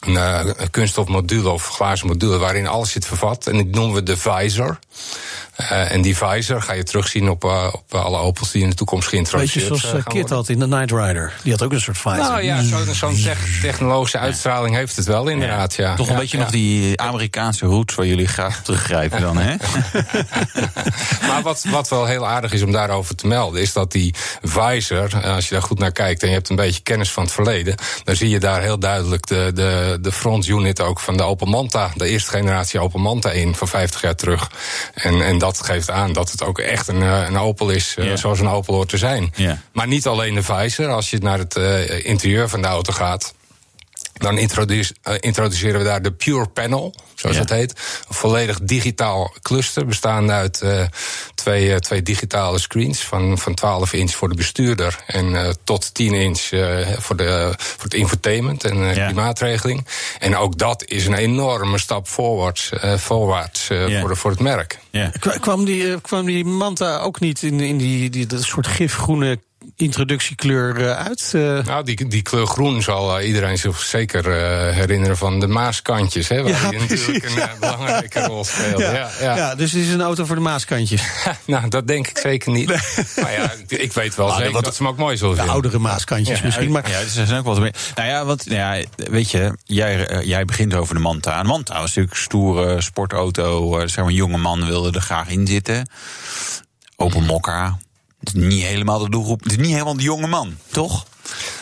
een 0.00 0.12
uh, 0.12 0.44
kunststof 0.70 1.08
of 1.44 1.68
glazen 1.68 2.06
module 2.06 2.38
waarin 2.38 2.66
alles 2.66 2.90
zit 2.90 3.06
vervat. 3.06 3.46
En 3.46 3.56
dat 3.56 3.66
noemen 3.66 3.94
we 3.94 4.02
de 4.02 4.16
visor. 4.16 4.78
Uh, 5.60 5.92
en 5.92 6.02
die 6.02 6.16
visor 6.16 6.62
ga 6.62 6.72
je 6.72 6.82
terugzien 6.82 7.30
op, 7.30 7.44
uh, 7.44 7.68
op 7.72 7.94
alle 7.94 8.18
Opels 8.18 8.50
die 8.50 8.62
in 8.62 8.68
de 8.68 8.74
toekomst 8.74 9.08
geïntroduceerd 9.08 9.68
Beetje 9.68 9.88
zoals 9.88 10.06
uh, 10.06 10.12
Kit 10.12 10.30
had 10.30 10.48
in 10.48 10.58
de 10.58 10.66
Night 10.66 10.90
Rider. 10.90 11.32
Die 11.42 11.52
had 11.52 11.62
ook 11.62 11.72
een 11.72 11.80
soort 11.80 11.98
visor. 11.98 12.16
Nou 12.16 12.42
ja, 12.42 12.62
zo'n 12.62 12.94
zo 12.94 13.12
te 13.12 13.36
technologische 13.62 14.18
uitstraling 14.18 14.74
heeft 14.74 14.96
het 14.96 15.06
wel 15.06 15.28
inderdaad, 15.28 15.74
ja. 15.74 15.94
Toch 15.94 16.06
een 16.06 16.12
ja, 16.12 16.18
beetje 16.18 16.36
ja. 16.36 16.42
nog 16.42 16.52
die 16.52 17.00
Amerikaanse 17.00 17.66
roots 17.66 17.94
waar 17.94 18.06
jullie 18.06 18.26
graag 18.26 18.62
teruggrijpen 18.62 19.20
dan, 19.20 19.36
hè? 19.36 19.54
maar 21.28 21.42
wat, 21.42 21.64
wat 21.70 21.88
wel 21.88 22.06
heel 22.06 22.26
aardig 22.26 22.52
is 22.52 22.62
om 22.62 22.72
daarover 22.72 23.14
te 23.14 23.26
melden, 23.26 23.60
is 23.60 23.72
dat 23.72 23.92
die 23.92 24.14
visor, 24.42 25.24
als 25.24 25.48
je 25.48 25.54
daar 25.54 25.62
goed 25.62 25.78
naar 25.78 25.92
kijkt 25.92 26.22
en 26.22 26.28
je 26.28 26.34
hebt 26.34 26.48
een 26.48 26.56
beetje 26.56 26.82
kennis 26.82 27.10
van 27.10 27.22
het 27.22 27.32
verleden, 27.32 27.74
dan 28.04 28.16
zie 28.16 28.28
je 28.28 28.40
daar 28.40 28.62
heel 28.62 28.78
duidelijk 28.78 29.26
de, 29.26 29.50
de, 29.54 29.98
de 30.00 30.12
front 30.12 30.46
unit 30.46 30.80
ook 30.80 31.00
van 31.00 31.16
de 31.16 31.22
Opel 31.22 31.46
Manta, 31.46 31.90
de 31.94 32.06
eerste 32.06 32.30
generatie 32.30 32.80
Opel 32.80 32.98
Manta 32.98 33.30
in 33.30 33.54
van 33.54 33.68
50 33.68 34.00
jaar 34.00 34.14
terug. 34.14 34.50
En, 34.94 35.22
en 35.22 35.38
dat 35.38 35.62
geeft 35.62 35.90
aan 35.90 36.12
dat 36.12 36.30
het 36.30 36.44
ook 36.44 36.58
echt 36.58 36.88
een, 36.88 37.00
een 37.00 37.38
Opel 37.38 37.70
is, 37.70 37.96
uh, 37.98 38.16
zoals 38.16 38.40
een 38.40 38.48
Opel 38.48 38.74
hoort 38.74 38.88
te 38.88 38.98
zijn. 38.98 39.32
Maar 39.72 39.86
niet 39.86 40.06
alleen 40.06 40.34
de 40.34 40.42
visor, 40.42 40.88
als 40.88 41.10
je 41.10 41.18
naar 41.18 41.38
het 41.38 41.56
uh, 41.56 42.04
interieur 42.04 42.48
van 42.48 42.62
de 42.62 42.68
auto 42.68 42.92
gaat. 42.92 43.34
Dan 44.20 44.38
introduce, 44.38 44.94
uh, 45.08 45.14
introduceren 45.20 45.78
we 45.78 45.86
daar 45.86 46.02
de 46.02 46.12
Pure 46.12 46.46
Panel, 46.46 46.94
zoals 47.14 47.36
ja. 47.36 47.42
dat 47.42 47.56
heet. 47.56 47.70
Een 48.08 48.14
volledig 48.14 48.60
digitaal 48.62 49.34
cluster, 49.42 49.86
bestaande 49.86 50.32
uit 50.32 50.60
uh, 50.64 50.82
twee, 51.34 51.68
uh, 51.68 51.76
twee 51.76 52.02
digitale 52.02 52.58
screens 52.58 53.00
van, 53.04 53.38
van 53.38 53.54
12 53.54 53.92
inch 53.92 54.10
voor 54.10 54.28
de 54.28 54.34
bestuurder 54.34 54.98
en 55.06 55.56
tot 55.64 55.94
10 55.94 56.14
inch 56.14 56.40
voor, 56.98 57.16
de, 57.16 57.54
voor 57.56 57.84
het 57.84 57.94
infotainment 57.94 58.64
en 58.64 58.78
ja. 58.78 59.06
klimaatregeling. 59.06 59.86
En 60.18 60.36
ook 60.36 60.58
dat 60.58 60.84
is 60.84 61.06
een 61.06 61.14
enorme 61.14 61.78
stap 61.78 62.08
voorwaarts, 62.08 62.70
voorwaarts 62.96 63.68
ja. 63.68 64.00
voor, 64.00 64.08
de, 64.08 64.16
voor 64.16 64.30
het 64.30 64.40
merk. 64.40 64.78
Ja. 64.90 65.12
Kwam, 65.40 65.64
die, 65.64 66.00
kwam 66.00 66.26
die 66.26 66.44
Manta 66.44 66.98
ook 66.98 67.20
niet 67.20 67.42
in, 67.42 67.60
in 67.60 67.78
die, 67.78 68.10
die 68.10 68.26
dat 68.26 68.42
soort 68.42 68.66
gifgroene 68.66 69.38
introductiekleur 69.76 70.80
uh, 70.80 70.90
uit? 70.90 71.32
Uh... 71.34 71.64
Nou, 71.64 71.84
die, 71.84 72.08
die 72.08 72.22
kleur 72.22 72.46
groen 72.46 72.82
zal 72.82 73.20
uh, 73.20 73.26
iedereen 73.26 73.58
zich 73.58 73.80
zeker 73.80 74.32
herinneren 74.74 75.16
van 75.16 75.40
de 75.40 75.46
Maaskantjes, 75.46 76.28
hè, 76.28 76.42
waar 76.42 76.50
ja, 76.50 76.70
die 76.70 76.78
natuurlijk 76.78 77.24
een 77.24 77.34
ja. 77.34 77.50
belangrijke 77.60 78.20
rol 78.20 78.44
speelde. 78.44 78.82
Ja, 78.82 79.10
ja, 79.36 79.54
dus 79.54 79.72
het 79.72 79.82
is 79.82 79.92
een 79.92 80.00
auto 80.00 80.24
voor 80.24 80.36
de 80.36 80.42
Maaskantjes. 80.42 81.02
nou, 81.44 81.68
dat 81.68 81.86
denk 81.86 82.06
ik 82.08 82.18
zeker 82.18 82.52
niet. 82.52 82.68
Nee. 82.68 82.78
Maar 83.20 83.32
ja, 83.32 83.52
ik 83.66 83.92
weet 83.92 84.14
wel 84.14 84.30
ah, 84.30 84.36
zeker 84.36 84.52
dat, 84.52 84.64
dat 84.64 84.74
ze 84.74 84.82
hem 84.82 84.92
ook 84.92 84.98
mooi 84.98 85.16
zullen 85.16 85.36
de 85.36 85.42
oudere 85.42 85.78
Maaskantjes 85.78 86.42
misschien. 86.42 86.70
Maar... 86.70 86.90
Ja, 86.90 87.06
zijn 87.06 87.38
ook 87.38 87.44
wel 87.44 87.60
meer. 87.60 87.74
Nou 87.94 88.08
ja, 88.08 88.24
want 88.24 88.44
ja, 88.44 88.82
weet 88.96 89.30
je, 89.30 89.56
jij, 89.64 90.24
jij 90.24 90.44
begint 90.44 90.74
over 90.74 90.94
de 90.94 91.00
Manta. 91.00 91.40
Een 91.40 91.46
Manta 91.46 91.72
was 91.72 91.82
natuurlijk 91.82 92.14
een 92.14 92.22
stoere 92.22 92.80
sportauto. 92.80 93.78
Zeg 93.78 93.96
maar, 93.96 94.06
een 94.06 94.14
jonge 94.14 94.36
man 94.36 94.66
wilde 94.66 94.90
er 94.90 95.00
graag 95.00 95.28
in 95.28 95.46
zitten. 95.46 95.88
Open 96.96 97.24
mokka. 97.24 97.78
Het 98.20 98.34
is 98.34 98.42
niet 98.42 98.62
helemaal 98.62 98.98
de 98.98 99.10
doelgroep. 99.10 99.42
Het 99.42 99.52
is 99.52 99.58
niet 99.58 99.72
helemaal 99.72 99.96
de 99.96 100.02
jonge 100.02 100.26
man, 100.26 100.54
toch? 100.70 101.06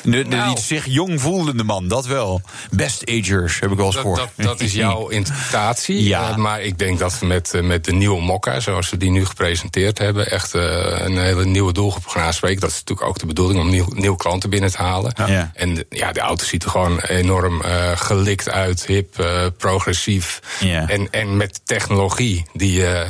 De, 0.03 0.11
de, 0.11 0.37
nou, 0.37 0.59
zich 0.59 0.87
jong 0.87 1.21
voelende 1.21 1.65
man, 1.65 1.89
dat 1.89 2.07
wel. 2.07 2.41
Best 2.71 3.11
agers, 3.11 3.61
heb 3.61 3.71
ik 3.71 3.77
wel 3.77 3.87
eens 3.87 3.97
gehoord. 3.97 4.19
Dat, 4.19 4.31
dat, 4.37 4.47
dat, 4.47 4.61
is 4.61 4.73
jouw 4.73 5.09
interpretatie. 5.19 6.05
ja. 6.05 6.31
Uh, 6.31 6.37
maar 6.37 6.63
ik 6.63 6.79
denk 6.79 6.99
dat 6.99 7.19
we 7.19 7.27
met, 7.27 7.53
uh, 7.55 7.63
met 7.63 7.85
de 7.85 7.93
nieuwe 7.93 8.21
Mokka, 8.21 8.61
zoals 8.61 8.91
we 8.91 8.97
die 8.97 9.11
nu 9.11 9.27
gepresenteerd 9.27 9.99
hebben, 9.99 10.31
echt 10.31 10.55
uh, 10.55 10.63
een 10.99 11.19
hele 11.19 11.45
nieuwe 11.45 11.73
doelgroep 11.73 12.07
gaan 12.07 12.23
aanspreken. 12.23 12.61
Dat 12.61 12.71
is 12.71 12.79
natuurlijk 12.79 13.09
ook 13.09 13.19
de 13.19 13.27
bedoeling 13.27 13.61
om 13.61 13.71
nieuw, 13.71 13.87
nieuwe 13.95 14.17
klanten 14.17 14.51
binnen 14.51 14.71
te 14.71 14.83
halen. 14.83 15.13
Ja. 15.17 15.27
Ja. 15.27 15.51
En 15.55 15.75
de, 15.75 15.87
ja, 15.91 16.13
de 16.13 16.21
auto 16.21 16.45
ziet 16.45 16.65
er 16.65 16.71
gewoon 16.71 17.01
enorm 17.01 17.63
gelikt 17.95 18.51
uit, 18.51 18.87
hip, 18.87 19.27
progressief. 19.57 20.41
En, 20.87 21.11
en 21.11 21.37
met 21.37 21.61
technologie 21.65 22.45
die 22.53 22.73
je 22.73 23.07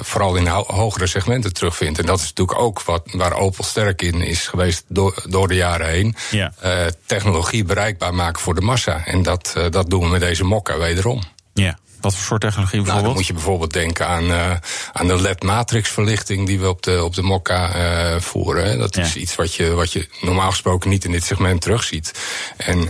vooral 0.00 0.36
in 0.36 0.46
ho 0.46 0.64
hogere 0.66 1.06
segmenten 1.06 1.52
terugvindt. 1.52 1.98
En 1.98 2.06
dat 2.06 2.18
is 2.18 2.28
natuurlijk 2.28 2.58
ook 2.58 2.82
wat, 2.82 3.02
waar 3.12 3.32
Opel 3.32 3.64
sterk 3.64 4.02
in 4.02 4.20
is 4.20 4.46
geweest 4.46 4.84
door, 4.88 5.19
door 5.28 5.48
de 5.48 5.54
jaren 5.54 5.88
heen. 5.88 6.14
Ja. 6.30 6.52
Uh, 6.64 6.86
technologie 7.06 7.64
bereikbaar 7.64 8.14
maken 8.14 8.42
voor 8.42 8.54
de 8.54 8.60
massa. 8.60 9.06
En 9.06 9.22
dat, 9.22 9.54
uh, 9.56 9.64
dat 9.70 9.90
doen 9.90 10.00
we 10.00 10.08
met 10.08 10.20
deze 10.20 10.44
mokka 10.44 10.78
wederom. 10.78 11.22
Ja. 11.54 11.78
Wat 12.00 12.14
voor 12.14 12.24
soort 12.24 12.40
technologie 12.40 12.82
bijvoorbeeld? 12.82 13.04
Nou, 13.04 13.06
dan 13.06 13.14
moet 13.14 13.26
je 13.26 13.32
bijvoorbeeld 13.32 13.72
denken 13.72 14.06
aan, 14.06 14.24
uh, 14.24 14.56
aan 14.92 15.06
de 15.06 15.20
LED-matrixverlichting 15.20 16.46
die 16.46 16.60
we 16.60 16.68
op 16.68 16.82
de, 16.82 17.04
op 17.04 17.14
de 17.14 17.22
Mokka 17.22 17.76
uh, 17.76 18.20
voeren. 18.20 18.78
Dat 18.78 18.96
is 18.96 19.12
ja. 19.12 19.20
iets 19.20 19.34
wat 19.34 19.54
je, 19.54 19.70
wat 19.70 19.92
je 19.92 20.08
normaal 20.20 20.50
gesproken 20.50 20.90
niet 20.90 21.04
in 21.04 21.12
dit 21.12 21.24
segment 21.24 21.60
terugziet. 21.60 22.12
En 22.56 22.88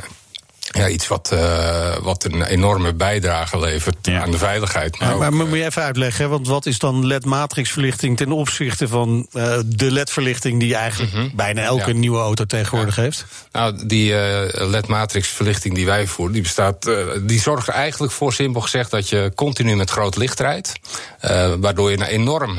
ja, 0.71 0.89
iets 0.89 1.09
wat, 1.09 1.31
uh, 1.33 1.97
wat 1.97 2.25
een 2.25 2.43
enorme 2.43 2.95
bijdrage 2.95 3.59
levert 3.59 3.97
ja. 4.03 4.23
aan 4.23 4.31
de 4.31 4.39
veiligheid. 4.39 4.99
Maar, 4.99 5.09
ja, 5.09 5.17
maar, 5.17 5.33
maar 5.33 5.47
moet 5.47 5.59
je 5.59 5.65
even 5.65 5.83
uitleggen, 5.83 6.31
want 6.31 6.47
wat 6.47 6.67
is 6.67 6.79
dan 6.79 7.07
LED-matrixverlichting 7.07 8.17
ten 8.17 8.33
opzichte 8.33 8.89
van 8.89 9.27
uh, 9.33 9.59
de 9.67 9.91
LED-verlichting 9.91 10.61
die 10.61 10.75
eigenlijk 10.75 11.13
mm 11.13 11.21
-hmm. 11.21 11.31
bijna 11.35 11.63
elke 11.63 11.93
ja. 11.93 11.99
nieuwe 11.99 12.19
auto 12.19 12.45
tegenwoordig 12.45 12.97
heeft? 12.97 13.27
Nou, 13.53 13.87
die 13.87 14.11
uh, 14.11 14.43
LED-matrixverlichting 14.53 15.75
die 15.75 15.87
wij 15.87 16.07
voeren, 16.07 16.35
die 16.35 16.43
bestaat, 16.43 16.91
die 17.23 17.41
zorgt 17.41 17.69
er 17.69 17.75
eigenlijk 17.75 18.13
voor, 18.13 18.33
simpel 18.33 18.61
gezegd, 18.61 18.91
dat 18.91 19.09
je 19.09 19.33
continu 19.35 19.77
met 19.77 19.91
groot 19.91 20.17
licht 20.17 20.41
rijdt. 20.41 20.73
waardoor 21.61 21.91
je 21.91 21.97
een 21.97 22.03
enorm 22.03 22.59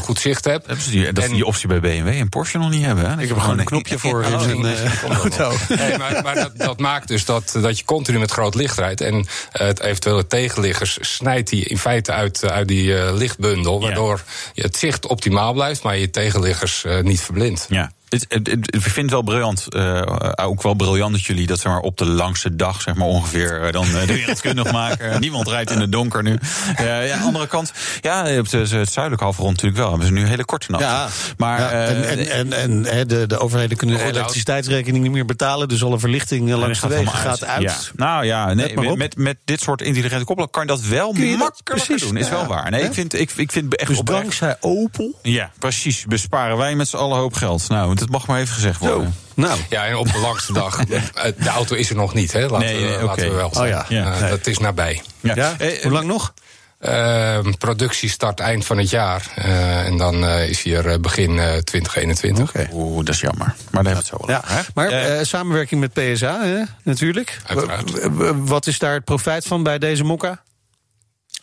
goed 0.00 0.18
zicht 0.20 0.44
hebt. 0.44 0.68
Dat 0.68 0.76
is 0.76 0.86
die, 0.86 1.12
dat 1.12 1.24
en, 1.24 1.32
die 1.32 1.46
optie 1.46 1.68
bij 1.68 1.80
BMW 1.80 2.08
en 2.08 2.28
Porsche 2.28 2.58
nog 2.58 2.70
niet 2.70 2.84
hebben. 2.84 3.10
Hè? 3.10 3.22
Ik 3.22 3.28
heb 3.28 3.38
gewoon 3.38 3.58
een 3.58 3.64
knopje 3.64 3.98
voor 3.98 4.24
in 4.24 4.32
een 4.32 4.76
auto. 5.22 5.52
Nee, 5.84 5.98
maar, 5.98 6.22
maar 6.22 6.34
dat, 6.34 6.52
dat 6.64 6.80
maakt 6.80 7.08
dus 7.08 7.24
dat, 7.24 7.58
dat 7.60 7.78
je 7.78 7.84
continu 7.84 8.18
met 8.18 8.30
groot 8.30 8.54
licht 8.54 8.78
rijdt. 8.78 9.00
En 9.00 9.14
uh, 9.14 9.24
het 9.52 9.80
eventuele 9.80 10.26
tegenliggers 10.26 10.98
snijdt 11.00 11.50
die 11.50 11.64
in 11.64 11.78
feite 11.78 12.12
uit, 12.12 12.50
uit 12.50 12.68
die 12.68 12.86
uh, 12.86 13.12
lichtbundel. 13.12 13.80
Waardoor 13.80 14.22
het 14.54 14.76
zicht 14.76 15.06
optimaal 15.06 15.52
blijft, 15.52 15.82
maar 15.82 15.96
je 15.96 16.10
tegenliggers 16.10 16.84
niet 17.02 17.20
verblindt. 17.20 17.66
Ja. 17.68 17.92
Het, 18.14 18.26
het, 18.28 18.46
het, 18.46 18.74
ik 18.74 18.80
vind 18.80 18.96
het 18.96 19.10
wel 19.10 19.22
briljant, 19.22 19.66
uh, 19.76 20.02
ook 20.34 20.62
wel 20.62 20.74
briljant 20.74 21.12
dat 21.12 21.24
jullie 21.24 21.46
dat 21.46 21.60
zeg 21.60 21.72
maar, 21.72 21.80
op 21.80 21.98
de 21.98 22.06
langste 22.06 22.56
dag 22.56 22.80
zeg 22.80 22.94
maar, 22.94 23.06
ongeveer 23.06 23.66
uh, 23.66 23.72
dan 23.72 23.86
uh, 23.86 24.06
de 24.06 24.06
wereld 24.06 24.40
kunnen 24.40 24.72
maken. 24.72 25.20
Niemand 25.20 25.48
rijdt 25.48 25.70
in 25.70 25.80
het 25.80 25.92
donker 25.92 26.22
nu. 26.22 26.38
Uh, 26.80 27.08
ja, 27.08 27.18
andere 27.18 27.46
kant, 27.46 27.72
ja, 28.00 28.38
op 28.38 28.48
de, 28.48 28.58
het 28.58 28.92
zuidelijke 28.92 29.24
halfrond 29.24 29.50
natuurlijk 29.50 29.82
wel. 29.82 29.96
We 29.96 30.02
zijn 30.02 30.14
nu 30.14 30.20
een 30.20 30.26
hele 30.26 30.44
korte 30.44 30.70
nacht. 30.70 30.84
Ja, 30.84 31.08
maar, 31.36 31.60
ja, 31.60 31.70
en, 31.70 32.28
en, 32.30 32.52
en, 32.52 32.86
en 32.86 33.08
de, 33.08 33.26
de 33.26 33.38
overheden 33.38 33.76
kunnen 33.76 33.96
de 33.96 34.04
elektriciteitsrekening 34.04 35.02
niet 35.02 35.12
meer 35.12 35.24
betalen. 35.24 35.68
Dus 35.68 35.84
alle 35.84 35.98
verlichting 35.98 36.50
langs 36.50 36.80
de 36.80 36.88
wegen 36.88 37.08
gaat 37.08 37.44
uit. 37.44 37.62
Ja. 37.62 37.76
Nou 37.96 38.24
ja, 38.24 38.54
nee, 38.54 38.76
met, 38.76 38.96
met, 38.96 39.16
met 39.16 39.36
dit 39.44 39.60
soort 39.60 39.82
intelligente 39.82 40.24
koppelen 40.24 40.50
kan 40.50 40.62
je 40.62 40.68
dat 40.68 40.80
wel 40.80 41.12
makkelijker 41.12 41.98
doen. 41.98 42.16
Is 42.16 42.28
wel 42.28 42.46
waar. 42.46 42.70
Nee, 42.70 42.82
ik 42.82 42.94
vind, 42.94 43.14
ik, 43.14 43.30
ik 43.36 43.52
vind 43.52 43.76
echt 43.76 43.88
dus 43.88 43.98
oprecht. 43.98 44.20
dankzij 44.20 44.56
Opel? 44.60 45.18
Ja, 45.22 45.50
precies. 45.58 46.04
Besparen 46.04 46.56
wij 46.56 46.74
met 46.74 46.88
z'n 46.88 46.96
allen 46.96 47.18
hoop 47.18 47.34
geld. 47.34 47.68
Nou, 47.68 47.96
dat 48.04 48.12
mag 48.12 48.26
maar 48.26 48.40
even 48.40 48.54
gezegd 48.54 48.80
worden. 48.80 49.14
Nou. 49.34 49.60
Ja, 49.68 49.86
en 49.86 49.96
op 49.96 50.12
de 50.12 50.18
langste 50.18 50.52
dag. 50.52 50.76
De 50.84 51.48
auto 51.48 51.74
is 51.74 51.90
er 51.90 51.96
nog 51.96 52.14
niet, 52.14 52.32
hè? 52.32 52.46
Laten, 52.46 52.58
nee, 52.58 52.96
we, 52.96 53.04
laten 53.04 53.28
we 53.28 53.34
wel 53.34 53.54
zeggen. 53.54 53.82
Oh, 53.82 53.88
ja. 53.90 54.02
ja. 54.02 54.22
Uh, 54.22 54.28
dat 54.28 54.46
is 54.46 54.58
nabij. 54.58 55.02
Ja. 55.20 55.34
ja. 55.34 55.54
Eh, 55.58 55.82
Hoe 55.82 55.92
lang 55.92 56.06
nog? 56.06 56.34
Uh, 56.80 57.38
productie 57.58 58.08
start 58.08 58.40
eind 58.40 58.64
van 58.64 58.78
het 58.78 58.90
jaar. 58.90 59.32
Uh, 59.38 59.86
en 59.86 59.96
dan 59.96 60.24
uh, 60.24 60.48
is 60.48 60.62
hier 60.62 61.00
begin 61.00 61.36
2021. 61.64 62.48
Okay. 62.48 62.68
Oeh, 62.72 63.04
dat 63.04 63.14
is 63.14 63.20
jammer. 63.20 63.54
Maar 63.70 63.84
daar 63.84 63.94
hebben 63.94 64.10
we 64.10 64.24
het 64.24 64.26
zo 64.26 64.32
ja. 64.32 64.58
over. 64.58 64.70
Maar 64.74 65.26
samenwerking 65.26 65.80
met 65.80 65.92
PSA, 65.92 66.44
hè? 66.44 66.62
natuurlijk. 66.82 67.38
Uiteraard. 67.46 67.92
Wat 68.36 68.66
is 68.66 68.78
daar 68.78 68.94
het 68.94 69.04
profijt 69.04 69.46
van 69.46 69.62
bij 69.62 69.78
deze 69.78 70.04
mokka? 70.04 70.42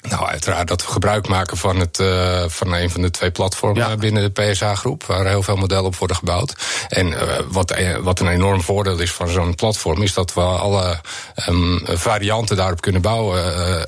Nou, 0.01 0.25
uiteraard 0.25 0.67
dat 0.67 0.85
we 0.85 0.91
gebruik 0.91 1.27
maken 1.27 1.57
van, 1.57 1.79
het, 1.79 1.99
uh, 1.99 2.43
van 2.47 2.73
een 2.73 2.89
van 2.89 3.01
de 3.01 3.11
twee 3.11 3.31
platformen 3.31 3.89
ja. 3.89 3.95
binnen 3.95 4.33
de 4.33 4.41
PSA-groep, 4.41 5.03
waar 5.03 5.25
heel 5.25 5.43
veel 5.43 5.55
modellen 5.55 5.85
op 5.85 5.95
worden 5.95 6.17
gebouwd. 6.17 6.55
En 6.87 7.07
uh, 7.07 7.21
wat, 7.47 7.75
wat 8.01 8.19
een 8.19 8.27
enorm 8.27 8.61
voordeel 8.61 8.99
is 8.99 9.11
van 9.11 9.27
zo'n 9.27 9.55
platform, 9.55 10.01
is 10.01 10.13
dat 10.13 10.33
we 10.33 10.41
alle 10.41 10.99
um, 11.47 11.81
varianten 11.85 12.55
daarop 12.55 12.81
kunnen 12.81 13.01
bouwen. 13.01 13.39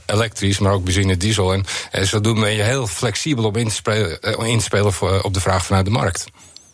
Elektrisch, 0.05 0.59
maar 0.59 0.71
ook 0.71 0.83
benzine, 0.83 1.17
diesel. 1.17 1.53
En, 1.53 1.65
en 1.91 2.07
zodoende 2.07 2.41
ben 2.41 2.53
je 2.53 2.63
heel 2.63 2.87
flexibel 2.87 3.43
om 3.43 3.55
in 3.55 3.67
te 3.67 3.73
spelen, 3.73 4.21
in 4.21 4.57
te 4.57 4.63
spelen 4.63 4.93
voor, 4.93 5.21
op 5.21 5.33
de 5.33 5.41
vraag 5.41 5.65
vanuit 5.65 5.85
de 5.85 5.91
markt. 5.91 6.25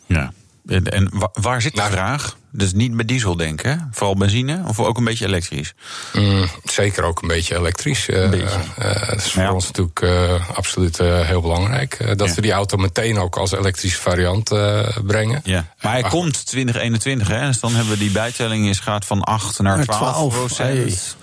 Ja. 0.05 0.31
En, 0.69 0.83
en 0.83 1.09
wa- 1.13 1.29
waar 1.33 1.61
zit 1.61 1.75
de 1.75 1.79
Nou, 1.81 1.91
vraag? 1.91 2.37
Dus 2.51 2.73
niet 2.73 2.91
met 2.93 3.07
diesel 3.07 3.35
denken, 3.35 3.87
vooral 3.91 4.15
benzine, 4.15 4.61
of 4.67 4.79
ook 4.79 4.97
een 4.97 5.03
beetje 5.03 5.25
elektrisch? 5.25 5.73
Mm, 6.13 6.47
zeker 6.63 7.03
ook 7.03 7.21
een 7.21 7.27
beetje 7.27 7.55
elektrisch. 7.57 8.09
Eh, 8.09 8.29
beetje. 8.29 8.59
eh, 8.77 9.07
dat 9.09 9.17
is 9.17 9.31
voor 9.31 9.41
Ja. 9.43 9.53
ons 9.53 9.65
natuurlijk 9.65 10.01
eh, 10.01 10.49
absoluut 10.57 10.99
eh, 10.99 11.19
heel 11.21 11.41
belangrijk. 11.41 11.93
eh, 11.93 12.15
dat 12.15 12.27
Ja. 12.29 12.33
we 12.35 12.41
die 12.41 12.51
auto 12.51 12.77
meteen 12.77 13.17
ook 13.19 13.35
als 13.37 13.51
elektrische 13.51 14.01
variant 14.01 14.51
eh, 14.51 14.97
brengen. 15.05 15.41
Ja. 15.43 15.65
Maar 15.81 15.91
hij 15.91 16.01
maar 16.01 16.09
komt 16.11 16.45
2021, 16.45 17.27
hè? 17.27 17.45
Dus 17.45 17.59
dan 17.59 17.71
hebben 17.75 17.93
we 17.93 17.99
die 17.99 18.11
bijtelling 18.11 18.67
is 18.69 18.79
gaat 18.79 19.05
van 19.05 19.21
8 19.23 19.59
naar 19.59 19.75
Naar 19.75 19.85
12, 19.85 19.99
12, 20.13 20.33
procent. 20.33 21.15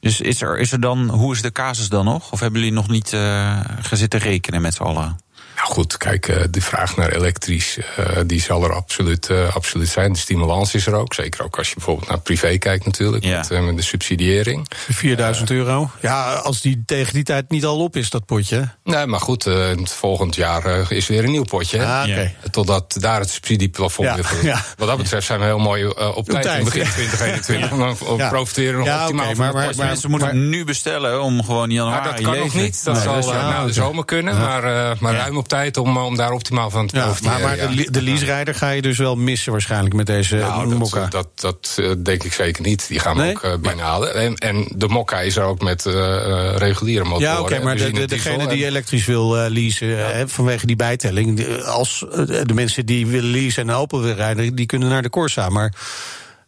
Dus 0.00 0.20
is 0.20 0.42
er, 0.42 0.58
is 0.58 0.72
er 0.72 0.80
dan, 0.80 1.08
hoe 1.10 1.34
is 1.34 1.42
de 1.42 1.52
casus 1.52 1.88
dan 1.88 2.04
nog? 2.04 2.32
Of 2.32 2.40
hebben 2.40 2.60
jullie 2.60 2.74
nog 2.74 2.88
niet 2.88 3.12
eh 3.12 3.60
gezitten 3.80 4.20
rekenen 4.20 4.60
met 4.60 4.74
z'n 4.74 4.82
allen? 4.82 5.16
Nou 5.66 5.78
goed, 5.78 5.96
kijk, 5.96 6.28
eh, 6.28 6.42
de 6.50 6.60
vraag 6.60 6.96
naar 6.96 7.12
elektrisch, 7.12 7.78
eh, 7.96 8.06
die 8.26 8.40
zal 8.40 8.64
er 8.64 8.72
absoluut, 8.74 9.26
eh, 9.30 9.54
absoluut 9.56 9.88
zijn. 9.88 10.12
De 10.12 10.18
stimulans 10.18 10.74
is 10.74 10.86
er 10.86 10.94
ook. 10.94 11.14
Zeker 11.14 11.44
ook 11.44 11.58
als 11.58 11.68
je 11.68 11.74
bijvoorbeeld 11.74 12.08
naar 12.08 12.20
privé 12.20 12.58
kijkt 12.58 12.84
natuurlijk, 12.84 13.24
Ja. 13.24 13.44
met, 13.48 13.64
met 13.64 13.76
de 13.76 13.82
subsidiëring. 13.82 14.66
4000 14.88 15.50
euro. 15.50 15.90
Ja, 16.00 16.32
als 16.32 16.60
die 16.60 16.82
tegen 16.86 17.14
die 17.14 17.22
tijd 17.22 17.50
niet 17.50 17.64
al 17.64 17.78
op 17.78 17.96
is, 17.96 18.10
dat 18.10 18.26
potje. 18.26 18.68
Nee, 18.84 19.06
maar 19.06 19.20
goed, 19.20 19.46
eh, 19.46 19.68
het 19.68 19.92
volgend 19.92 20.34
jaar 20.34 20.92
is 20.92 21.06
weer 21.06 21.24
een 21.24 21.30
nieuw 21.30 21.44
potje. 21.44 21.84
Ah. 21.86 22.20
Totdat 22.50 22.96
daar 22.98 23.20
het 23.20 23.30
subsidieplafond 23.30 24.08
Ja, 24.08 24.14
weer 24.14 24.24
voor- 24.24 24.44
ja. 24.52 24.64
Wat 24.76 24.88
dat 24.88 24.96
betreft 24.96 25.26
zijn 25.26 25.38
we 25.38 25.44
heel 25.44 25.58
mooi 25.58 25.82
eh, 25.84 26.16
op 26.16 26.28
tijd 26.28 26.42
tijd, 26.42 26.58
in 26.58 26.64
begin 26.64 26.82
ja. 26.82 26.90
2021. 26.90 27.70
En 27.70 27.78
dan 27.78 28.16
Ja. 28.16 28.28
profiteren 28.28 28.72
we 28.72 28.78
nog 28.78 28.86
Ja, 28.86 29.00
optimaal 29.02 29.24
oké, 29.26 29.34
van 29.36 29.44
maar- 29.44 29.54
het 29.54 29.64
maar- 29.64 29.76
maar- 29.76 29.86
Mensen 29.86 30.10
moeten 30.10 30.28
maar- 30.28 30.36
nu 30.36 30.64
bestellen 30.64 31.22
om 31.22 31.44
gewoon 31.44 31.70
januari 31.70 32.02
Nou, 32.02 32.14
dat 32.14 32.24
kan 32.24 32.38
nog 32.38 32.54
niet. 32.54 32.84
Dat 32.84 32.94
Nee, 32.94 33.22
zal 33.22 33.32
na 33.32 33.64
de 33.64 33.72
zomer 33.72 34.04
kunnen. 34.04 34.38
Maar, 34.38 34.64
eh, 34.64 34.98
maar 35.00 35.12
Ja. 35.12 35.18
ruim 35.18 35.36
op 35.36 35.48
tijd 35.48 35.54
om, 35.76 35.96
eh, 35.96 36.04
om 36.04 36.16
daar 36.16 36.32
optimaal 36.32 36.70
van 36.70 36.86
te 36.86 36.96
Ja, 36.96 37.02
profiteren. 37.04 37.40
maar 37.40 37.56
maar 37.56 37.70
ja. 37.70 37.76
de, 37.76 37.90
de 37.90 38.02
leaserijder 38.02 38.54
ga 38.54 38.70
je 38.70 38.82
dus 38.82 38.98
wel 38.98 39.16
missen 39.16 39.52
waarschijnlijk 39.52 39.94
met 39.94 40.06
deze 40.06 40.36
Nou, 40.36 40.74
mokka. 40.74 41.00
dat, 41.06 41.10
dat, 41.12 41.28
dat 41.34 41.84
eh, 41.84 41.92
denk 41.98 42.22
ik 42.22 42.32
zeker 42.32 42.62
niet. 42.62 42.88
Die 42.88 42.98
gaan 43.00 43.16
we 43.16 43.22
Nee? 43.22 43.30
ook 43.36 43.42
eh 43.42 43.54
bijhalen. 43.60 44.14
En, 44.14 44.34
en 44.36 44.68
de 44.74 44.88
Mokka 44.88 45.20
is 45.20 45.36
er 45.36 45.44
ook 45.44 45.60
met 45.62 45.86
eh, 45.86 45.94
eh, 45.94 46.56
reguliere 46.56 47.04
motoren. 47.04 47.28
ja, 47.32 47.40
oké, 47.40 47.62
maar 47.62 47.76
de, 47.76 48.06
degene 48.06 48.42
en- 48.42 48.48
die 48.48 48.64
elektrisch 48.64 49.04
wil 49.06 49.38
eh, 49.38 49.50
leasen 49.50 50.14
hè, 50.16 50.28
vanwege 50.28 50.66
die 50.66 50.76
bijtelling... 50.76 51.58
als 51.64 52.04
eh, 52.12 52.24
de 52.44 52.54
mensen 52.54 52.86
die 52.86 53.06
willen 53.06 53.30
leasen 53.30 53.68
en 53.68 53.74
Opel 53.74 54.00
willen 54.00 54.16
rijden... 54.16 54.54
die 54.54 54.66
kunnen 54.66 54.88
naar 54.88 55.02
de 55.02 55.10
Corsa, 55.10 55.48
maar 55.48 55.72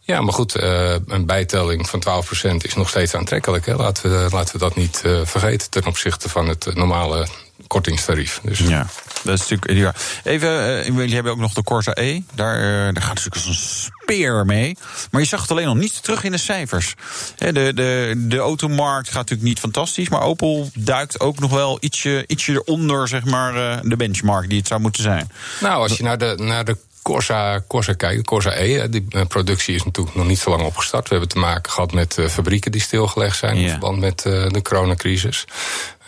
Ja, 0.01 0.21
maar 0.21 0.33
goed, 0.33 0.55
eh, 0.55 0.95
een 1.07 1.27
bijtelling 1.27 1.89
van 1.89 2.03
12% 2.51 2.57
is 2.57 2.75
nog 2.75 2.89
steeds 2.89 3.15
aantrekkelijk. 3.15 3.67
Hè? 3.67 3.75
Laten, 3.77 4.11
we, 4.11 4.29
laten 4.31 4.53
we 4.53 4.59
dat 4.59 4.77
niet 4.77 5.03
eh, 5.05 5.21
vergeten 5.25 5.71
ten 5.71 5.87
opzichte 5.87 6.29
van 6.29 6.49
het 6.49 6.67
eh, 6.67 6.75
normale 6.75 7.27
kortingstarief. 7.69 8.41
Dus 8.43 8.59
Ja, 8.59 8.87
dat 9.23 9.35
is 9.35 9.41
natuurlijk 9.41 9.71
ideaal. 9.71 9.93
Even, 10.25 10.79
eh, 10.79 10.87
jullie 10.87 11.15
hebben 11.15 11.33
ook 11.33 11.39
nog 11.39 11.53
de 11.53 11.63
Corsa 11.63 11.93
E. 11.95 12.21
Daar, 12.35 12.55
eh, 12.57 12.63
daar 12.95 13.03
gaat 13.03 13.15
natuurlijk 13.15 13.35
als 13.35 13.47
een 13.47 13.91
speer 14.03 14.47
mee. 14.47 14.77
Maar 15.11 15.21
je 15.21 15.27
zag 15.27 15.41
het 15.41 15.51
alleen 15.51 15.67
nog 15.67 15.77
niet 15.77 16.03
terug 16.03 16.25
in 16.25 16.33
de 16.33 16.39
cijfers. 16.39 16.95
De, 17.37 17.53
de, 17.53 18.13
de 18.17 18.39
automarkt 18.39 19.07
gaat 19.07 19.17
natuurlijk 19.17 19.49
niet 19.49 19.59
fantastisch. 19.59 20.09
Maar 20.09 20.21
Opel 20.23 20.71
duikt 20.75 21.21
ook 21.21 21.39
nog 21.39 21.51
wel 21.51 21.77
ietsje, 21.81 22.25
ietsje 22.27 22.53
eronder, 22.53 23.09
zeg 23.09 23.25
maar, 23.25 23.71
eh, 23.71 23.79
de 23.83 23.97
benchmark 23.97 24.49
die 24.49 24.59
het 24.59 24.67
zou 24.67 24.81
moeten 24.81 25.03
zijn. 25.03 25.31
Nou, 25.61 25.75
als 25.83 25.97
je 25.97 26.03
naar 26.03 26.19
de, 26.19 26.35
naar 26.39 26.65
de 26.65 26.77
Corsa, 27.03 27.61
Corsa 27.67 27.93
kijkt, 27.93 28.17
de 28.17 28.25
Corsa 28.25 28.53
E, 28.57 28.89
die 28.89 29.07
eh, 29.11 29.27
productie 29.27 29.75
is 29.75 29.85
natuurlijk 29.85 30.17
nog 30.17 30.27
niet 30.27 30.39
zo 30.39 30.51
lang 30.51 30.63
opgestart. 30.63 31.03
We 31.05 31.11
hebben 31.11 31.29
te 31.29 31.39
maken 31.39 31.73
gehad 31.73 31.93
met 31.93 32.17
fabrieken 32.29 32.73
die 32.73 32.81
stilgelegd 32.81 33.37
zijn 33.39 33.57
in 33.57 33.63
Ja. 33.63 33.69
verband 33.71 33.99
met 33.99 34.23
de 34.23 34.61
coronacrisis. 34.63 35.45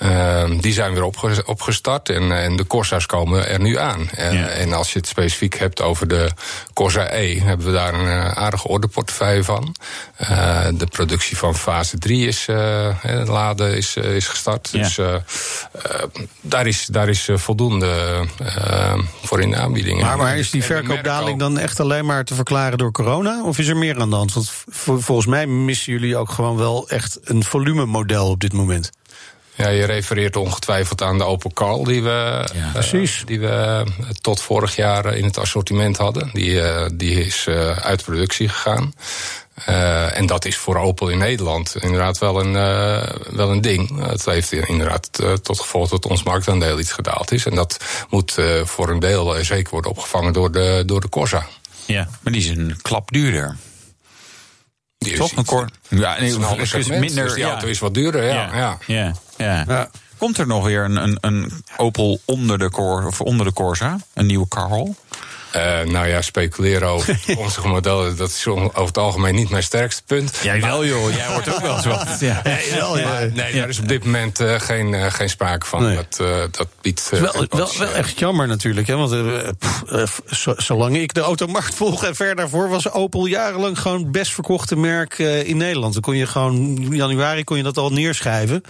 Ehm, 0.00 0.58
die 0.60 0.72
zijn 0.72 0.92
weer 0.92 1.02
opge- 1.04 1.42
opgestart 1.46 2.08
en, 2.08 2.32
en 2.32 2.56
de 2.56 2.66
Corsa's 2.66 3.06
komen 3.06 3.48
er 3.48 3.60
nu 3.60 3.78
aan. 3.78 4.08
En, 4.10 4.36
Ja. 4.36 4.46
en 4.46 4.72
als 4.72 4.92
je 4.92 4.98
het 4.98 5.08
specifiek 5.08 5.54
hebt 5.58 5.80
over 5.82 6.08
de 6.08 6.30
Corsa 6.74 7.12
E, 7.12 7.40
hebben 7.40 7.66
we 7.66 7.72
daar 7.72 7.94
een 7.94 8.06
eh, 8.06 8.30
aardige 8.32 8.68
orderportefeuille 8.68 9.44
van. 9.44 9.74
Eh, 10.16 10.66
de 10.74 10.86
productie 10.86 11.36
van 11.36 11.54
fase 11.56 11.98
3 11.98 12.26
is, 12.26 12.46
eh, 12.48 12.88
laden 13.24 13.76
is, 13.76 13.96
eh, 13.96 14.14
is 14.16 14.26
gestart. 14.28 14.68
Ja. 14.72 14.82
Dus 14.82 14.98
eh, 14.98 15.14
eh, 15.14 15.20
daar 16.40 16.66
is, 16.66 16.86
daar 16.86 17.08
is 17.08 17.28
eh, 17.28 17.36
voldoende 17.36 18.24
eh, 18.38 18.94
voor 19.22 19.40
in 19.40 19.50
de 19.50 19.56
aanbieding. 19.56 20.00
Maar, 20.00 20.16
maar 20.16 20.38
is 20.38 20.50
die 20.50 20.64
verkoopdaling 20.64 21.38
dan 21.38 21.58
echt 21.58 21.80
alleen 21.80 22.04
maar 22.06 22.24
te 22.24 22.34
verklaren 22.34 22.78
door 22.78 22.92
corona? 22.92 23.42
Of 23.44 23.58
is 23.58 23.66
er 23.66 23.76
meer 23.76 24.00
aan 24.00 24.10
de 24.10 24.16
hand? 24.16 24.32
Want 24.32 24.50
vol- 24.68 24.98
volgens 24.98 25.26
mij 25.26 25.46
missen 25.46 25.92
jullie 25.92 26.16
ook 26.16 26.30
gewoon 26.30 26.56
wel 26.56 26.88
echt 26.88 27.18
een 27.24 27.44
volumemodel 27.44 28.28
op 28.28 28.40
dit 28.40 28.52
moment. 28.52 28.90
Ja, 29.60 29.68
je 29.68 29.84
refereert 29.84 30.36
ongetwijfeld 30.36 31.02
aan 31.02 31.18
de 31.18 31.24
Opel 31.24 31.50
Karl 31.50 31.84
die 31.84 32.02
we, 32.02 32.48
eh, 32.54 32.72
precies. 32.72 33.22
die 33.26 33.40
we 33.40 33.48
eh, 33.48 34.08
tot 34.20 34.40
vorig 34.40 34.76
jaar 34.76 35.04
eh, 35.04 35.18
in 35.18 35.24
het 35.24 35.38
assortiment 35.38 35.96
hadden. 35.96 36.30
Die, 36.32 36.60
die 36.96 37.24
is 37.24 37.46
eh, 37.46 37.70
uit 37.70 38.04
productie 38.04 38.48
gegaan. 38.48 38.92
Eh, 39.64 40.16
en 40.18 40.26
dat 40.26 40.44
is 40.44 40.56
voor 40.56 40.76
Opel 40.76 41.08
in 41.08 41.18
Nederland 41.18 41.76
inderdaad 41.80 42.18
wel 42.18 42.40
een, 42.40 42.56
eh, 42.56 43.14
wel 43.30 43.50
een 43.50 43.60
ding. 43.60 44.06
Het 44.06 44.24
heeft 44.24 44.52
inderdaad 44.52 45.10
tot 45.42 45.60
gevolg 45.60 45.88
dat 45.88 46.06
ons 46.06 46.22
marktaandeel 46.22 46.78
iets 46.78 46.92
gedaald 46.92 47.32
is. 47.32 47.46
En 47.46 47.54
dat 47.54 47.84
moet 48.10 48.38
eh, 48.38 48.64
voor 48.64 48.88
een 48.88 48.98
deel 48.98 49.44
zeker 49.44 49.70
worden 49.70 49.90
opgevangen 49.90 50.32
door 50.32 50.52
de, 50.52 50.82
door 50.86 51.00
de 51.00 51.08
Corsa. 51.08 51.46
Ja, 51.86 52.08
maar 52.20 52.32
die 52.32 52.42
is 52.42 52.48
een 52.48 52.76
klap 52.82 53.10
duurder. 53.12 53.56
Die 55.04 55.16
Toch? 55.16 55.32
Een 55.32 55.38
iets- 55.38 55.48
cor 55.48 55.68
ja, 55.88 56.14
het 56.14 56.22
is 56.22 56.34
een 56.34 56.44
ander 56.44 56.72
het 56.72 56.74
is 56.74 56.88
minder. 56.88 57.24
dus 57.24 57.34
die 57.34 57.44
auto 57.44 57.66
is 57.66 57.78
wat 57.78 57.94
duurder, 57.94 58.24
ja. 58.24 58.78
ja. 58.86 59.14
ja. 59.36 59.90
Komt 60.16 60.38
er 60.38 60.46
nog 60.46 60.64
weer 60.64 60.84
een, 60.84 60.96
een, 60.96 61.18
een 61.20 61.52
Opel 61.76 62.20
onder 62.24 62.58
de, 62.58 62.70
Cor, 62.70 63.06
of 63.06 63.20
onder 63.20 63.46
de 63.46 63.52
Corsa? 63.52 63.98
Een 64.14 64.26
nieuwe 64.26 64.48
Carl? 64.48 64.96
Eh, 65.52 65.80
nou 65.80 66.06
ja, 66.06 66.22
speculeren 66.22 66.88
over 66.88 67.20
toekomstige 67.26 67.68
modellen, 67.68 68.16
dat 68.16 68.28
is 68.28 68.46
over 68.46 68.86
het 68.86 68.98
algemeen 68.98 69.34
niet 69.34 69.50
mijn 69.50 69.62
sterkste 69.62 70.02
punt. 70.06 70.38
Jij 70.42 70.60
wel, 70.60 70.84
joh. 70.84 71.14
Jij 71.14 71.30
wordt 71.32 71.54
ook 71.54 71.60
wel 71.60 71.76
eens 71.76 71.84
wat. 71.84 72.08
Ja. 72.20 72.42
Maar 73.04 73.30
nee, 73.32 73.52
daar 73.52 73.68
is 73.68 73.78
op 73.78 73.88
dit 73.88 74.04
moment 74.04 74.40
eh, 74.40 74.60
geen, 74.60 74.94
eh, 74.94 75.12
geen 75.12 75.28
sprake 75.28 75.66
van. 75.66 75.82
Nee. 75.82 75.96
Dat, 75.96 76.16
dat 76.56 76.68
biedt. 76.80 77.10
Het 77.10 77.12
is 77.12 77.20
wel, 77.20 77.46
wel, 77.48 77.70
wel 77.78 77.92
echt 77.92 78.18
jammer 78.18 78.46
natuurlijk. 78.46 78.86
Hè? 78.86 78.96
Want 78.96 79.14
pff, 79.58 80.20
zolang 80.56 80.96
ik 80.96 81.14
de 81.14 81.20
automarkt 81.20 81.74
volg 81.74 82.04
en 82.04 82.14
ver 82.14 82.36
daarvoor... 82.36 82.68
was 82.68 82.90
Opel 82.90 83.26
jarenlang 83.26 83.78
gewoon 83.78 83.98
het 83.98 84.12
best 84.12 84.32
verkochte 84.32 84.76
merk 84.76 85.18
in 85.18 85.56
Nederland. 85.56 85.92
Dan 85.92 86.02
kon 86.02 86.16
je 86.16 86.26
gewoon, 86.26 86.54
in 86.56 86.96
januari 86.96 87.44
kon 87.44 87.56
je 87.56 87.62
dat 87.62 87.76
al 87.76 87.90
neerschrijven. 87.90 88.62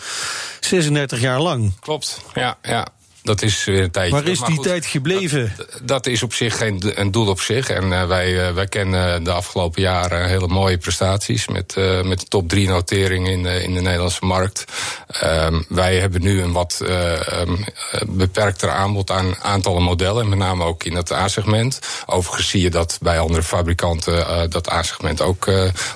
36 0.61 1.21
jaar 1.21 1.41
lang. 1.41 1.73
Klopt, 1.81 2.21
ja, 2.35 2.59
ja. 2.63 2.87
Dat 3.23 3.43
is 3.43 3.65
weer 3.65 3.83
een 3.83 3.91
tijdje. 3.91 4.13
Waar 4.15 4.29
is 4.29 4.41
die 4.41 4.55
goed, 4.55 4.65
tijd 4.65 4.87
gebleven? 4.87 5.53
Dat, 5.57 5.81
dat 5.83 6.07
is 6.07 6.23
op 6.23 6.35
zich 6.35 6.57
geen 6.57 6.93
een 7.01 7.11
doel 7.11 7.29
op 7.29 7.41
zich. 7.41 7.69
En 7.71 7.93
eh, 7.93 8.07
wij, 8.07 8.47
eh, 8.49 8.55
wij 8.55 8.67
kennen 8.67 9.25
de 9.25 9.31
afgelopen 9.33 9.83
jaren 9.83 10.29
hele 10.29 10.47
mooie 10.47 10.79
prestaties. 10.79 11.49
Met, 11.49 11.75
eh, 11.77 12.03
met 12.03 12.21
de 12.21 12.27
top 12.27 12.49
3 12.49 12.69
notering 12.69 13.29
in, 13.29 13.43
de- 13.43 13.63
in 13.63 13.75
de 13.75 13.81
Nederlandse 13.81 14.25
markt. 14.25 14.65
Ehm, 15.07 15.63
wij 15.69 15.97
hebben 15.99 16.23
nu 16.23 16.43
een 16.43 16.53
wat 16.53 16.81
eh, 16.87 17.13
ehm, 17.41 17.53
eh, 17.53 18.01
beperkter 18.09 18.71
aanbod 18.71 19.11
aan 19.11 19.37
aantallen 19.43 19.83
modellen. 19.83 20.29
Met 20.29 20.39
name 20.39 20.65
ook 20.65 20.85
in 20.85 20.95
het 20.97 21.13
A-segment. 21.13 21.79
Overigens 22.07 22.49
zie 22.49 22.63
je 22.63 22.71
dat 22.71 22.99
bij 23.01 23.19
andere 23.19 23.43
fabrikanten 23.43 24.51
dat 24.51 24.71
A-segment 24.73 25.21
ook 25.21 25.51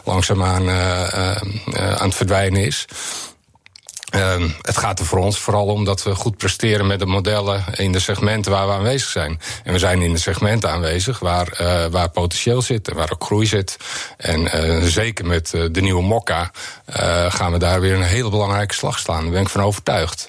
langzaamaan 0.04 0.70
aan 1.98 2.06
het 2.08 2.14
verdwijnen 2.14 2.64
is. 2.64 2.84
Ehm, 4.14 4.48
het 4.60 4.76
gaat 4.76 4.98
er 4.98 5.06
voor 5.06 5.18
ons 5.18 5.38
vooral 5.38 5.66
om 5.66 5.84
dat 5.84 6.02
we 6.02 6.14
goed 6.14 6.36
presteren 6.36 6.86
met 6.86 6.98
de 6.98 7.06
modellen 7.06 7.64
in 7.72 7.92
de 7.92 7.98
segmenten 7.98 8.52
waar 8.52 8.66
we 8.66 8.72
aanwezig 8.72 9.08
zijn. 9.08 9.40
En 9.64 9.72
we 9.72 9.78
zijn 9.78 10.02
in 10.02 10.12
de 10.12 10.18
segmenten 10.18 10.70
aanwezig 10.70 11.18
waar, 11.18 11.48
eh, 11.48 11.86
waar 11.86 12.10
potentieel 12.10 12.62
zit 12.62 12.88
en 12.88 12.96
waar 12.96 13.12
ook 13.12 13.24
groei 13.24 13.46
zit. 13.46 13.76
En 14.16 14.52
eh, 14.52 14.82
zeker 14.82 15.26
met 15.26 15.54
eh, 15.54 15.62
de 15.70 15.80
nieuwe 15.80 16.02
Mokka 16.02 16.50
gaan 17.28 17.52
we 17.52 17.58
daar 17.58 17.80
weer 17.80 17.94
een 17.94 18.02
hele 18.02 18.30
belangrijke 18.30 18.74
slag 18.74 18.98
slaan. 18.98 19.22
Daar 19.22 19.32
ben 19.32 19.42
ik 19.42 19.48
van 19.48 19.62
overtuigd. 19.62 20.28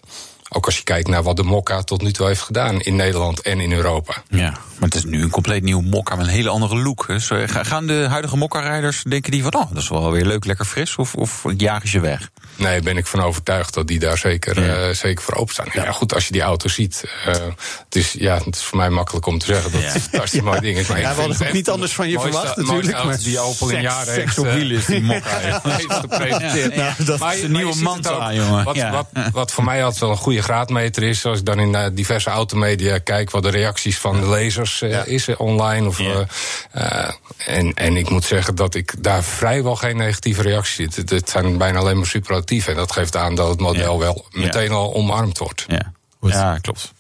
Ook 0.50 0.66
als 0.66 0.78
je 0.78 0.84
kijkt 0.84 1.08
naar 1.08 1.24
wat 1.24 1.36
de 1.36 1.44
Mokka 1.44 1.82
tot 1.82 2.02
nu 2.02 2.12
toe 2.12 2.28
heeft 2.28 2.42
gedaan 2.42 2.80
in 2.82 2.96
Nederland 2.96 3.42
en 3.42 3.60
in 3.60 3.72
Europa. 3.72 4.14
Ja, 4.30 4.50
maar 4.50 4.90
het 4.90 4.96
is 4.96 5.04
nu 5.04 5.22
een 5.24 5.30
compleet 5.30 5.64
nieuwe 5.64 5.84
mokka 5.84 6.16
met 6.16 6.26
een 6.26 6.32
hele 6.32 6.50
andere 6.50 6.76
look. 6.76 7.08
Dus 7.08 7.30
eh, 7.30 7.40
ga- 7.46 7.64
gaan 7.64 7.88
de 7.88 8.06
huidige 8.10 8.38
mokka-rijders, 8.38 9.04
denken 9.08 9.32
die 9.32 9.44
van... 9.44 9.56
oh, 9.56 9.70
dat 9.70 9.82
is 9.84 9.90
wel 9.90 10.12
weer 10.12 10.26
leuk, 10.26 10.46
lekker 10.46 10.66
fris, 10.66 10.96
of, 10.96 11.16
of 11.16 11.44
jagen 11.58 11.90
ze 11.90 12.00
weg? 12.00 12.30
Nee, 12.56 12.82
ben 12.82 12.98
ik 12.98 13.06
van 13.08 13.22
overtuigd 13.22 13.74
dat 13.74 13.88
die 13.88 14.00
daar 14.00 14.18
zeker, 14.18 14.70
eh, 14.88 14.96
zeker 14.96 15.24
voor 15.24 15.34
openstaan. 15.34 15.66
Ja. 15.74 15.92
goed, 15.92 16.14
als 16.14 16.26
je 16.26 16.32
die 16.32 16.42
auto 16.42 16.68
ziet. 16.68 17.04
eh, 17.26 17.34
het, 17.34 17.96
is, 17.96 18.12
ja, 18.12 18.38
het 18.46 18.56
is 18.56 18.62
voor 18.64 18.78
mij 18.78 18.90
makkelijk 18.90 19.26
om 19.26 19.38
te 19.40 19.46
zeggen 19.46 19.72
dat 19.72 19.82
het 19.82 19.96
een 19.96 20.02
fantastisch 20.02 20.42
mooi 20.50 20.60
ding 20.60 20.78
is. 20.78 20.88
Maar 20.88 21.00
Ja, 21.00 21.10
ik 21.10 21.16
we 21.16 21.22
hadden 21.22 21.48
ook 21.48 21.54
niet 21.54 21.70
anders 21.70 21.94
van 21.94 22.10
je 22.10 22.20
verwacht 22.20 22.56
natuurlijk. 22.58 23.04
Maar 23.04 23.18
die 23.18 23.40
Opel 23.40 23.70
in 23.70 23.82
jaren 23.82 24.06
seks 24.06 24.18
heeft, 24.18 24.38
op 24.38 24.46
wielen 24.46 24.78
is 24.78 24.86
die 24.86 25.02
mokka. 25.12 25.38
heeft 25.38 25.94
gepresenteerd. 25.94 26.76
Nou, 26.76 26.94
dat 27.06 27.20
Maar 27.20 27.36
is 27.36 27.44
een 27.44 27.52
nieuwe 27.52 27.76
mantra, 27.76 28.34
jongen. 28.34 28.64
Wat, 28.64 28.76
Ja. 28.76 28.92
wat, 28.92 29.08
wat 29.32 29.52
voor 29.52 29.64
mij 29.64 29.84
altijd 29.84 30.02
wel 30.02 30.10
een 30.12 30.18
goede 30.18 30.35
graadmeter 30.42 31.04
is... 31.04 31.26
als 31.26 31.40
ik 31.40 31.46
dan 31.46 31.60
in 31.60 31.76
eh, 31.76 31.86
diverse 31.94 32.30
automedia 32.30 32.98
kijk... 32.98 33.32
wat 33.32 33.44
de 33.44 33.50
reacties 33.50 33.98
van 33.98 34.20
de 34.22 34.30
lezers 34.30 34.82
eh, 34.82 35.08
is 35.08 35.36
online. 35.36 35.88
Of, 35.88 36.00
eh, 36.00 37.10
en, 37.46 37.74
en 37.74 37.96
ik 37.98 38.10
moet 38.10 38.24
zeggen 38.26 38.56
dat 38.56 38.76
ik 38.76 39.04
daar 39.04 39.24
vrijwel 39.24 39.76
geen 39.76 39.98
negatieve 39.98 40.42
reacties 40.42 40.76
zie. 40.76 40.90
Het, 40.96 41.10
het 41.10 41.30
zijn 41.30 41.58
bijna 41.58 41.80
alleen 41.80 41.98
maar 41.98 42.06
superlatief. 42.06 42.68
En 42.68 42.76
dat 42.76 42.92
geeft 42.92 43.16
aan 43.16 43.36
dat 43.36 43.50
het 43.50 43.60
model 43.60 43.94
Ja. 43.94 44.00
wel 44.00 44.26
Ja. 44.30 44.40
meteen 44.40 44.72
al 44.72 44.94
omarmd 44.94 45.38
wordt. 45.38 45.66
Ja, 45.68 45.92
ja 46.22 46.58
klopt. 46.62 46.94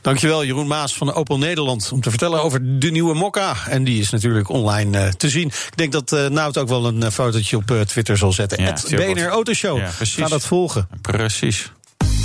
Dankjewel, 0.00 0.44
Jeroen 0.44 0.66
Maas 0.66 0.94
van 0.94 1.14
Opel 1.14 1.38
Nederland. 1.38 1.92
Om 1.92 2.00
te 2.00 2.10
vertellen 2.10 2.42
over 2.42 2.78
de 2.78 2.90
nieuwe 2.90 3.14
Mokka. 3.14 3.56
En 3.68 3.84
die 3.84 4.00
is 4.00 4.10
natuurlijk 4.10 4.48
online 4.48 4.98
uh, 5.04 5.08
te 5.08 5.28
zien. 5.28 5.46
Ik 5.46 5.76
denk 5.76 5.92
dat 5.92 6.12
uh, 6.12 6.26
Nout 6.26 6.58
ook 6.58 6.68
wel 6.68 6.86
een 6.86 7.00
uh, 7.02 7.08
fotootje 7.10 7.56
op 7.56 7.84
Twitter 7.86 8.16
zal 8.16 8.32
zetten. 8.32 8.62
Ja, 8.62 8.70
Het 8.70 8.88
BNR 8.90 9.26
Autoshow. 9.28 9.78
Ja, 9.78 9.90
precies. 9.96 10.22
Ga 10.22 10.28
dat 10.28 10.44
volgen. 10.46 10.88
Precies. 11.02 11.72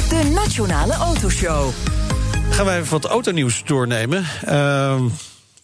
De 0.10 0.30
Nationale 0.34 0.94
Autoshow. 0.94 1.70
Gaan 2.50 2.66
wij 2.66 2.78
even 2.80 2.92
wat 2.92 3.06
autonieuws 3.06 3.64
doornemen. 3.66 4.26
Uh, 4.48 5.02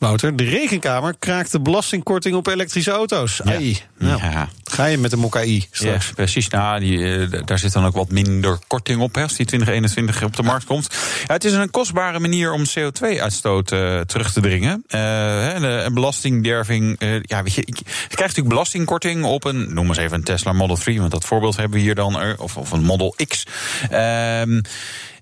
Wouter, 0.06 0.36
de 0.36 0.44
rekenkamer 0.44 1.16
kraakt 1.20 1.52
de 1.52 1.60
belastingkorting 1.60 2.36
op 2.36 2.48
elektrische 2.48 2.92
auto's. 2.92 3.42
Ja. 3.44 3.52
Ai, 3.52 3.78
nou, 3.98 4.22
Ja. 4.22 4.50
Ga 4.64 4.86
je 4.86 4.98
met 4.98 5.12
de 5.12 5.18
Mokka-i 5.18 5.68
straks? 5.72 6.08
Ja, 6.08 6.14
precies. 6.14 6.48
Nou, 6.48 6.80
die, 6.80 7.16
eh, 7.16 7.42
daar 7.46 7.60
zit 7.60 7.74
dan 7.74 7.86
ook 7.86 7.94
wat 7.94 8.12
minder 8.12 8.60
korting 8.68 9.02
op 9.02 9.16
hè, 9.16 9.22
als 9.22 9.36
die 9.36 9.46
2021 9.46 10.24
op 10.24 10.36
de 10.36 10.44
markt 10.44 10.66
komt. 10.66 10.88
Ja, 11.28 11.34
het 11.34 11.44
is 11.44 11.54
een 11.54 11.72
kostbare 11.72 12.20
manier 12.20 12.52
om 12.52 12.64
CO2-uitstoot 12.64 13.72
eh, 13.72 14.00
terug 14.00 14.34
te 14.34 14.42
dringen. 14.42 14.84
De 14.88 15.82
een 15.86 15.94
belastingderving. 15.94 16.96
ja, 17.22 17.44
weet 17.44 17.54
je, 17.54 17.64
je 17.66 17.84
krijgt 17.84 18.18
natuurlijk 18.18 18.48
belastingkorting 18.48 19.24
op 19.24 19.44
een, 19.44 19.74
noem 19.74 19.88
eens 19.88 19.98
even 19.98 20.18
een 20.18 20.24
Tesla 20.24 20.52
Model 20.52 20.76
3, 20.78 21.00
want 21.00 21.12
dat 21.12 21.26
voorbeeld 21.26 21.56
hebben 21.56 21.78
we 21.78 21.84
hier 21.84 21.96
dan, 21.96 22.38
of, 22.38 22.58
of 22.58 22.72
een 22.72 22.84
Model 22.84 23.16
X. 23.28 23.44
Ehm 23.90 24.60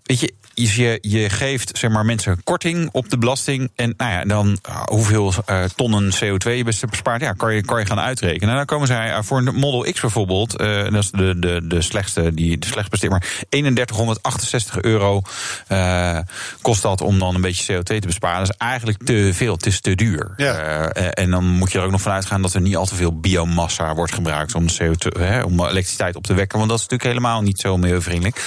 Weet 0.04 0.20
je, 0.20 0.34
je, 0.54 0.98
je 1.02 1.30
geeft 1.30 1.78
zeg 1.78 1.92
maar, 1.92 2.06
mensen 2.06 2.44
korting 2.44 2.90
op 2.92 3.10
de 3.10 3.18
belasting. 3.18 3.72
En 3.76 3.94
nou 3.98 4.12
ja, 4.12 4.26
dan 4.26 4.60
uh, 4.70 4.84
hoeveel 4.84 5.34
uh, 5.50 5.64
tonnen 5.76 6.14
CO2 6.14 6.52
je 6.52 6.64
bespaart, 6.90 7.22
ja, 7.22 7.34
kan, 7.34 7.56
je, 7.56 7.62
kan 7.62 7.80
je 7.80 7.86
gaan 7.86 8.00
uitrekenen. 8.00 8.50
En 8.50 8.56
dan 8.56 8.66
komen 8.66 8.88
zij 8.88 9.10
uh, 9.10 9.18
voor 9.22 9.38
een 9.38 9.56
Model 9.56 9.92
X 9.92 10.02
bijvoorbeeld, 10.02 10.62
uh, 10.62 10.84
dat 10.84 10.94
is 10.94 11.12
de, 11.12 11.40
de, 11.40 11.62
de 11.64 11.82
slechtste, 11.82 12.34
die 12.34 12.58
de 12.58 12.68
slechtst 12.68 12.92
besteed, 12.92 13.10
maar 13.10 13.46
3168 13.50 14.82
euro 14.82 15.22
uh, 15.70 16.20
kost 16.62 16.82
dat 16.82 17.02
om 17.02 17.20
dan 17.20 17.36
een 17.36 17.42
beetje 17.42 17.78
CO2 17.78 17.84
te 17.84 18.00
besparen. 18.00 18.40
Dat 18.40 18.50
is 18.50 18.68
eigenlijk 18.68 19.04
te 19.04 19.30
veel, 19.34 19.54
het 19.54 19.66
is 19.66 19.82
te 19.82 19.96
duur. 19.96 20.34
Ja. 20.38 20.90
En 20.94 21.32
dan 21.32 21.46
moet 21.46 21.72
je 21.72 21.80
er 21.80 21.86
ook 21.86 21.92
nog 21.92 22.02
van 22.02 22.12
uitgaan 22.12 22.42
dat 22.42 22.54
er 22.54 22.62
niet 22.62 22.76
al 22.76 22.86
te 22.86 22.96
veel 22.96 23.20
biomassa 23.20 23.96
wordt 23.96 24.14
gebruikt 24.14 24.56
om, 24.56 24.66
CO2, 24.82 25.20
hè, 25.20 25.42
om 25.42 25.60
elektriciteit 25.60 26.16
op 26.16 26.24
te 26.24 26.34
wekken. 26.34 26.58
Want 26.58 26.70
dat 26.70 26.80
is 26.80 26.88
natuurlijk 26.88 27.10
helemaal 27.10 27.42
niet 27.42 27.60
zo 27.60 27.78
milieuvriendelijk. 27.78 28.42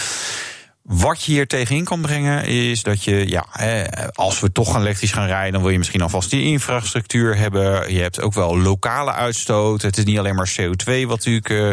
Wat 0.86 1.22
je 1.22 1.32
hier 1.32 1.46
tegenin 1.46 1.84
kan 1.84 2.00
brengen 2.00 2.44
is 2.44 2.82
dat 2.82 3.04
je, 3.04 3.28
ja, 3.28 3.46
als 4.12 4.40
we 4.40 4.52
toch 4.52 4.76
elektrisch 4.76 5.12
gaan 5.12 5.26
rijden, 5.26 5.52
dan 5.52 5.62
wil 5.62 5.70
je 5.70 5.78
misschien 5.78 6.00
alvast 6.00 6.30
die 6.30 6.42
infrastructuur 6.42 7.36
hebben. 7.36 7.92
Je 7.92 8.00
hebt 8.00 8.20
ook 8.20 8.34
wel 8.34 8.58
lokale 8.58 9.12
uitstoot. 9.12 9.82
Het 9.82 9.96
is 9.96 10.04
niet 10.04 10.18
alleen 10.18 10.34
maar 10.34 10.54
CO2 10.60 11.06
wat 11.06 11.24
natuurlijk 11.24 11.48
uh, 11.48 11.70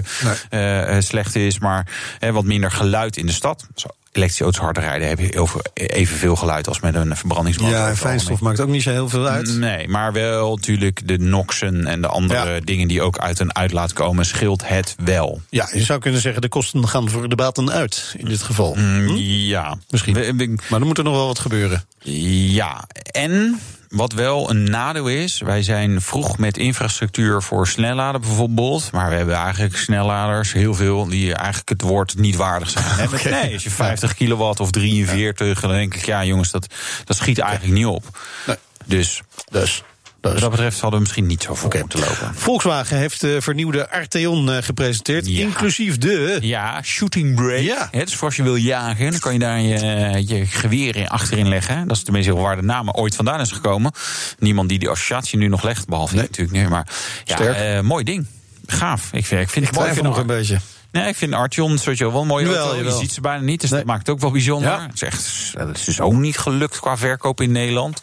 nee. 0.49 0.95
uh, 0.95 1.01
slecht 1.01 1.35
is, 1.35 1.59
maar 1.59 1.87
uh, 2.19 2.29
wat 2.29 2.43
minder 2.43 2.71
geluid 2.71 3.17
in 3.17 3.25
de 3.25 3.31
stad. 3.31 3.67
Zo 3.75 3.87
elektrische 4.17 4.43
auto's 4.43 4.61
harder 4.61 4.83
rijden 4.83 5.07
heb 5.07 5.19
je 5.19 5.59
evenveel 5.73 6.35
geluid 6.35 6.67
als 6.67 6.79
met 6.79 6.95
een 6.95 7.15
verbrandingsmotor. 7.15 7.77
Ja, 7.77 7.95
fijnstof 7.95 8.39
maakt 8.39 8.59
ook 8.59 8.67
niet 8.67 8.81
zo 8.81 8.89
heel 8.89 9.09
veel 9.09 9.27
uit. 9.27 9.57
Nee, 9.57 9.87
maar 9.87 10.13
wel 10.13 10.55
natuurlijk 10.55 11.07
de 11.07 11.17
noxen 11.17 11.85
en 11.85 12.01
de 12.01 12.07
andere 12.07 12.53
ja. 12.53 12.59
dingen 12.59 12.87
die 12.87 13.01
ook 13.01 13.17
uit 13.17 13.39
een 13.39 13.55
uitlaat 13.55 13.93
komen, 13.93 14.25
scheelt 14.25 14.67
het 14.67 14.95
wel. 15.03 15.41
Ja, 15.49 15.69
je 15.73 15.83
zou 15.83 15.99
kunnen 15.99 16.21
zeggen 16.21 16.41
de 16.41 16.47
kosten 16.47 16.87
gaan 16.87 17.09
voor 17.09 17.29
de 17.29 17.35
baten 17.35 17.71
uit 17.71 18.15
in 18.17 18.25
dit 18.25 18.41
geval. 18.41 18.75
Mm, 18.75 19.07
hm? 19.07 19.15
Ja, 19.15 19.77
misschien. 19.89 20.13
We, 20.13 20.33
we, 20.35 20.55
maar 20.69 20.79
er 20.79 20.85
moet 20.85 20.97
er 20.97 21.03
nog 21.03 21.15
wel 21.15 21.27
wat 21.27 21.39
gebeuren. 21.39 21.85
Ja, 21.99 22.87
en 23.11 23.59
wat 23.93 24.13
wel 24.13 24.49
een 24.49 24.63
nadeel 24.63 25.07
is, 25.07 25.39
wij 25.39 25.63
zijn 25.63 26.01
vroeg 26.01 26.37
met 26.37 26.57
infrastructuur 26.57 27.41
voor 27.41 27.67
snelladen 27.67 28.21
bijvoorbeeld. 28.21 28.91
Maar 28.91 29.09
we 29.09 29.15
hebben 29.15 29.35
eigenlijk 29.35 29.77
snelladers, 29.77 30.53
heel 30.53 30.73
veel, 30.73 31.07
die 31.07 31.35
eigenlijk 31.35 31.69
het 31.69 31.81
woord 31.81 32.17
niet 32.17 32.35
waardig 32.35 32.69
zijn. 32.69 32.85
okay. 33.13 33.31
Nee, 33.31 33.53
als 33.53 33.63
je 33.63 33.69
50 33.69 34.15
kilowatt 34.15 34.59
of 34.59 34.71
43, 34.71 35.59
dan 35.59 35.71
denk 35.71 35.95
ik, 35.95 36.05
ja 36.05 36.23
jongens, 36.23 36.51
dat, 36.51 36.67
dat 37.03 37.17
schiet 37.17 37.39
eigenlijk 37.39 37.73
niet 37.73 37.85
op. 37.85 38.19
Nee. 38.47 38.55
Dus, 38.85 39.21
dus. 39.49 39.83
Wat 40.31 40.39
dat 40.39 40.51
betreft 40.51 40.79
hadden 40.79 40.99
we 40.99 41.05
misschien 41.05 41.25
niet 41.25 41.43
zo 41.43 41.55
voor 41.55 41.65
okay. 41.65 41.81
moeten 41.81 41.99
lopen. 41.99 42.35
Volkswagen 42.35 42.97
heeft 42.97 43.21
de 43.21 43.41
vernieuwde 43.41 43.89
Arteon 43.89 44.49
uh, 44.49 44.57
gepresenteerd, 44.61 45.27
ja. 45.27 45.39
inclusief 45.39 45.97
de... 45.97 46.37
Ja, 46.41 46.81
shooting 46.81 47.35
brake. 47.35 47.63
Ja. 47.63 47.87
He, 47.91 48.03
dus 48.03 48.21
als 48.21 48.35
je 48.35 48.43
wil 48.43 48.55
jagen, 48.55 49.11
dan 49.11 49.19
kan 49.19 49.33
je 49.33 49.39
daar 49.39 49.61
je, 49.61 50.23
je 50.27 50.45
geweer 50.45 50.95
in 50.95 51.07
achterin 51.07 51.47
leggen. 51.47 51.87
Dat 51.87 51.97
is 51.97 52.03
tenminste 52.03 52.35
waar 52.35 52.55
de 52.55 52.61
naam 52.61 52.89
ooit 52.89 53.15
vandaan 53.15 53.39
is 53.39 53.51
gekomen. 53.51 53.91
Niemand 54.39 54.69
die 54.69 54.79
die 54.79 54.89
associatie 54.89 55.37
nu 55.37 55.47
nog 55.47 55.63
legt, 55.63 55.87
behalve 55.87 56.15
nee. 56.15 56.23
natuurlijk 56.23 56.57
nu. 56.57 56.69
Maar 56.69 56.87
ja, 57.23 57.75
uh, 57.77 57.81
mooi 57.81 58.03
ding. 58.03 58.25
Gaaf. 58.65 59.09
Ik 59.11 59.25
vind, 59.25 59.41
ik 59.41 59.49
vind 59.49 59.65
ik 59.65 59.75
het 59.75 59.79
mooi. 59.79 60.01
nog 60.01 60.17
een 60.17 60.27
beetje. 60.27 60.59
Nee, 60.93 61.07
ik 61.07 61.15
vind 61.15 61.33
Artion 61.33 61.77
sowieso 61.77 62.11
wel 62.11 62.21
een 62.21 62.27
mooie 62.27 62.45
Jawel, 62.45 62.65
auto. 62.65 62.83
Je 62.83 62.91
ziet 62.91 63.11
ze 63.11 63.21
bijna 63.21 63.43
niet, 63.43 63.61
dus 63.61 63.69
nee. 63.69 63.79
dat 63.79 63.87
maakt 63.87 64.07
het 64.07 64.15
ook 64.15 64.21
wel 64.21 64.31
bijzonder. 64.31 64.71
Ja. 64.71 64.81
Het, 64.81 64.93
is 64.93 65.01
echt, 65.01 65.53
het 65.57 65.77
is 65.77 65.83
dus 65.83 65.99
ook 65.99 66.13
niet 66.13 66.37
gelukt 66.37 66.79
qua 66.79 66.97
verkoop 66.97 67.41
in 67.41 67.51
Nederland. 67.51 68.01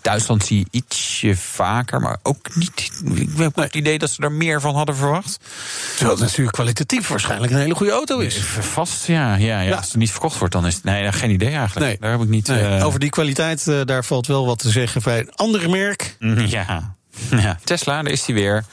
Duitsland 0.00 0.44
zie 0.44 0.58
je 0.58 0.66
ietsje 0.70 1.36
vaker, 1.36 2.00
maar 2.00 2.16
ook 2.22 2.54
niet. 2.54 2.90
Ik 3.14 3.28
heb 3.36 3.56
het 3.56 3.74
idee 3.74 3.98
dat 3.98 4.10
ze 4.10 4.22
er 4.22 4.32
meer 4.32 4.60
van 4.60 4.74
hadden 4.74 4.96
verwacht. 4.96 5.38
Terwijl 5.90 6.10
het 6.10 6.26
natuurlijk 6.26 6.56
kwalitatief 6.56 7.08
waarschijnlijk 7.08 7.52
een 7.52 7.58
hele 7.58 7.74
goede 7.74 7.92
auto 7.92 8.18
is. 8.18 8.36
Vast, 8.60 9.06
ja. 9.06 9.34
ja, 9.34 9.36
ja. 9.36 9.60
ja. 9.60 9.76
Als 9.76 9.86
het 9.86 9.96
niet 9.96 10.10
verkocht 10.10 10.38
wordt, 10.38 10.54
dan 10.54 10.66
is 10.66 10.74
het. 10.74 10.84
Nee, 10.84 11.12
geen 11.12 11.30
idee 11.30 11.54
eigenlijk. 11.54 11.86
Nee. 11.86 11.96
Daar 12.00 12.10
heb 12.10 12.20
ik 12.20 12.28
niet. 12.28 12.46
Nee. 12.46 12.78
Uh... 12.78 12.86
Over 12.86 13.00
die 13.00 13.10
kwaliteit, 13.10 13.66
uh, 13.66 13.80
daar 13.84 14.04
valt 14.04 14.26
wel 14.26 14.46
wat 14.46 14.58
te 14.58 14.70
zeggen 14.70 15.02
bij 15.02 15.18
een 15.18 15.32
ander 15.34 15.70
merk. 15.70 16.16
Ja. 16.46 16.94
ja. 17.30 17.58
Tesla, 17.64 18.02
daar 18.02 18.12
is 18.12 18.26
hij 18.26 18.34
weer. 18.34 18.64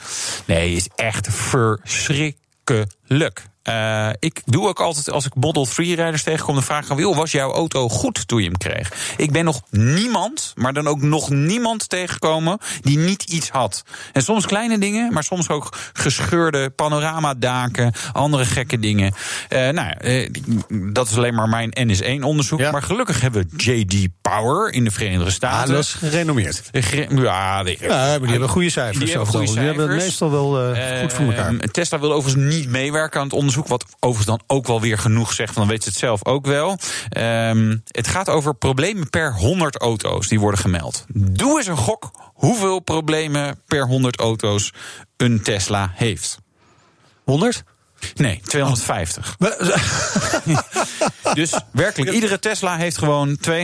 Nee, 0.45 0.75
is 0.75 0.87
echt 0.95 1.27
verschrikkelijk. 1.31 3.43
Uh, 3.69 4.09
ik 4.19 4.41
doe 4.45 4.67
ook 4.67 4.79
altijd, 4.79 5.11
als 5.11 5.25
ik 5.25 5.35
Model 5.35 5.67
3-rijders 5.67 6.23
tegenkom, 6.23 6.53
dan 6.53 6.63
vraag 6.63 6.89
aan 6.89 6.97
Wil, 6.97 7.15
was 7.15 7.31
jouw 7.31 7.51
auto 7.51 7.89
goed 7.89 8.27
toen 8.27 8.39
je 8.39 8.45
hem 8.45 8.57
kreeg? 8.57 9.13
Ik 9.17 9.31
ben 9.31 9.45
nog 9.45 9.61
niemand, 9.69 10.53
maar 10.55 10.73
dan 10.73 10.87
ook 10.87 11.01
nog 11.01 11.29
niemand 11.29 11.89
tegengekomen 11.89 12.57
die 12.81 12.97
niet 12.97 13.23
iets 13.23 13.49
had. 13.49 13.83
En 14.13 14.21
soms 14.21 14.45
kleine 14.45 14.77
dingen, 14.77 15.13
maar 15.13 15.23
soms 15.23 15.49
ook 15.49 15.77
gescheurde 15.93 16.69
panoramadaken, 16.69 17.93
andere 18.13 18.45
gekke 18.45 18.79
dingen. 18.79 19.13
Uh, 19.49 19.69
nou, 19.69 19.93
uh, 20.01 20.29
dat 20.93 21.09
is 21.09 21.17
alleen 21.17 21.35
maar 21.35 21.49
mijn 21.49 21.73
NS1-onderzoek. 21.79 22.59
Ja. 22.59 22.71
Maar 22.71 22.83
gelukkig 22.83 23.21
hebben 23.21 23.49
we 23.49 23.63
JD 23.63 24.07
Power 24.21 24.73
in 24.73 24.83
de 24.83 24.91
Verenigde 24.91 25.31
Staten. 25.31 25.69
Ah, 25.69 25.75
dat 25.75 25.83
is 25.83 25.93
gerenommeerd. 25.93 26.61
Ge 26.71 27.07
ja, 27.09 27.63
die, 27.63 27.77
ja, 27.79 27.87
maar 27.87 28.19
die 28.19 28.29
hebben 28.29 28.49
goede 28.49 28.69
cijfers. 28.69 28.97
Die 28.97 29.09
hebben, 29.09 29.27
goede 29.27 29.47
cijfers. 29.47 29.67
die 29.67 29.77
hebben 29.77 29.97
meestal 29.97 30.31
wel 30.31 30.75
goed 31.01 31.13
voor 31.13 31.25
elkaar. 31.25 31.57
Tesla 31.57 31.99
wil 31.99 32.13
overigens 32.13 32.55
niet 32.55 32.69
meewerken 32.69 33.19
aan 33.19 33.25
het 33.25 33.35
onderzoek. 33.35 33.56
Wat 33.65 33.85
overigens 33.99 34.25
dan 34.25 34.57
ook 34.57 34.67
wel 34.67 34.81
weer 34.81 34.97
genoeg 34.97 35.33
zegt, 35.33 35.55
dan 35.55 35.67
weet 35.67 35.83
ze 35.83 35.89
het 35.89 35.97
zelf 35.97 36.25
ook 36.25 36.45
wel. 36.45 36.77
Um, 37.17 37.83
het 37.91 38.07
gaat 38.07 38.29
over 38.29 38.55
problemen 38.55 39.09
per 39.09 39.33
100 39.33 39.77
auto's 39.77 40.27
die 40.27 40.39
worden 40.39 40.59
gemeld. 40.59 41.05
Doe 41.13 41.57
eens 41.57 41.67
een 41.67 41.77
gok 41.77 42.11
hoeveel 42.33 42.79
problemen 42.79 43.61
per 43.65 43.87
100 43.87 44.19
auto's 44.19 44.73
een 45.17 45.41
Tesla 45.41 45.91
heeft. 45.95 46.37
100? 47.23 47.63
Nee, 48.15 48.41
250. 48.43 49.35
Oh. 49.39 49.49
dus 51.33 51.53
werkelijk, 51.71 52.11
iedere 52.11 52.39
Tesla 52.39 52.77
heeft 52.77 52.97
gewoon 52.97 53.37
2,5 53.49 53.55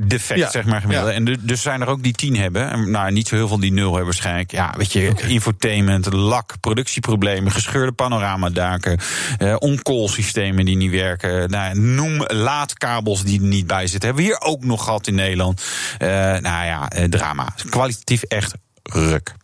defect, 0.00 0.40
ja. 0.40 0.50
zeg 0.50 0.64
maar 0.64 0.80
gemiddeld. 0.80 1.08
Ja. 1.08 1.14
En 1.14 1.38
dus 1.40 1.62
zijn 1.62 1.80
er 1.80 1.88
ook 1.88 2.02
die 2.02 2.12
10 2.12 2.36
hebben. 2.36 2.70
En 2.70 2.90
nou, 2.90 3.12
niet 3.12 3.28
zo 3.28 3.34
heel 3.34 3.48
veel 3.48 3.60
die 3.60 3.72
0 3.72 3.84
hebben 3.84 4.04
waarschijnlijk. 4.04 4.50
Ja, 4.50 4.74
weet 4.76 4.92
je, 4.92 5.08
okay. 5.10 5.28
infotainment, 5.28 6.12
lak, 6.12 6.54
productieproblemen, 6.60 7.52
gescheurde 7.52 7.92
panoramadaken, 7.92 8.98
uh, 9.38 9.56
on-call-systemen 9.58 10.64
die 10.64 10.76
niet 10.76 10.90
werken. 10.90 11.50
Nou, 11.50 11.78
noem 11.78 12.24
laadkabels 12.26 13.22
die 13.22 13.40
er 13.40 13.46
niet 13.46 13.66
bij 13.66 13.86
zitten. 13.86 14.08
Hebben 14.08 14.26
we 14.26 14.30
hier 14.30 14.40
ook 14.40 14.64
nog 14.64 14.84
gehad 14.84 15.06
in 15.06 15.14
Nederland. 15.14 15.62
Uh, 15.98 16.08
nou 16.08 16.64
ja, 16.66 16.92
uh, 16.96 17.04
drama. 17.04 17.54
Kwalitatief 17.68 18.22
echt 18.22 18.54
ruk. 18.82 19.34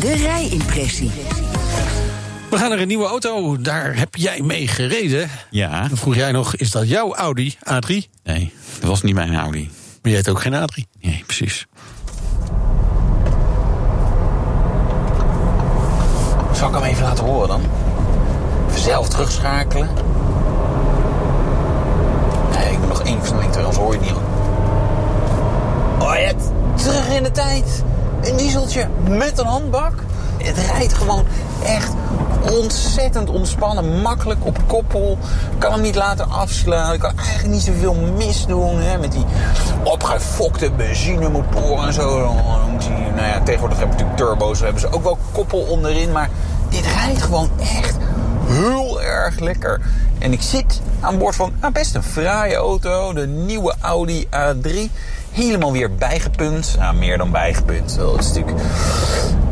De 0.00 0.14
rijimpressie. 0.14 1.10
We 2.50 2.58
gaan 2.58 2.68
naar 2.68 2.78
een 2.78 2.88
nieuwe 2.88 3.06
auto. 3.06 3.56
Daar 3.60 3.96
heb 3.96 4.16
jij 4.16 4.40
mee 4.40 4.68
gereden. 4.68 5.30
Ja. 5.50 5.88
Dan 5.88 5.96
vroeg 5.96 6.14
jij 6.14 6.32
nog, 6.32 6.56
is 6.56 6.70
dat 6.70 6.88
jouw 6.88 7.14
Audi 7.14 7.56
A3? 7.58 7.94
Nee, 8.24 8.52
dat 8.80 8.88
was 8.88 9.02
niet 9.02 9.14
mijn 9.14 9.34
Audi. 9.36 9.70
Maar 10.02 10.12
jij 10.12 10.14
hebt 10.14 10.28
ook 10.28 10.40
geen 10.40 10.54
A3? 10.54 11.00
Nee, 11.00 11.22
precies. 11.26 11.66
Zal 16.52 16.68
ik 16.68 16.74
hem 16.74 16.82
even 16.82 17.02
laten 17.02 17.24
horen 17.24 17.48
dan? 17.48 17.62
Even 18.68 18.80
zelf 18.80 19.08
terugschakelen. 19.08 19.88
Nee, 22.56 22.72
ik 22.72 22.78
moet 22.78 22.88
nog 22.88 23.02
één 23.02 23.18
versnelling 23.18 23.52
terug, 23.52 23.66
anders 23.66 23.84
hoor 23.84 23.92
je 23.92 23.98
het 23.98 24.08
niet. 24.08 24.18
Oh, 26.02 26.14
ja, 26.18 26.32
terug 26.82 27.08
in 27.16 27.22
de 27.22 27.30
tijd. 27.30 27.84
Een 28.22 28.36
dieseltje 28.36 28.88
met 29.08 29.38
een 29.38 29.46
handbak. 29.46 29.94
Het 30.42 30.58
rijdt 30.58 30.94
gewoon 30.94 31.24
echt 31.64 31.92
ontzettend 32.52 33.30
ontspannen, 33.30 34.00
makkelijk 34.02 34.46
op 34.46 34.58
koppel. 34.66 35.18
Kan 35.58 35.72
hem 35.72 35.80
niet 35.80 35.94
laten 35.94 36.30
afslaan. 36.30 36.98
Kan 36.98 37.18
eigenlijk 37.18 37.48
niet 37.48 37.62
zoveel 37.62 37.94
misdoen. 37.94 38.80
Hè, 38.80 38.98
met 38.98 39.12
die 39.12 39.24
opgefokte 39.82 40.70
benzinemotoren 40.70 41.86
en 41.86 41.92
zo. 41.92 42.34
nou 43.14 43.26
ja, 43.26 43.40
tegenwoordig 43.42 43.78
hebben 43.78 43.96
we 43.96 44.02
natuurlijk 44.02 44.16
turbo's. 44.16 44.58
Daar 44.58 44.72
hebben 44.72 44.90
ze 44.90 44.96
ook 44.96 45.02
wel 45.02 45.18
koppel 45.32 45.58
onderin. 45.58 46.12
Maar 46.12 46.30
dit 46.68 46.86
rijdt 46.86 47.22
gewoon 47.22 47.50
echt 47.60 47.96
heel 48.46 49.02
erg 49.02 49.38
lekker. 49.38 49.80
En 50.18 50.32
ik 50.32 50.42
zit 50.42 50.80
aan 51.00 51.18
boord 51.18 51.36
van 51.36 51.52
nou, 51.60 51.72
best 51.72 51.94
een 51.94 52.02
fraaie 52.02 52.54
auto. 52.54 53.12
De 53.12 53.26
nieuwe 53.26 53.74
Audi 53.80 54.26
A3. 54.26 54.70
Helemaal 55.30 55.72
weer 55.72 55.94
bijgepunt. 55.94 56.74
Nou, 56.78 56.94
meer 56.94 57.18
dan 57.18 57.30
bijgepunt. 57.30 57.96
Het 57.96 58.20
is 58.20 58.32
natuurlijk 58.32 58.58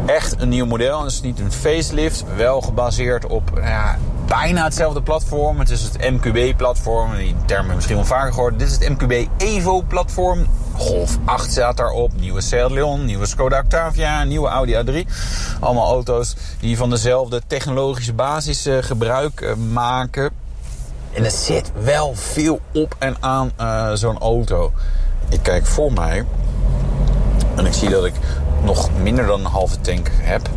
echt 0.09 0.41
een 0.41 0.49
nieuw 0.49 0.67
model. 0.67 1.03
Het 1.03 1.13
is 1.13 1.21
niet 1.21 1.41
een 1.41 1.53
facelift. 1.53 2.25
Wel 2.37 2.61
gebaseerd 2.61 3.27
op 3.27 3.51
nou 3.55 3.67
ja, 3.67 3.99
bijna 4.27 4.65
hetzelfde 4.65 5.03
platform. 5.03 5.59
Het 5.59 5.71
is 5.71 5.83
het 5.83 6.11
MQB-platform. 6.11 7.17
Die 7.17 7.35
term 7.47 7.67
misschien 7.67 7.97
wel 7.97 8.05
vaker 8.05 8.33
gehoord. 8.33 8.59
Dit 8.59 8.69
is 8.69 8.75
het 8.75 8.89
MQB 8.89 9.27
Evo-platform. 9.37 10.47
Golf 10.77 11.19
8 11.25 11.51
staat 11.51 11.77
daarop. 11.77 12.11
Nieuwe 12.21 12.41
Seat 12.41 12.71
Leon, 12.71 13.05
nieuwe 13.05 13.27
Skoda 13.27 13.59
Octavia, 13.59 14.25
nieuwe 14.25 14.49
Audi 14.49 14.75
A3. 14.75 15.09
Allemaal 15.61 15.91
auto's 15.91 16.37
die 16.61 16.77
van 16.77 16.91
dezelfde 16.91 17.43
technologische 17.47 18.13
basis 18.13 18.67
eh, 18.67 18.77
gebruik 18.81 19.41
eh, 19.41 19.55
maken. 19.55 20.31
En 21.13 21.25
er 21.25 21.31
zit 21.31 21.73
wel 21.83 22.15
veel 22.15 22.61
op 22.73 22.97
en 22.99 23.17
aan 23.21 23.53
eh, 23.57 23.93
zo'n 23.93 24.19
auto. 24.19 24.73
Ik 25.29 25.43
kijk 25.43 25.67
voor 25.67 25.93
mij 25.93 26.25
en 27.59 27.67
ik 27.67 27.73
zie 27.73 27.89
dat 27.89 28.05
ik 28.05 28.15
nog 28.63 28.91
minder 29.03 29.27
dan 29.27 29.41
een 29.41 29.51
halve 29.51 29.81
tank 29.81 30.11
heb. 30.13 30.49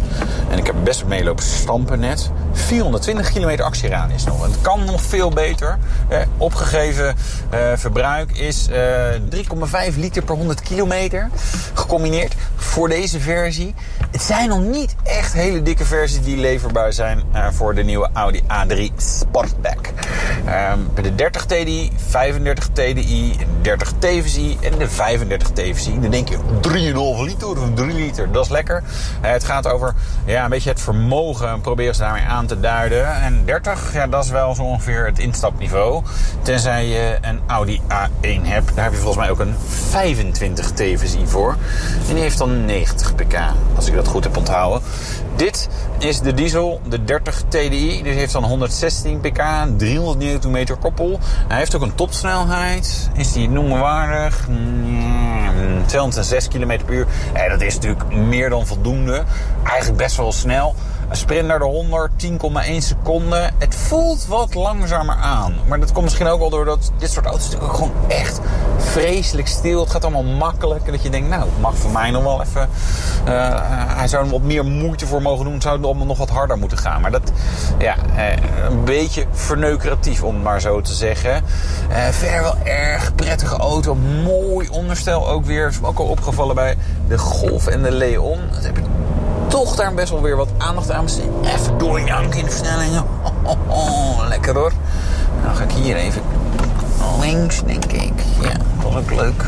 En 0.50 0.58
ik 0.58 0.66
heb 0.66 0.76
best 0.84 1.06
meelopen 1.06 1.44
stampen 1.44 2.00
net. 2.00 2.32
420 2.54 3.32
kilometer 3.32 3.66
actieradius 3.66 4.24
nog. 4.24 4.46
Het 4.46 4.62
kan 4.62 4.86
nog 4.86 5.02
veel 5.02 5.30
beter. 5.30 5.78
Eh, 6.08 6.20
opgegeven 6.38 7.16
eh, 7.50 7.60
verbruik 7.76 8.32
is 8.32 8.68
eh, 8.68 8.80
3,5 9.92 9.98
liter 9.98 10.24
per 10.24 10.36
100 10.36 10.62
kilometer. 10.62 11.30
Gecombineerd 11.74 12.36
voor 12.56 12.90
deze 12.90 13.20
versie. 13.20 13.76
Het 14.12 14.22
zijn 14.22 14.50
nog 14.50 14.60
niet 14.60 14.96
echt 15.04 15.34
hele 15.34 15.62
dikke 15.62 15.86
versies 15.86 16.22
die 16.22 16.38
leverbaar 16.38 16.94
zijn 16.94 17.24
eh, 17.32 17.48
voor 17.52 17.76
de 17.76 17.84
nieuwe 17.84 18.10
Audi 18.14 18.42
A3 18.42 18.96
Sportback. 18.96 19.90
Ehm, 20.46 20.80
de 21.02 21.16
30 21.16 21.46
TDI, 21.46 21.92
35 22.10 22.68
TDI, 22.68 23.38
30 23.62 23.94
TVSI 24.00 24.58
en 24.62 24.78
de 24.78 24.90
35 24.90 25.50
TVSI. 25.50 26.00
Dan 26.00 26.12
denk 26.12 26.30
je 26.30 26.38
3,5 26.62 27.22
liter 27.22 27.50
of 27.50 27.58
3 27.74 27.94
liter, 27.94 28.32
dat 28.32 28.44
is 28.46 28.52
lekker. 28.52 28.84
Eh, 29.22 29.32
het 29.32 29.44
gaat 29.44 29.68
over 29.68 29.94
ja, 30.26 30.44
een 30.44 30.50
beetje 30.50 30.70
het 30.70 30.82
vermogen, 30.82 31.62
proberen 31.62 31.96
ze 31.96 32.02
daarmee 32.02 32.24
aan 32.24 32.41
te 32.46 32.60
duiden. 32.60 33.22
En 33.22 33.46
30, 33.46 33.94
ja, 33.94 34.08
dat 34.08 34.24
is 34.24 34.30
wel 34.30 34.56
zo 34.56 34.64
ongeveer 34.64 35.06
het 35.06 35.20
instapniveau. 35.20 36.04
Tenzij 36.42 36.86
je 36.86 37.18
een 37.22 37.40
Audi 37.48 37.82
A1 37.82 38.42
hebt, 38.42 38.76
daar 38.76 38.84
heb 38.84 38.94
je 38.94 39.00
volgens 39.00 39.18
mij 39.18 39.30
ook 39.30 39.40
een 39.40 39.56
25 39.90 40.72
TVSI 40.72 41.28
voor. 41.28 41.56
En 42.08 42.14
die 42.14 42.24
heeft 42.24 42.38
dan 42.38 42.66
90 42.66 43.16
pk, 43.16 43.38
als 43.76 43.88
ik 43.88 43.94
dat 43.94 44.08
goed 44.08 44.24
heb 44.24 44.38
onthouden. 44.38 44.82
Dit 45.36 45.70
is 45.98 46.20
de 46.20 46.34
diesel, 46.34 46.82
de 46.90 47.04
30 47.04 47.44
TDI. 47.48 48.04
Die 48.04 48.14
heeft 48.14 48.34
dan 48.34 48.44
116 48.44 49.20
pk, 49.20 49.44
300 49.78 50.44
Nm 50.44 50.66
koppel. 50.80 51.20
Hij 51.48 51.58
heeft 51.58 51.76
ook 51.76 51.82
een 51.82 51.96
topsnelheid. 51.96 53.10
Is 53.14 53.32
die 53.32 53.50
noemenswaardig? 53.50 54.48
Mm, 54.48 55.86
206 55.86 56.48
km 56.48 56.80
per 56.86 56.94
uur. 56.94 57.08
Eh, 57.34 57.50
dat 57.50 57.62
is 57.62 57.74
natuurlijk 57.74 58.16
meer 58.16 58.50
dan 58.50 58.68
voldoende. 58.68 59.24
Eigenlijk 59.64 59.98
best 59.98 60.18
wel 60.18 60.32
snel. 60.32 60.76
Sprint 61.12 61.48
naar 61.48 61.60
de 61.60 61.66
100, 61.66 62.12
10,1 62.26 62.78
seconden. 62.78 63.54
Het 63.58 63.76
voelt 63.76 64.26
wat 64.26 64.54
langzamer 64.54 65.16
aan. 65.16 65.56
Maar 65.68 65.80
dat 65.80 65.92
komt 65.92 66.04
misschien 66.04 66.28
ook 66.28 66.40
wel 66.40 66.50
doordat 66.50 66.92
dit 66.98 67.12
soort 67.12 67.26
auto's 67.26 67.50
natuurlijk 67.50 67.74
gewoon 67.74 67.94
echt 68.08 68.40
vreselijk 68.78 69.48
stil. 69.48 69.80
Het 69.80 69.90
gaat 69.90 70.04
allemaal 70.04 70.24
makkelijk. 70.24 70.86
En 70.86 70.92
dat 70.92 71.04
je 71.04 71.10
denkt, 71.10 71.30
nou, 71.30 71.42
het 71.42 71.62
mag 71.62 71.76
voor 71.76 71.92
mij 71.92 72.12
nog 72.12 72.24
wel 72.24 72.42
even... 72.42 72.70
eh, 73.26 73.62
hij 73.98 74.08
zou 74.08 74.26
er 74.26 74.32
wat 74.32 74.42
meer 74.42 74.66
moeite 74.66 75.08
voor 75.08 75.22
mogen 75.22 75.44
doen. 75.46 75.54
Het 75.54 75.64
zou 75.64 75.84
allemaal 75.84 76.06
nog 76.06 76.18
wat 76.18 76.30
harder 76.30 76.58
moeten 76.58 76.78
gaan. 76.78 77.02
Maar 77.02 77.12
dat, 77.12 77.32
ja, 77.78 77.96
eh, 78.16 78.38
een 78.70 78.84
beetje 78.84 79.26
verneukeratief 79.32 80.24
om 80.24 80.34
het 80.34 80.44
maar 80.44 80.62
zo 80.62 80.82
te 80.82 80.94
zeggen. 80.94 81.44
Eh, 81.90 82.08
verder 82.08 82.42
wel 82.42 82.58
erg 82.64 83.16
prettige 83.16 83.56
auto. 83.56 83.96
Mooi 84.24 84.70
onderstel 84.70 85.30
ook 85.30 85.46
weer. 85.46 85.68
Is 85.68 85.80
me 85.80 85.88
ook 85.88 86.00
al 86.00 86.06
opgevallen 86.06 86.56
bij 86.56 86.78
de 87.08 87.18
Golf 87.18 87.68
en 87.68 87.82
de 87.82 87.92
Leon. 87.92 88.40
Dat 88.52 88.64
heb 88.64 88.78
ik 88.78 88.86
toch 89.52 89.76
daar 89.76 89.94
best 89.94 90.12
wel 90.12 90.22
weer 90.22 90.36
wat 90.36 90.50
aandacht 90.58 90.92
aan 90.92 91.04
besteed. 91.04 91.30
Even 91.44 91.78
doorjanken 91.78 92.40
in 92.40 92.46
de 92.46 92.52
versnellingen. 92.52 93.04
Oh, 93.24 93.32
oh, 93.44 93.70
oh, 93.70 94.28
lekker 94.28 94.56
hoor. 94.56 94.72
Dan 95.44 95.56
ga 95.56 95.64
ik 95.64 95.72
hier 95.72 95.96
even 95.96 96.22
links, 97.20 97.64
denk 97.66 97.86
ik. 97.86 98.14
Ja, 98.42 98.52
dat 98.82 98.92
is 98.92 98.96
ook 98.96 99.12
leuk. 99.12 99.46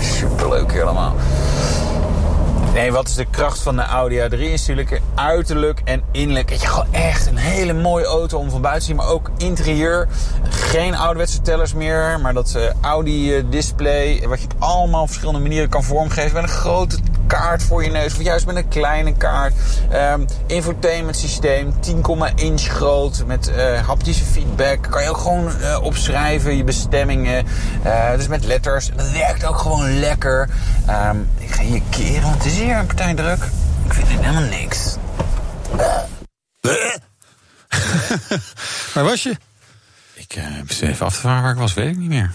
Superleuk 0.00 0.72
helemaal. 0.72 1.14
Nee, 2.74 2.92
wat 2.92 3.08
is 3.08 3.14
de 3.14 3.26
kracht 3.30 3.62
van 3.62 3.76
de 3.76 3.82
Audi 3.82 4.18
A3? 4.18 4.38
Is 4.38 4.66
natuurlijk 4.66 5.00
uiterlijk 5.14 5.80
en 5.84 6.02
innerlijk. 6.10 6.48
Dat 6.48 6.60
je 6.60 6.66
gewoon 6.66 6.92
echt 6.92 7.26
een 7.26 7.36
hele 7.36 7.72
mooie 7.72 8.04
auto 8.04 8.38
om 8.38 8.50
van 8.50 8.60
buiten 8.60 8.80
te 8.80 8.86
zien. 8.86 8.96
Maar 8.96 9.08
ook 9.08 9.30
interieur. 9.36 10.08
Geen 10.48 10.96
ouderwetse 10.96 11.40
tellers 11.40 11.74
meer. 11.74 12.20
Maar 12.22 12.34
dat 12.34 12.54
eh, 12.54 12.62
Audi 12.80 13.36
eh. 13.36 14.28
Wat 14.28 14.40
je 14.40 14.44
op 14.44 14.54
allemaal 14.58 15.06
verschillende 15.06 15.40
manieren 15.40 15.68
kan 15.68 15.82
vormgeven. 15.82 16.32
Met 16.32 16.42
een 16.42 16.48
grote 16.48 16.98
kaart 17.26 17.62
voor 17.62 17.84
je 17.84 17.90
neus. 17.90 18.14
Of 18.14 18.22
juist 18.22 18.46
met 18.46 18.56
een 18.56 18.68
kleine 18.68 19.16
kaart. 19.16 19.54
Ehm 19.90 20.24
infotainment 20.46 21.16
systeem. 21.16 21.74
10,1 21.80 22.34
inch 22.34 22.62
groot. 22.62 23.26
Met 23.26 23.48
eh, 23.48 23.86
haptische 23.86 24.24
feedback. 24.24 24.90
Kan 24.90 25.02
je 25.02 25.08
ook 25.08 25.16
gewoon 25.16 25.60
eh, 25.60 25.82
opschrijven. 25.82 26.56
Je 26.56 26.64
bestemmingen. 26.64 27.46
Eh, 27.82 28.16
dus 28.16 28.28
met 28.28 28.44
letters. 28.44 28.90
Dat 28.96 29.10
werkt 29.10 29.44
ook 29.44 29.58
gewoon 29.58 29.98
lekker. 29.98 30.48
Ehm, 30.86 31.16
ik 31.38 31.50
ga 31.50 31.62
hier 31.62 31.82
keren. 31.90 32.22
Want 32.22 32.34
het 32.34 32.44
is 32.44 32.58
hier 32.58 32.76
een 32.76 32.86
partij 32.86 33.14
druk. 33.14 33.44
Ik 33.84 33.92
vind 33.92 34.08
het 34.08 34.20
helemaal 34.20 34.48
niks. 34.50 34.96
Waar 38.94 39.04
was 39.04 39.22
je? 39.22 39.36
Ik 40.14 40.36
uh, 40.36 40.90
even 40.90 41.06
af 41.06 41.14
te 41.14 41.20
vragen 41.20 41.42
waar 41.42 41.52
ik 41.52 41.58
was, 41.58 41.74
weet 41.74 41.90
ik 41.90 41.96
niet 41.96 42.08
meer. 42.08 42.32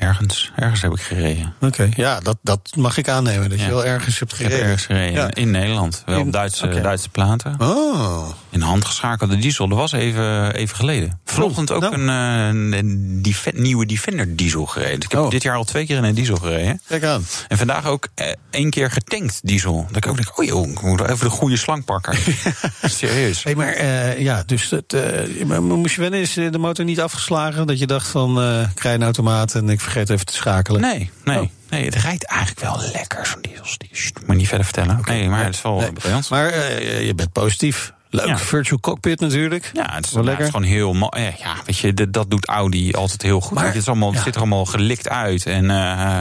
Ergens, 0.00 0.52
ergens 0.56 0.80
heb 0.82 0.92
ik 0.92 1.00
gereden. 1.00 1.54
Oké, 1.60 1.88
ja, 1.96 2.20
dat, 2.20 2.36
dat 2.42 2.70
mag 2.76 2.96
ik 2.96 3.08
aannemen. 3.08 3.50
Dat 3.50 3.60
je 3.60 3.68
wel 3.68 3.84
ergens 3.84 4.18
hebt 4.18 4.32
Ik 4.32 4.38
heb 4.38 4.46
gereden. 4.46 4.66
ergens 4.68 4.86
gereden. 4.86 5.12
Ja. 5.12 5.30
In 5.34 5.50
Nederland. 5.50 6.02
Wel 6.06 6.20
op 6.20 6.32
Duitse. 6.32 6.80
Duitse 6.82 7.08
platen. 7.08 7.54
Oh, 7.58 8.28
In 8.50 8.60
handgeschakelde 8.60 9.36
diesel. 9.38 9.68
Dat 9.68 9.78
was 9.78 9.92
even, 9.92 10.54
even 10.54 10.76
geleden. 10.76 11.20
Vanochtend 11.24 11.70
ook 11.70 11.80
nou. 11.80 11.94
een, 11.94 12.72
eh, 12.72 12.78
een 12.78 13.18
Def- 13.22 13.52
nieuwe 13.52 13.86
Defender 13.86 14.36
diesel 14.36 14.66
gereden. 14.66 14.94
Ik 15.00 15.10
heb 15.10 15.20
Oh. 15.20 15.30
dit 15.30 15.42
jaar 15.42 15.56
al 15.56 15.64
twee 15.64 15.86
keer 15.86 15.96
in 15.96 16.04
een 16.04 16.14
diesel 16.14 16.36
gereden. 16.36 16.80
kijk 16.86 17.04
aan. 17.04 17.24
En 17.48 17.58
vandaag 17.58 17.86
ook 17.86 18.08
eh, 18.14 18.26
één 18.50 18.70
keer 18.70 18.90
getankt 18.90 19.40
diesel. 19.42 19.84
Dat 19.86 19.96
ik 19.96 20.06
ook 20.06 20.16
denk, 20.16 20.38
oh 20.38 20.44
joh, 20.44 20.68
ik 20.70 20.82
moet 20.82 21.00
even 21.00 21.18
de 21.24 21.30
goede 21.30 21.56
slang 21.56 21.84
pakken. 21.84 22.18
Serieus. 22.82 23.42
Hey, 23.44 23.54
maar 23.54 23.72
eh, 23.72 24.18
ja, 24.20 24.42
dus 24.46 24.70
het, 24.70 24.92
eh, 24.92 25.58
moest 25.58 25.94
je 25.94 26.00
wennen, 26.00 26.20
is 26.20 26.32
de 26.32 26.58
motor 26.58 26.84
niet 26.84 27.00
afgeslagen? 27.00 27.66
Dat 27.66 27.78
je 27.78 27.86
dacht 27.86 28.06
van, 28.08 28.40
eh 28.40 28.60
ik 28.74 28.80
rij 28.80 28.94
een 28.94 29.02
automaat 29.02 29.54
en 29.54 29.68
ik 29.68 29.80
vergeet 29.90 30.10
even 30.10 30.26
te 30.26 30.34
schakelen? 30.34 30.80
Nee, 30.80 31.10
nee. 31.24 31.38
Oh. 31.40 31.48
Nee, 31.70 31.84
het 31.84 31.94
rijdt 31.94 32.24
eigenlijk 32.24 32.60
wel 32.60 32.80
lekker, 32.92 33.26
zo'n 33.26 33.40
diesel. 33.40 33.64
Sst, 33.92 34.18
Moet 34.18 34.26
je 34.28 34.34
niet 34.34 34.48
verder 34.48 34.64
vertellen. 34.66 35.00
Nee, 35.04 35.28
maar 35.28 35.44
het 35.44 35.54
is 35.54 35.62
wel 35.62 35.78
Nee. 35.80 35.92
briljant. 35.92 36.30
Maar 36.30 36.46
eh, 36.48 37.06
je 37.06 37.14
bent 37.14 37.32
positief. 37.32 37.92
Leuk, 38.12 38.26
Ja. 38.26 38.38
virtual 38.38 38.80
cockpit 38.80 39.20
natuurlijk. 39.20 39.70
Ja, 39.72 39.94
het 39.94 40.06
is, 40.06 40.12
Wel 40.12 40.24
lekker. 40.24 40.44
het 40.44 40.54
is 40.54 40.60
gewoon 40.60 40.74
heel 40.76 40.92
mooi. 40.94 41.34
Ja, 41.38 41.54
weet 41.66 41.78
je, 41.78 41.94
dat, 41.94 42.12
dat 42.12 42.30
doet 42.30 42.46
Audi 42.46 42.92
altijd 42.92 43.22
heel 43.22 43.40
goed. 43.40 43.52
Maar- 43.56 43.66
het, 43.66 43.74
is 43.74 43.86
allemaal, 43.88 44.08
het 44.08 44.18
ja. 44.18 44.24
ziet 44.24 44.34
er 44.34 44.40
allemaal 44.40 44.64
gelikt 44.64 45.08
uit. 45.08 45.46
En 45.46 45.70
eh, 45.70 46.20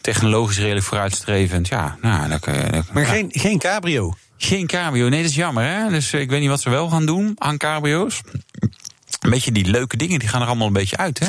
technologisch 0.00 0.58
redelijk 0.58 0.86
vooruitstrevend. 0.86 1.68
Ja, 1.68 1.96
nou, 2.02 2.28
dan- 2.28 2.40
Maar 2.92 3.02
ja. 3.02 3.08
geen, 3.08 3.28
geen 3.30 3.58
cabrio. 3.58 4.14
Geen 4.38 4.66
cabrio. 4.66 5.08
Nee, 5.08 5.20
dat 5.22 5.30
is 5.30 5.36
jammer, 5.36 5.64
hè? 5.64 5.88
Dus 5.88 6.12
eh, 6.12 6.20
ik 6.20 6.30
weet 6.30 6.40
niet 6.40 6.48
wat 6.48 6.60
ze 6.60 6.70
wel 6.70 6.88
gaan 6.88 7.06
doen 7.06 7.32
aan 7.38 7.56
cabrio's. 7.56 8.20
Een 9.24 9.30
beetje 9.30 9.52
die 9.52 9.66
leuke 9.66 9.96
dingen, 9.96 10.18
die 10.18 10.28
gaan 10.28 10.40
er 10.40 10.46
allemaal 10.46 10.66
een 10.66 10.72
beetje 10.72 10.96
uit, 10.96 11.18
hè? 11.18 11.26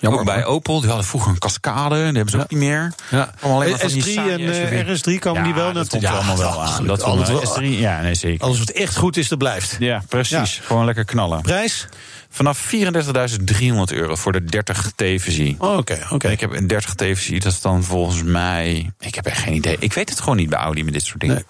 Jammer, 0.00 0.20
ook 0.20 0.26
bij. 0.26 0.44
Opel, 0.44 0.78
die 0.80 0.88
hadden 0.88 1.06
vroeger 1.06 1.30
een 1.30 1.38
cascade. 1.38 1.94
Die 1.94 2.04
hebben 2.04 2.30
ze 2.30 2.38
ook 2.40 2.50
niet 2.50 2.58
meer. 2.58 2.92
Ja. 3.10 3.34
Allemaal 3.40 3.60
alleen 3.60 3.70
maar 3.70 3.80
van 3.80 3.88
die 3.88 4.02
S3 4.02 4.12
saaie 4.12 4.30
en 4.30 4.40
eh, 4.40 4.54
SUV. 4.54 5.16
RS3 5.16 5.18
komen 5.18 5.42
die 5.44 5.54
wel 5.54 5.72
dat 5.72 5.74
naar 5.74 5.86
komt 5.86 6.02
er 6.02 6.10
allemaal 6.10 6.36
wel 6.36 6.62
aan. 6.62 6.86
Dat 6.86 7.02
alles, 7.02 7.28
komt 7.28 7.42
wat, 7.42 7.60
S3, 7.60 7.64
ja, 7.64 8.00
nee, 8.00 8.14
zeker. 8.14 8.44
alles 8.44 8.58
wat 8.58 8.70
echt 8.70 8.96
goed 8.96 9.16
is, 9.16 9.28
dat 9.28 9.38
blijft. 9.38 9.76
Ja, 9.78 10.02
precies. 10.08 10.60
Gewoon 10.64 10.84
lekker 10.84 11.04
knallen. 11.04 11.42
Prijs? 11.42 11.88
Vanaf 12.30 12.74
34.300 12.74 13.70
euro 13.86 14.14
voor 14.14 14.32
de 14.32 14.44
30 14.44 14.92
TVSI. 14.96 15.56
Oh, 15.58 15.76
Oké, 15.76 16.06
oké. 16.10 16.28
Ik 16.28 16.40
heb 16.40 16.52
een 16.52 16.66
30 16.66 16.94
TVSI, 16.94 17.38
dat 17.38 17.52
is 17.52 17.60
dan 17.60 17.82
volgens 17.82 18.22
mij... 18.22 18.92
Ik 18.98 19.14
heb 19.14 19.26
echt 19.26 19.42
geen 19.42 19.54
idee. 19.54 19.76
Ik 19.78 19.92
weet 19.92 20.08
het 20.08 20.20
gewoon 20.20 20.36
niet 20.36 20.48
bij 20.48 20.58
Audi 20.58 20.84
met 20.84 20.92
dit 20.92 21.04
soort 21.04 21.20
dingen. 21.20 21.44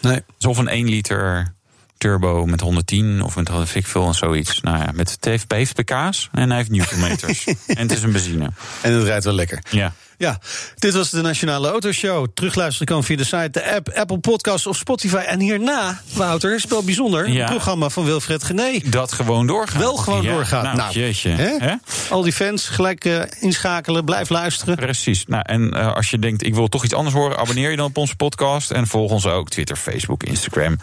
Nee. 0.00 0.12
Nee. 0.12 0.50
Of 0.50 0.58
een 0.58 0.68
1 0.68 0.88
liter 0.88 1.54
turbo 2.00 2.46
met 2.46 2.60
110 2.60 3.22
of 3.22 3.36
met 3.36 3.48
een 3.48 3.66
veel 3.86 4.06
en 4.06 4.14
zoiets. 4.14 4.60
Nou 4.60 4.78
ja, 4.78 4.90
met 4.94 5.10
het 5.10 5.24
heeft 5.24 5.48
pk's 5.74 6.28
en 6.32 6.48
hij 6.48 6.56
heeft 6.56 6.70
newtonmeters. 6.70 7.44
en 7.66 7.76
het 7.76 7.92
is 7.92 8.02
een 8.02 8.12
benzine. 8.12 8.50
En 8.82 8.92
het 8.92 9.04
rijdt 9.04 9.24
wel 9.24 9.34
lekker. 9.34 9.62
Ja. 9.70 9.92
Ja, 10.20 10.38
dit 10.78 10.94
was 10.94 11.10
de 11.10 11.20
Nationale 11.20 11.68
Autoshow. 11.68 12.26
Terugluisteren 12.34 12.86
kan 12.86 13.04
via 13.04 13.16
de 13.16 13.24
site, 13.24 13.48
de 13.50 13.74
app, 13.74 13.88
Apple 13.94 14.18
Podcasts 14.18 14.66
of 14.66 14.76
Spotify. 14.76 15.16
En 15.16 15.40
hierna, 15.40 16.00
Wouter, 16.12 16.54
is 16.54 16.64
wel 16.64 16.82
bijzonder. 16.82 17.30
Ja. 17.30 17.38
Het 17.40 17.50
programma 17.50 17.88
van 17.88 18.04
Wilfred 18.04 18.42
Gené. 18.44 18.78
Dat 18.84 19.12
gewoon 19.12 19.46
doorgaat. 19.46 19.80
Wel 19.82 19.96
gewoon 19.96 20.22
Ja, 20.22 20.32
doorgaat. 20.32 20.76
Nou, 20.76 20.92
jeetje. 20.92 21.30
hè? 21.30 21.56
Hè? 21.58 21.74
Al 22.10 22.22
die 22.22 22.32
fans 22.32 22.68
gelijk 22.68 23.04
eh, 23.04 23.20
inschakelen, 23.38 24.04
blijf 24.04 24.28
luisteren. 24.28 24.76
Precies. 24.76 25.24
Nou, 25.26 25.42
en 25.46 25.70
eh, 25.72 25.94
als 25.94 26.10
je 26.10 26.18
denkt, 26.18 26.44
ik 26.46 26.54
wil 26.54 26.68
toch 26.68 26.84
iets 26.84 26.94
anders 26.94 27.14
horen, 27.14 27.38
abonneer 27.38 27.70
je 27.70 27.76
dan 27.76 27.86
op 27.86 27.96
onze 27.96 28.16
podcast. 28.16 28.70
En 28.70 28.86
volg 28.86 29.10
ons 29.10 29.26
ook 29.26 29.48
Twitter, 29.48 29.76
Facebook, 29.76 30.22
Instagram. 30.22 30.76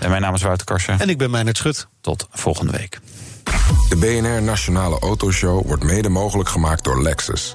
En 0.00 0.10
mijn 0.10 0.22
naam 0.22 0.34
is 0.34 0.42
Wouter 0.42 0.66
Karsen. 0.66 1.00
En 1.00 1.08
ik 1.08 1.18
ben 1.18 1.30
Meijnerd 1.30 1.56
Schut. 1.56 1.86
Tot 2.00 2.26
volgende 2.30 2.72
week. 2.72 3.00
De 3.88 3.96
BNR 3.96 4.42
Nationale 4.42 4.98
Autoshow 4.98 5.66
wordt 5.66 5.82
mede 5.82 6.08
mogelijk 6.08 6.48
gemaakt 6.48 6.84
door 6.84 7.02
Lexus. 7.02 7.54